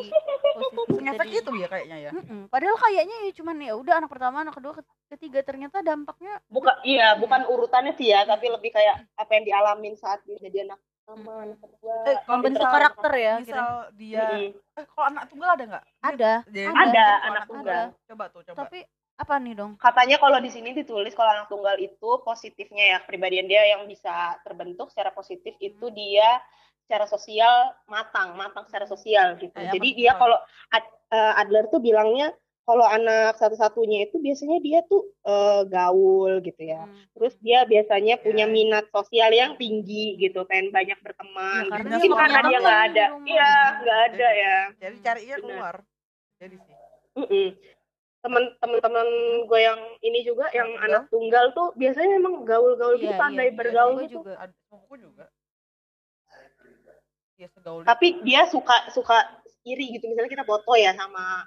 posisi 0.54 0.78
Ternyata 0.94 1.24
gitu 1.26 1.52
ya 1.52 1.66
kayaknya 1.66 1.98
ya. 2.00 2.10
Mm-mm. 2.14 2.42
padahal 2.48 2.78
kayaknya 2.78 3.16
ya 3.26 3.32
cuman 3.34 3.56
ya 3.60 3.74
udah 3.74 3.94
anak 3.98 4.10
pertama 4.14 4.46
anak 4.46 4.54
kedua 4.54 4.78
ke- 4.78 4.86
ketiga 5.10 5.42
ternyata 5.42 5.82
dampaknya 5.82 6.38
bukan 6.48 6.78
iya 6.84 7.18
bukan 7.18 7.50
urutannya 7.50 7.92
sih 7.92 8.14
ya 8.14 8.24
tapi 8.24 8.46
lebih 8.48 8.70
kayak 8.70 9.10
apa 9.12 9.32
yang 9.32 9.44
dialamin 9.44 9.98
saat 9.98 10.22
dia 10.22 10.38
jadi 10.38 10.70
anak 10.70 10.78
anak 11.06 11.58
kedua. 11.62 11.96
Eh, 12.04 12.18
misal- 12.42 12.74
karakter 12.74 13.12
ya 13.14 13.34
kira 13.38 13.46
Misal 13.46 13.70
dia 13.94 14.26
Mm-mm. 14.26 14.78
eh 14.78 14.86
kalau 14.90 15.06
anak 15.08 15.24
tunggal 15.30 15.50
ada 15.54 15.64
nggak? 15.64 15.86
Dia- 15.86 16.02
ada. 16.02 16.32
Dia- 16.50 16.70
Ada. 16.74 16.82
ada 16.90 17.06
anak 17.24 17.44
tunggal. 17.46 17.84
Coba 18.10 18.26
tuh, 18.34 18.42
coba. 18.44 18.58
tapi 18.66 18.80
apa 19.16 19.34
nih 19.40 19.54
dong? 19.56 19.72
Katanya 19.80 20.18
kalau 20.20 20.40
di 20.44 20.52
sini 20.52 20.76
ditulis 20.76 21.16
kalau 21.16 21.32
anak 21.32 21.48
tunggal 21.48 21.78
itu 21.80 22.10
positifnya 22.22 22.84
ya 22.84 22.98
kepribadian 23.06 23.48
dia 23.48 23.64
yang 23.64 23.88
bisa 23.88 24.36
terbentuk 24.44 24.92
secara 24.92 25.14
positif 25.16 25.56
itu 25.62 25.88
dia 25.94 26.42
secara 26.86 27.08
sosial 27.08 27.74
matang 27.88 28.36
matang 28.36 28.66
secara 28.68 28.86
sosial 28.86 29.40
gitu. 29.40 29.56
Kayak 29.56 29.72
jadi 29.78 29.90
dia 29.96 30.12
kalau 30.20 30.38
Ad- 30.70 30.96
eh, 31.10 31.34
Adler 31.40 31.70
tuh 31.72 31.80
bilangnya 31.80 32.34
kalau 32.66 32.82
anak 32.82 33.38
satu-satunya 33.38 34.06
itu 34.06 34.18
biasanya 34.18 34.58
dia 34.60 34.80
tuh 34.84 35.06
eh, 35.22 35.62
gaul 35.66 36.42
gitu 36.42 36.62
ya 36.62 36.84
Hmm. 36.84 37.06
terus 37.14 37.34
dia 37.40 37.62
biasanya 37.64 38.18
punya 38.18 38.46
Ya. 38.46 38.52
minat 38.52 38.86
sosial 38.90 39.30
yang 39.30 39.54
tinggi 39.56 40.18
gitu 40.18 40.44
pengen 40.44 40.70
banyak 40.70 40.98
berteman 41.00 41.64
Ya, 41.64 41.72
karena 41.72 41.86
mungkin 41.92 42.10
dia 42.10 42.18
karena 42.20 42.36
punya 42.36 42.50
dia 42.50 42.60
nggak 42.60 42.80
ada 42.84 43.06
iya 43.24 43.52
nggak 43.80 44.00
ada 44.04 44.30
ya 44.36 44.58
Jadi 44.76 44.96
carinya 45.00 45.36
keluar. 45.38 45.76
Jadi 46.36 46.56
sih. 46.60 46.76
Mm-mm. 47.16 47.48
teman-teman 48.58 49.08
gue 49.46 49.60
yang 49.62 49.78
ini 50.02 50.20
juga 50.22 50.50
yang 50.50 50.66
Tunggal? 50.68 50.86
anak 50.90 51.04
tunggal 51.08 51.46
tuh 51.52 51.68
biasanya 51.76 52.18
emang 52.18 52.42
gaul-gaul 52.42 52.98
gitu 52.98 53.08
Iya, 53.08 53.22
pandai 53.22 53.48
iya, 53.48 53.56
bergaul 53.56 53.94
gue 53.96 54.04
gitu 54.04 54.18
juga 54.20 54.34
sepupuku 54.66 54.96
juga. 55.00 55.26
Iya 57.36 57.48
segaul. 57.52 57.84
tapi 57.84 58.24
dia 58.24 58.48
suka 58.48 58.90
suka 58.90 59.18
iri 59.62 59.92
gitu 59.92 60.08
misalnya 60.08 60.32
kita 60.32 60.42
foto 60.44 60.72
ya 60.74 60.92
sama 60.92 61.44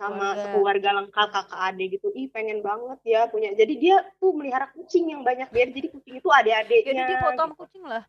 sama 0.00 0.32
Keluarga. 0.32 0.48
keluarga 0.56 0.90
lengkap 0.96 1.28
kakak 1.28 1.60
adik 1.68 1.88
gitu 1.94 2.08
ih 2.16 2.26
pengen 2.26 2.64
banget 2.64 2.98
ya 3.04 3.28
punya 3.28 3.52
jadi 3.52 3.74
dia 3.76 3.96
tuh 4.16 4.32
melihara 4.32 4.72
kucing 4.72 5.12
yang 5.12 5.20
banyak 5.20 5.44
biar 5.46 5.68
jadi 5.68 5.88
kucing 5.92 6.16
itu 6.16 6.28
adik-adiknya 6.30 6.88
jadi 6.88 7.02
dia 7.04 7.18
foto 7.20 7.40
sama 7.42 7.54
kucing 7.54 7.84
lah 7.84 8.04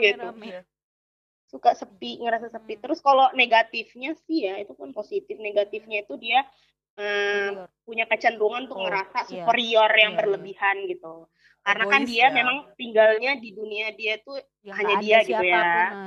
gitu. 0.00 0.24
Iya. 0.40 0.64
suka 1.44 1.74
sepi 1.74 2.16
ngerasa 2.18 2.48
sepi 2.48 2.74
Hmm. 2.74 2.82
terus 2.82 2.98
kalau 2.98 3.28
negatifnya 3.34 4.16
sih 4.24 4.48
ya 4.48 4.56
itu 4.56 4.72
kan 4.72 4.90
positif 4.90 5.36
negatifnya 5.36 6.00
itu 6.00 6.16
dia 6.16 6.46
Superior. 6.90 7.68
punya 7.82 8.04
kecenderungan 8.06 8.60
untuk 8.64 8.78
Oh, 8.78 8.84
ngerasa 8.86 9.18
iya. 9.28 9.44
superior 9.44 9.90
yang 9.92 10.12
Iya, 10.12 10.18
berlebihan 10.18 10.76
gitu 10.86 11.26
karena 11.60 11.84
kan 11.86 12.00
Egois 12.00 12.10
dia 12.10 12.22
ya. 12.22 12.28
memang 12.32 12.56
tinggalnya 12.72 13.32
di 13.36 13.50
dunia 13.50 13.92
dia 13.92 14.16
tuh 14.18 14.40
Ya, 14.60 14.72
Hanya 14.76 14.94
dia 14.98 15.18
gitu 15.20 15.40
ya. 15.42 15.64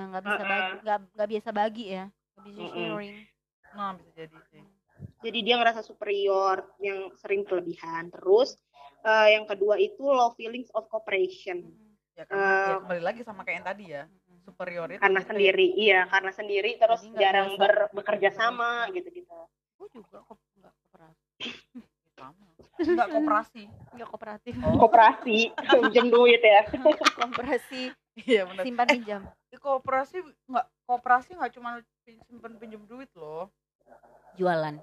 nggak 0.09 0.23
bisa 0.23 0.43
bagi 0.43 0.73
nggak 0.81 0.97
nggak 1.13 1.29
biasa 1.29 1.49
bagi 1.51 1.85
ya 1.91 2.03
nggak 2.33 2.43
bisa 2.47 2.61
sharing 2.71 3.17
Nah, 3.73 3.93
bisa 3.93 4.09
jadi 4.13 4.37
sih. 4.49 4.63
jadi 5.19 5.39
dia 5.41 5.55
ngerasa 5.57 5.81
superior 5.81 6.61
yang 6.77 7.09
sering 7.17 7.41
kelebihan 7.41 8.07
terus 8.09 8.55
eh, 9.01 9.33
yang 9.33 9.43
kedua 9.43 9.75
itu 9.75 10.03
low 10.03 10.31
feelings 10.33 10.69
of 10.71 10.85
cooperation 10.87 11.65
Mm-mm. 11.65 11.91
Ya 12.13 12.23
karena 12.23 12.45
ya 12.45 12.53
Eh, 12.53 12.77
kembali 12.79 13.01
lagi 13.01 13.21
sama 13.21 13.41
kayak 13.41 13.57
yang 13.57 13.67
tadi 13.67 13.85
ya. 13.89 14.03
Mm-mm. 14.05 14.37
Superior 14.43 14.87
itu 14.87 14.99
karena 14.99 15.17
gitu 15.17 15.25
ya. 15.25 15.29
sendiri 15.29 15.67
iya 15.73 15.99
karena 16.05 16.31
sendiri 16.31 16.69
terus 16.77 17.01
nggak 17.03 17.17
jarang 17.17 17.49
ber- 17.55 17.89
bekerja 17.91 18.29
sama 18.29 18.85
gitu 18.91 19.09
gitu 19.09 19.33
gue 19.73 19.87
juga 19.91 20.17
kok 20.21 20.37
nggak 20.55 20.73
kooperatif 20.77 21.53
Sama. 22.13 22.45
Enggak 22.77 23.07
koperasi. 23.09 23.63
nggak 23.89 24.07
kooperatif 24.07 24.53
Oh, 24.61 24.77
kooperasi 24.77 25.37
pinjam 25.65 26.07
duit 26.07 26.39
ya 26.39 26.61
kooperasi 27.17 27.89
iya 28.21 28.45
benar. 28.45 28.63
simpan 28.63 28.87
pinjam 28.87 29.21
Di 29.49 29.57
koperasi 29.57 30.17
enggak 30.45 30.65
koperasi 30.85 31.29
enggak 31.33 31.51
cuma 31.51 31.81
simpen 32.05 32.53
pinjam 32.57 32.85
duit 32.85 33.09
loh. 33.17 33.49
Jualan 34.35 34.75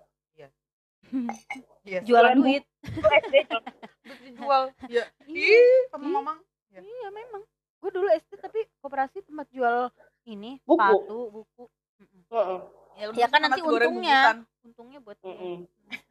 Iya. 1.83 2.01
jualan 2.05 2.07
Jualan 2.07 2.37
duit 2.37 2.65
Itu 2.87 3.03
SD. 3.03 3.35
Iya. 3.43 4.63
Iya, 4.87 5.05
Ih, 5.27 5.81
sama 5.91 6.07
mamang. 6.13 6.39
Ya. 6.69 6.81
iya 6.81 7.09
memang 7.11 7.43
gue 7.77 7.91
dulu 7.91 8.07
SD 8.07 8.39
tapi 8.39 8.63
koperasi 8.79 9.21
tempat 9.21 9.49
jual 9.51 9.91
ini 10.25 10.63
Buku. 10.63 10.79
sepatu 10.79 11.19
buku 11.33 11.65
Mm-mm. 11.99 12.23
Heeh. 12.31 12.59
lu 13.03 13.13
Ya 13.13 13.27
kan 13.27 13.41
nanti 13.41 13.59
untungnya. 13.59 14.21
bungkusan. 14.23 14.39
untungnya 14.63 14.99
buat 15.01 15.19
Mm-mm. 15.21 15.67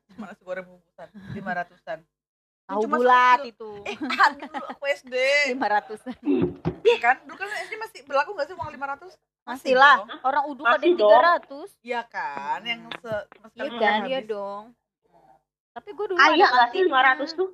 Cuma 0.09 0.25
nasi 0.27 0.41
goreng 0.43 0.65
bungkusan. 0.67 1.07
Lima 1.31 1.51
ratusan. 1.53 1.99
tahu 2.65 2.81
Cuma 2.83 2.95
bulat 2.97 3.39
itu 3.45 3.69
Eh, 3.83 3.95
ada 3.95 4.35
dulu 4.43 4.65
aku 4.67 4.83
SD. 4.85 5.15
lima 5.53 5.67
ratus 5.69 5.99
Iya 6.81 6.97
kan? 6.99 7.15
Dulu 7.23 7.35
kan 7.35 7.47
SD 7.63 7.73
masih 7.77 7.99
berlaku 8.03 8.35
nggak 8.35 8.47
sih 8.47 8.55
uang 8.55 8.69
lima 8.69 8.85
ratus? 8.89 9.15
Masih 9.49 9.73
lah 9.73 9.97
dong. 9.97 10.09
orang 10.21 10.43
uduk 10.45 10.63
ada 10.63 10.75
Masih 10.75 10.89
tiga 10.93 11.17
ratus. 11.19 11.69
Iya 11.81 12.01
kan? 12.05 12.59
Yang 12.61 12.81
se 12.97 13.13
iya 13.13 13.47
sekali 13.49 13.69
kan 13.75 13.99
iya 14.05 14.19
dong. 14.21 14.63
Tapi 15.69 15.89
gue 15.91 16.05
dulu 16.07 16.17
kaya 16.17 16.29
ada 16.29 16.45
nggak 16.45 16.67
sih 16.67 16.81
kantinnya. 16.85 17.17
500 17.25 17.33
tuh? 17.35 17.49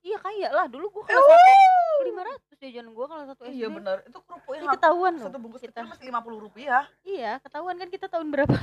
Iya 0.00 0.16
kaya 0.18 0.48
lah. 0.50 0.66
Dulu 0.66 0.86
gue 0.88 1.02
kalau 1.04 1.22
satu 1.22 1.54
lima 1.98 2.22
ratus 2.22 2.54
jajan 2.56 2.86
gue 2.88 3.06
kalau 3.06 3.24
satu 3.24 3.42
SD 3.42 3.54
Iya 3.54 3.68
benar. 3.68 3.96
Itu 4.02 4.18
kerupuk 4.20 4.52
yang 4.52 4.68
ketahuan 4.70 5.12
loh 5.14 5.24
satu 5.24 5.38
bungkus 5.38 5.62
kita. 5.62 5.80
masih 5.82 6.04
lima 6.04 6.20
puluh 6.20 6.38
rupiah. 6.40 6.84
iya 7.02 7.38
ketahuan 7.38 7.76
kan 7.76 7.88
kita 7.88 8.06
tahun 8.06 8.28
berapa 8.28 8.52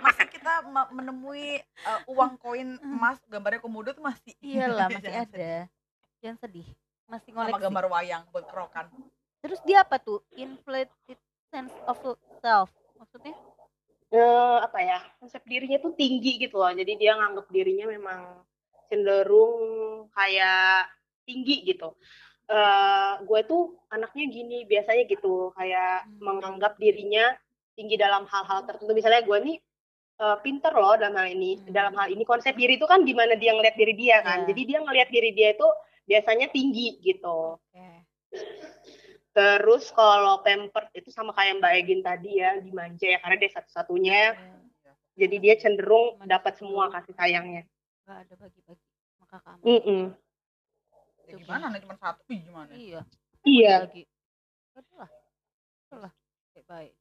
Masih 0.00 0.26
kita 0.28 0.52
me- 0.64 0.90
menemui 0.92 1.48
uh, 1.82 2.00
uang 2.08 2.36
koin 2.36 2.78
emas 2.78 3.18
gambarnya 3.26 3.58
komodo 3.58 3.90
tuh 3.90 4.00
masih. 4.00 4.32
iyalah 4.38 4.86
masih 4.90 5.02
Jangan 5.04 5.26
ada. 5.28 5.52
jangan 6.18 6.36
sedih. 6.40 6.68
Masih 7.06 7.30
Sama 7.30 7.36
ngoleksi. 7.42 7.62
gambar 7.64 7.84
wayang 7.88 8.22
buat 8.28 8.44
kerokan. 8.44 8.86
Terus 9.38 9.60
dia 9.64 9.82
apa 9.86 9.96
tuh? 9.98 10.22
Inflated 10.34 11.18
sense 11.48 11.74
of 11.88 11.98
self 12.42 12.70
maksudnya? 12.98 13.34
Eh, 14.08 14.56
apa 14.64 14.78
ya? 14.80 14.98
Konsep 15.20 15.44
dirinya 15.44 15.76
tuh 15.80 15.92
tinggi 15.92 16.40
gitu 16.40 16.56
loh. 16.56 16.72
Jadi 16.72 16.96
dia 16.96 17.12
nganggap 17.16 17.46
dirinya 17.52 17.86
memang 17.92 18.20
cenderung 18.88 19.60
kayak 20.16 20.88
tinggi 21.28 21.68
gitu. 21.68 21.92
Eh 22.48 23.12
gue 23.28 23.40
tuh 23.44 23.76
anaknya 23.92 24.24
gini 24.32 24.58
biasanya 24.64 25.04
gitu. 25.04 25.52
Kayak 25.52 26.08
Hmm. 26.08 26.24
menganggap 26.24 26.80
dirinya 26.80 27.36
tinggi 27.76 28.00
dalam 28.00 28.24
hal-hal 28.24 28.64
tertentu. 28.64 28.96
Misalnya 28.96 29.22
gue 29.24 29.38
nih 29.44 29.58
eh, 30.18 30.38
pinter 30.42 30.72
loh 30.74 30.96
dalam 30.98 31.14
hal 31.14 31.28
ini. 31.30 31.60
Hmm. 31.60 31.70
dalam 31.70 31.92
hal 31.94 32.08
ini 32.10 32.24
konsep 32.24 32.56
diri 32.56 32.80
itu 32.80 32.88
kan 32.88 33.04
gimana 33.04 33.36
dia 33.36 33.52
ngeliat 33.52 33.76
diri 33.76 33.94
dia 33.94 34.24
kan. 34.24 34.42
Iya. 34.42 34.46
jadi 34.50 34.62
dia 34.64 34.78
ngeliat 34.82 35.08
diri 35.12 35.30
dia 35.36 35.48
itu 35.54 35.68
biasanya 36.08 36.48
tinggi 36.48 36.96
gitu. 37.04 37.60
Oke 37.60 37.86
terus 39.38 39.94
kalau 39.94 40.42
pampered 40.42 40.90
itu 40.92 41.14
sama 41.14 41.30
kayak 41.30 41.62
Mbak 41.62 41.72
Egin 41.78 42.02
tadi 42.02 42.42
ya 42.42 42.58
dimanja 42.58 43.06
ya 43.06 43.22
karena 43.22 43.38
dia 43.38 43.50
satu-satunya 43.54 44.20
jadi 45.14 45.36
dia 45.38 45.54
cenderung 45.54 46.18
dapat 46.26 46.58
semua 46.58 46.90
kasih 46.90 47.14
sayangnya 47.14 47.62
nggak 48.02 48.18
ada 48.26 48.34
bagi-bagi 48.34 48.82
maka 49.22 49.38
kamu 49.38 49.62
Mm-mm. 49.62 50.02
Ya 51.28 51.36
gimana 51.36 51.68
nih 51.68 51.84
cuma 51.84 51.94
satu 51.94 52.24
gimana? 52.26 52.72
iya 52.72 53.06
Iya. 53.44 53.74
lagi 53.86 54.02
lah 54.98 55.10
lah 55.94 56.12
kayak 56.50 56.66
baik 56.66 56.92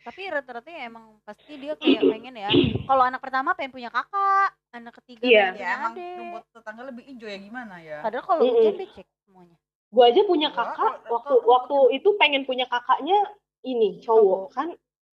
tapi 0.00 0.20
rata-rata 0.26 0.68
ya 0.68 0.86
emang 0.86 1.18
pasti 1.22 1.54
dia 1.54 1.76
kayak 1.76 2.02
pengen 2.08 2.34
ya 2.34 2.50
kalau 2.84 3.04
anak 3.04 3.20
pertama 3.20 3.52
pengen 3.52 3.70
punya 3.70 3.90
kakak 3.90 4.50
anak 4.70 4.94
ketiga 5.02 5.24
Iya. 5.26 5.44
pengen 5.50 5.54
Ya 5.54 5.54
punya 5.54 5.70
emang 5.76 5.92
adik 5.92 6.18
rumput 6.18 6.42
tetangga 6.50 6.82
lebih 6.88 7.04
hijau 7.04 7.28
ya 7.28 7.38
gimana 7.38 7.74
ya? 7.80 7.98
padahal 8.00 8.24
kalau 8.24 8.40
Mm-mm. 8.42 8.54
hujan 8.58 8.74
dia 8.76 8.88
cek 8.96 9.08
semuanya 9.24 9.56
Gue 9.90 10.04
aja 10.04 10.22
punya 10.22 10.48
kakak 10.48 10.76
kalau- 10.76 11.02
waktu 11.10 11.34
waktu 11.44 11.76
itu 11.92 12.08
pengen 12.14 12.42
punya 12.44 12.64
kakaknya 12.64 13.18
ini 13.62 13.98
cowok 13.98 14.14
Cowok. 14.40 14.42
kan. 14.50 14.68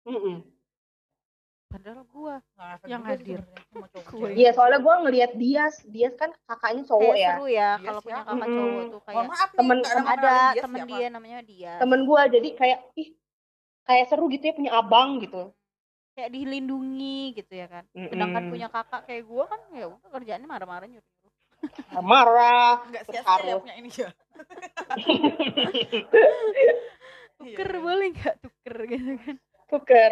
Mm-mm. 0.05 0.38
padahal 1.67 2.07
gua 2.07 2.39
Nggak 2.55 2.69
efek 2.73 2.88
yang 2.88 3.03
hadir. 3.03 3.39
Gue. 4.07 4.30
Iya 4.34 4.49
soalnya 4.51 4.80
gue 4.80 4.95
ngelihat 5.03 5.32
Dias, 5.36 5.75
Dias 5.84 6.15
kan 6.15 6.32
kakaknya 6.41 6.88
cowok 6.88 7.11
kayak 7.11 7.19
ya. 7.19 7.30
seru 7.30 7.45
ya 7.45 7.51
Iya 7.51 7.69
kalau 7.84 7.99
punya 8.01 8.17
kakak 8.17 8.38
Mm-mm. 8.39 8.55
cowok 8.55 8.84
tuh 8.88 9.01
kayak 9.03 9.23
maaf 9.28 9.49
nih, 9.49 9.57
Temen- 9.57 9.78
ada 9.78 9.91
temen- 9.91 10.07
ada 10.07 10.32
dia 10.47 10.63
temen 10.63 10.80
siapa. 10.80 10.91
dia 10.93 11.07
namanya 11.09 11.39
dia 11.43 11.73
Temen 11.78 11.99
gue 12.01 12.21
jadi 12.32 12.49
kayak 12.55 12.80
ih 12.95 13.09
kayak 13.84 14.05
seru 14.07 14.25
gitu 14.28 14.43
ya 14.43 14.53
punya 14.53 14.71
abang 14.73 15.09
gitu. 15.19 15.43
kayak 16.13 16.32
dilindungi 16.32 17.19
gitu 17.36 17.53
ya 17.53 17.67
kan 17.67 17.84
Mm-mm. 17.91 18.09
sedangkan 18.09 18.43
punya 18.47 18.67
kakak 18.67 19.01
kayak 19.03 19.23
gua 19.23 19.43
kan 19.45 19.61
ya 19.69 19.86
udah 19.86 20.09
kerjaannya 20.09 20.47
marah-marah 20.47 20.88
nyuruh 20.88 21.11
marah. 21.99 22.83
Nggak 22.85 23.03
sia-sia 23.05 23.41
ya 23.43 23.55
punya 23.57 23.75
ini 23.75 23.89
ya. 23.91 24.09
tuker 27.37 27.69
Iya, 27.69 27.77
iya. 27.77 27.79
boleh 27.79 28.07
nggak 28.11 28.35
tuker 28.39 28.75
gitu 28.87 29.11
kan 29.19 29.35
Tuker. 29.67 30.11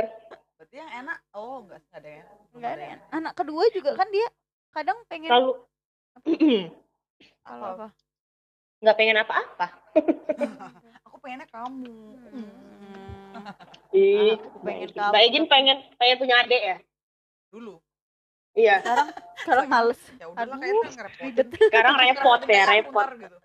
Berarti 0.55 0.75
yang 0.75 0.91
enak, 0.95 1.17
oh 1.33 1.63
enggak 1.63 1.79
sih 1.81 1.91
ada 1.93 2.09
yang 2.11 2.23
enak. 2.23 2.47
nggak 2.53 2.71
ada 2.71 2.83
yang 2.85 3.01
anak 3.11 3.33
kedua 3.33 3.63
juga 3.69 3.91
kan 3.93 4.07
dia 4.09 4.27
kadang 4.71 4.97
pengen 5.05 5.29
Kalau 5.29 5.53
kalau 7.41 7.65
Apa? 7.65 7.69
apa 7.75 7.87
nggak 8.75 8.95
pengen 8.95 9.17
apa-apa 9.17 9.67
aku 11.07 11.15
pengennya 11.19 11.47
kamu 11.47 11.95
Hmm. 13.35 13.51
ih 13.91 14.35
Aku 14.37 14.57
pengen 14.61 14.87
Mbak 14.87 14.95
kamu. 14.95 15.11
Mbak 15.11 15.21
Ijin 15.25 15.45
pengen 15.45 15.77
pengen 15.95 16.17
punya 16.17 16.35
adik 16.39 16.61
ya 16.61 16.77
dulu 17.49 17.79
iya 18.55 18.79
Sekarang 18.79 19.07
sekarang 19.35 19.67
males. 19.67 20.01
ya 20.15 20.25
Aduh, 20.31 20.55
kayaknya 20.55 20.89
ngerepotin 20.89 21.27
ribet. 21.27 21.47
sekarang 21.61 21.95
repot 21.97 22.41
ya 22.45 22.63
repot 22.65 23.07
gitu. 23.13 23.37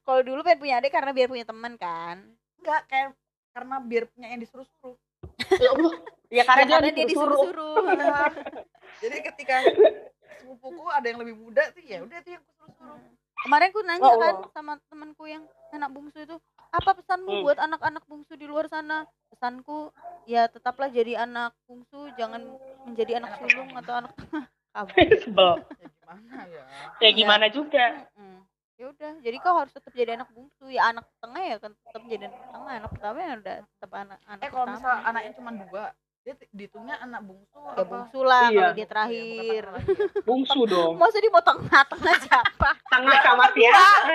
Kalau 0.00 0.20
dulu 0.22 0.40
pengen 0.40 0.58
punya 0.58 0.74
adik 0.78 0.88
karena 0.90 1.10
biar 1.10 1.28
punya 1.28 1.44
teman 1.44 1.74
kan. 1.74 2.16
enggak 2.58 2.80
kayak 2.86 3.08
karena 3.50 3.76
biar 3.80 4.04
punya 4.06 4.28
yang 4.28 4.40
disuruh-suruh 4.40 4.96
ya 5.54 5.68
Allah 5.70 5.92
karena 5.94 6.16
Ya, 6.28 6.42
karena 6.44 6.62
dia 6.62 6.92
dia 6.92 7.06
disuruh 7.06 7.34
disuruh-suruh. 7.34 7.76
jadi 9.00 9.16
ketika 9.32 9.56
sepupuku 10.38 10.84
ada 10.86 11.06
yang 11.06 11.18
lebih 11.18 11.34
muda 11.34 11.62
tuh 11.72 11.80
ya 11.80 12.04
udah 12.04 12.18
tuh 12.20 12.30
yang 12.30 12.42
aku 12.44 12.52
suruh-suruh 12.54 13.00
Kemarin 13.44 13.68
aku 13.70 13.80
nanya 13.86 14.12
Oh, 14.12 14.18
kan 14.18 14.34
oh. 14.34 14.50
sama 14.50 14.72
temanku 14.90 15.24
yang 15.30 15.44
anak 15.70 15.90
bungsu 15.94 16.18
itu, 16.26 16.36
apa 16.74 16.90
pesanmu 16.96 17.28
Hmm. 17.38 17.44
buat 17.46 17.58
anak-anak 17.60 18.04
bungsu 18.10 18.34
di 18.34 18.46
luar 18.50 18.66
sana? 18.66 19.06
Pesanku, 19.30 19.92
ya 20.26 20.48
tetaplah 20.50 20.88
jadi 20.90 21.22
anak 21.22 21.54
bungsu, 21.68 22.10
jangan 22.18 22.42
menjadi 22.82 23.20
anak 23.22 23.36
sulung 23.38 23.70
atau 23.76 23.94
anak 24.00 24.12
sebel 25.24 25.58
ya 25.78 25.86
gimana 25.90 26.36
ya 26.46 26.64
ya 27.02 27.10
gimana 27.10 27.46
juga 27.50 27.84
Mm-mm. 28.14 28.46
Ya 28.78 28.84
udah, 28.94 29.12
jadi 29.26 29.36
kau 29.42 29.58
harus 29.58 29.74
tetap 29.74 29.90
jadi 29.90 30.14
anak 30.14 30.30
bungsu. 30.30 30.70
Ya 30.70 30.86
anak 30.86 31.02
tengah 31.18 31.42
ya 31.42 31.56
kan 31.58 31.74
tetap 31.74 32.02
jadi 32.06 32.30
anak 32.30 32.46
tengah, 32.54 32.72
anak 32.78 32.90
pertama 32.94 33.18
ya 33.18 33.32
udah 33.34 33.56
tetap 33.66 33.90
anak 33.90 34.18
anak 34.30 34.42
eh 34.46 34.50
kalau 34.54 34.66
misal 34.70 34.92
anaknya 35.02 35.32
cuma 35.34 35.50
dua 35.50 35.84
dia 36.28 36.36
dihitungnya 36.52 37.00
anak 37.00 37.24
bungsu 37.24 37.56
ya 37.56 37.72
apa 37.72 37.84
bungsu 37.88 38.20
lah 38.20 38.46
Iya. 38.46 38.60
kalau 38.60 38.72
dia 38.74 38.86
terakhir. 38.86 39.64
lagi 39.64 39.88
ya. 39.88 40.06
bungsu 40.20 40.60
dong 40.64 40.92
Masa 40.94 41.16
dia 41.16 41.32
mau 41.32 41.40
tengah-tengah 41.40 42.16
siapa? 42.20 42.70
tengah 42.86 43.16
sama 43.24 43.46
siapa 43.48 44.12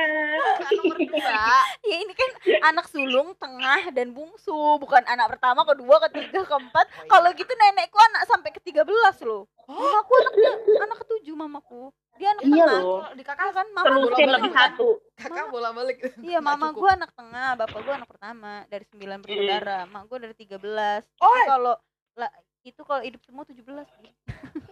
Anak 0.54 0.70
nomor 0.70 0.98
dua 1.00 1.58
ya 1.82 1.96
ini 1.96 2.14
kan 2.14 2.30
anak 2.64 2.86
sulung, 2.86 3.34
tengah 3.36 3.90
dan 3.90 4.12
bungsu, 4.12 4.54
bukan 4.78 5.02
anak 5.04 5.32
pertama, 5.32 5.64
kedua, 5.64 5.98
ketiga, 6.04 6.44
keempat. 6.44 6.86
Oh, 6.86 6.96
iya. 6.98 7.10
Kalau 7.10 7.30
gitu 7.34 7.52
nenekku 7.52 7.98
anak 7.98 8.24
sampai 8.26 8.50
ke 8.50 8.62
13 8.62 8.86
loh. 9.22 9.48
Mamaku 9.64 10.12
anaknya 10.18 10.52
anak 10.80 10.98
ketujuh 11.02 11.34
mamaku. 11.34 11.84
Dia 12.14 12.30
anak 12.32 12.44
Iya 12.46 12.66
tengah. 12.66 12.80
loh. 12.80 13.02
di 13.10 13.16
Iya 13.16 13.26
kakak 13.26 13.52
kan 13.54 13.68
mama 13.70 13.86
terusin 13.90 14.30
lebih 14.30 14.52
kan? 14.52 14.60
satu 14.70 14.88
kakak 15.18 15.46
bola 15.50 15.70
balik 15.72 15.98
Iya, 16.20 16.40
mama 16.40 16.68
gua 16.72 16.90
anak 16.94 17.12
tengah, 17.12 17.50
bapak 17.58 17.80
gua 17.80 17.94
anak 17.96 18.10
pertama 18.10 18.52
dari 18.68 18.86
9 18.86 19.20
bersaudara. 19.20 19.80
Mak 19.86 20.04
gua 20.06 20.18
dari 20.20 20.36
13. 20.36 21.04
Tapi 21.10 21.26
Oi. 21.26 21.44
kalau 21.48 21.76
lah 22.16 22.30
itu 22.62 22.82
kalau 22.82 23.02
hidup 23.02 23.22
semua 23.22 23.44
17. 23.44 23.60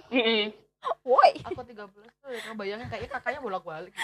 Mm-mm. 0.09 0.43
Woi, 1.05 1.31
aku 1.41 1.61
13 1.61 1.77
tuh 1.93 2.01
ya 2.27 2.41
kebayangnya 2.43 2.87
kayaknya 2.87 3.09
kakaknya 3.11 3.39
bolak 3.39 3.63
balik 3.63 3.93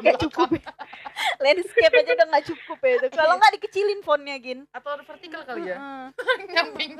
Gak 0.00 0.18
cukup. 0.20 0.50
Landscape 1.42 1.94
aja 1.96 2.10
udah 2.12 2.26
gak 2.28 2.46
cukup 2.48 2.78
ya 2.80 2.92
itu. 2.96 3.06
Kalau 3.12 3.34
nggak 3.36 3.54
dikecilin 3.54 4.00
fontnya, 4.00 4.34
Gin. 4.36 4.66
atau 4.68 4.98
vertikal 5.00 5.42
kali 5.44 5.68
ya 5.68 5.76
Heeh. 5.76 6.06
nyamping 6.48 6.90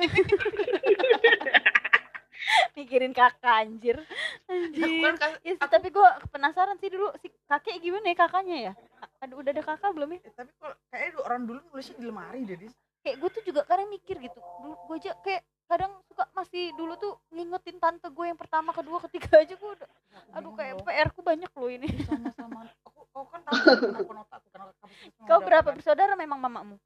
Mikirin 2.72 3.10
kakak 3.12 3.54
anjir. 3.60 3.98
ya, 3.98 4.06
aku 4.46 4.54
Anjir. 4.70 5.14
kan 5.16 5.30
Ya, 5.42 5.52
sih, 5.52 5.58
aku- 5.58 5.72
tapi 5.72 5.88
gua 5.90 6.08
penasaran 6.28 6.78
sih 6.78 6.88
dulu 6.88 7.10
si 7.18 7.26
kakek 7.44 7.82
gimana 7.82 8.06
ya 8.06 8.16
kakaknya 8.16 8.56
ya? 8.56 8.72
Ada 9.18 9.34
udah 9.34 9.50
ada 9.50 9.62
kakak 9.64 9.90
belum 9.92 10.08
ya? 10.12 10.18
eh, 10.20 10.32
tapi 10.32 10.50
kalau 10.54 10.74
kayaknya 10.88 11.10
dulu- 11.12 11.26
orang 11.26 11.42
dulu 11.44 11.58
nulisnya 11.68 11.96
di 11.96 12.06
lemari 12.06 12.40
Dis. 12.44 12.74
Kayak 13.08 13.16
gue 13.18 13.30
tuh 13.32 13.42
juga 13.42 13.60
kadang 13.64 13.88
mikir 13.88 14.20
gitu. 14.20 14.36
Dulu 14.60 14.74
gue 14.84 14.96
aja 15.00 15.12
kayak 15.24 15.40
kadang 15.64 15.92
suka 16.04 16.28
masih 16.32 16.72
dulu 16.76 16.92
tuh 16.96 17.16
ngingetin 17.28 17.76
tante 17.76 18.04
gue 18.04 18.24
yang 18.24 18.36
pertama, 18.36 18.68
kedua, 18.70 19.00
ketiga 19.04 19.40
aja 19.40 19.52
gue 19.52 19.70
udah 19.74 19.88
aduh 20.28 20.52
kayak 20.52 20.76
PR 20.84 21.08
ku 21.08 21.24
banyak 21.24 21.48
loh 21.56 21.72
ini. 21.72 21.88
sama-sama 22.04 22.68
aku 22.84 23.00
kau 23.08 23.24
kan 23.24 23.40
tahu 23.48 23.56
aku 24.28 24.88
Kau 25.24 25.40
berapa 25.40 25.64
kan? 25.64 25.76
bersaudara 25.80 26.12
memang 26.14 26.36
mamamu? 26.36 26.76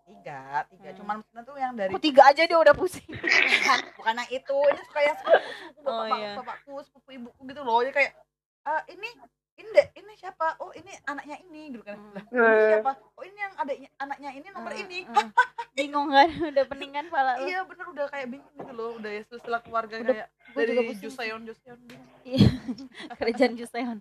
tiga 0.00 0.66
tiga 0.66 0.90
Hmm. 0.90 0.98
cuman 0.98 1.16
tuh 1.46 1.54
yang 1.54 1.72
dari 1.78 1.94
Aku 1.94 2.02
tiga 2.02 2.26
aja 2.26 2.42
dia 2.42 2.58
udah 2.58 2.74
pusing. 2.74 3.06
bukan 3.14 3.78
bukan 3.94 4.14
yang 4.18 4.30
itu 4.32 4.56
ini 4.74 4.80
suka 4.82 5.00
yang 5.06 5.16
sepupu 5.16 5.38
sepupu 5.54 5.80
Oh, 5.86 6.02
bapak, 6.02 6.18
iya. 6.18 6.32
bapakku 6.34 6.74
sepupu 6.82 7.08
ibuku 7.14 7.40
gitu 7.46 7.60
loh 7.62 7.78
jadi 7.80 7.94
kayak 7.94 8.12
"Eh, 8.66 8.82
ini 8.98 9.08
ini 9.60 9.68
deh 9.70 9.86
ini 9.94 10.12
siapa 10.14 10.56
oh 10.56 10.72
ini 10.72 10.88
anaknya 11.04 11.36
ini 11.40 11.60
gitu 11.70 11.82
kan 11.82 11.98
Hmm. 12.26 12.40
ini 12.40 12.62
siapa 12.70 12.90
oh 12.96 13.22
ini 13.22 13.38
yang 13.38 13.54
adiknya 13.54 13.90
anaknya 13.96 14.30
ini 14.32 14.46
nomor 14.50 14.72
Eh, 14.72 14.80
ini 14.80 14.98
eh. 15.02 15.28
Bingung 15.78 16.08
kan? 16.08 16.26
Udah 16.50 16.64
peningan 16.66 17.06
pala 17.06 17.36
lu. 17.36 17.46
iya 17.46 17.62
bener 17.62 17.86
udah 17.86 18.06
kayak 18.08 18.26
bingung 18.28 18.52
gitu 18.54 18.72
loh 18.72 18.90
udah 18.96 19.10
ya 19.10 19.22
silsilah 19.22 19.60
keluarga 19.60 19.94
Udah, 19.96 20.08
kayak 20.10 20.26
Gue 20.50 20.62
juga 20.62 20.74
dari 20.74 20.88
pusing. 20.88 21.02
Juseon 21.04 21.40
Juseon 21.44 21.78
gitu. 21.84 22.04
Iya. 22.24 22.48
Kerajaan 23.18 23.54
Juseon. 23.54 23.98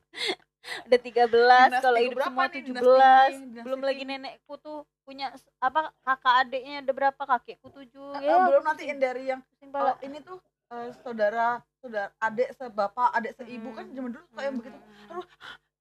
Udah 0.85 0.99
13 0.99 1.29
Dinasti 1.29 1.79
kalau 1.79 1.99
hidup 1.99 2.15
berapa 2.15 2.29
semua 2.29 2.45
nih? 2.45 2.61
17. 2.63 2.73
Dinasti 2.73 3.35
ini, 3.37 3.61
Belum 3.61 3.81
lagi 3.81 4.03
nenekku 4.03 4.53
tuh 4.57 4.77
punya 5.01 5.27
apa 5.57 5.79
kakak 5.99 6.33
adiknya 6.41 6.73
ada 6.79 6.91
berapa 6.91 7.21
kakekku 7.23 7.67
7. 7.69 7.85
Eh, 8.17 8.21
Ya, 8.23 8.35
belum 8.43 8.63
nanti 8.63 8.83
yang 8.85 8.99
dari 8.99 9.23
yang 9.27 9.41
pala. 9.67 9.93
ini 9.99 10.19
tuh 10.19 10.37
eh, 10.69 10.89
saudara 10.99 11.47
saudara 11.77 12.13
adik 12.19 12.49
sebapak 12.53 13.09
adik 13.11 13.33
seibu 13.35 13.69
kan 13.71 13.85
Hmm. 13.85 13.95
zaman 13.95 14.09
dulu 14.11 14.25
suka 14.27 14.41
yang 14.41 14.55
begitu 14.55 14.77
Hmm. 14.77 15.09
aduh 15.09 15.25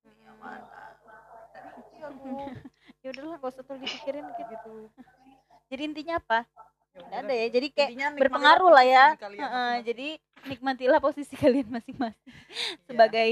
ini 0.06 0.22
yang 0.22 0.38
mana 0.38 0.66
ya 3.02 3.08
udahlah 3.10 3.36
gak 3.36 3.50
usah 3.50 3.62
terlalu 3.62 3.82
dipikirin 3.84 4.24
gitu. 4.30 4.42
gitu 4.48 4.74
Jadi 5.68 5.82
intinya 5.84 6.14
apa? 6.16 6.48
Ya 6.90 7.00
Nggak 7.04 7.20
ada 7.20 7.34
ya. 7.34 7.46
Jadi 7.50 7.66
kayak 7.70 7.90
berpengaruh 8.16 8.70
lah 8.72 8.80
ya. 8.82 9.04
kalian 9.14 9.36
Heeh, 9.36 9.52
masing-masing. 9.52 9.84
jadi 9.84 10.08
nikmatilah 10.48 10.98
posisi 10.98 11.34
kalian 11.36 11.68
masing-masing 11.68 12.24
Iya. 12.24 12.40
sebagai 12.88 13.30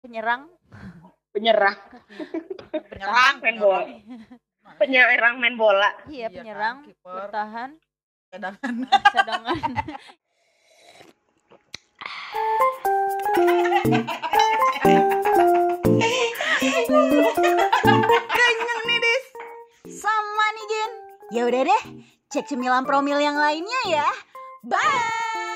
penyerang, 0.00 0.42
penyerang 1.34 1.76
bertahan. 2.72 3.34
main 3.38 3.56
bola 3.58 3.84
penyerang 4.78 5.34
main 5.36 5.56
bola 5.56 5.88
Iya, 6.06 6.26
Iya 6.26 6.40
penyerang, 6.40 6.76
kan, 6.78 6.86
kiper. 6.88 7.12
bertahan, 7.14 7.70
cadangan 8.30 8.72
cadangan. 9.10 9.56
Kenyang 18.28 18.82
nih, 18.84 18.98
Dis. 19.00 19.24
Sama 19.96 20.46
nih, 20.52 20.66
Gen. 20.68 20.92
Ya 21.32 21.42
udah 21.48 21.62
deh, 21.64 21.82
cek 22.28 22.44
cemilan 22.52 22.84
promil 22.84 23.16
yang 23.16 23.40
lainnya 23.40 23.80
ya. 23.88 24.08
Bye. 24.60 25.47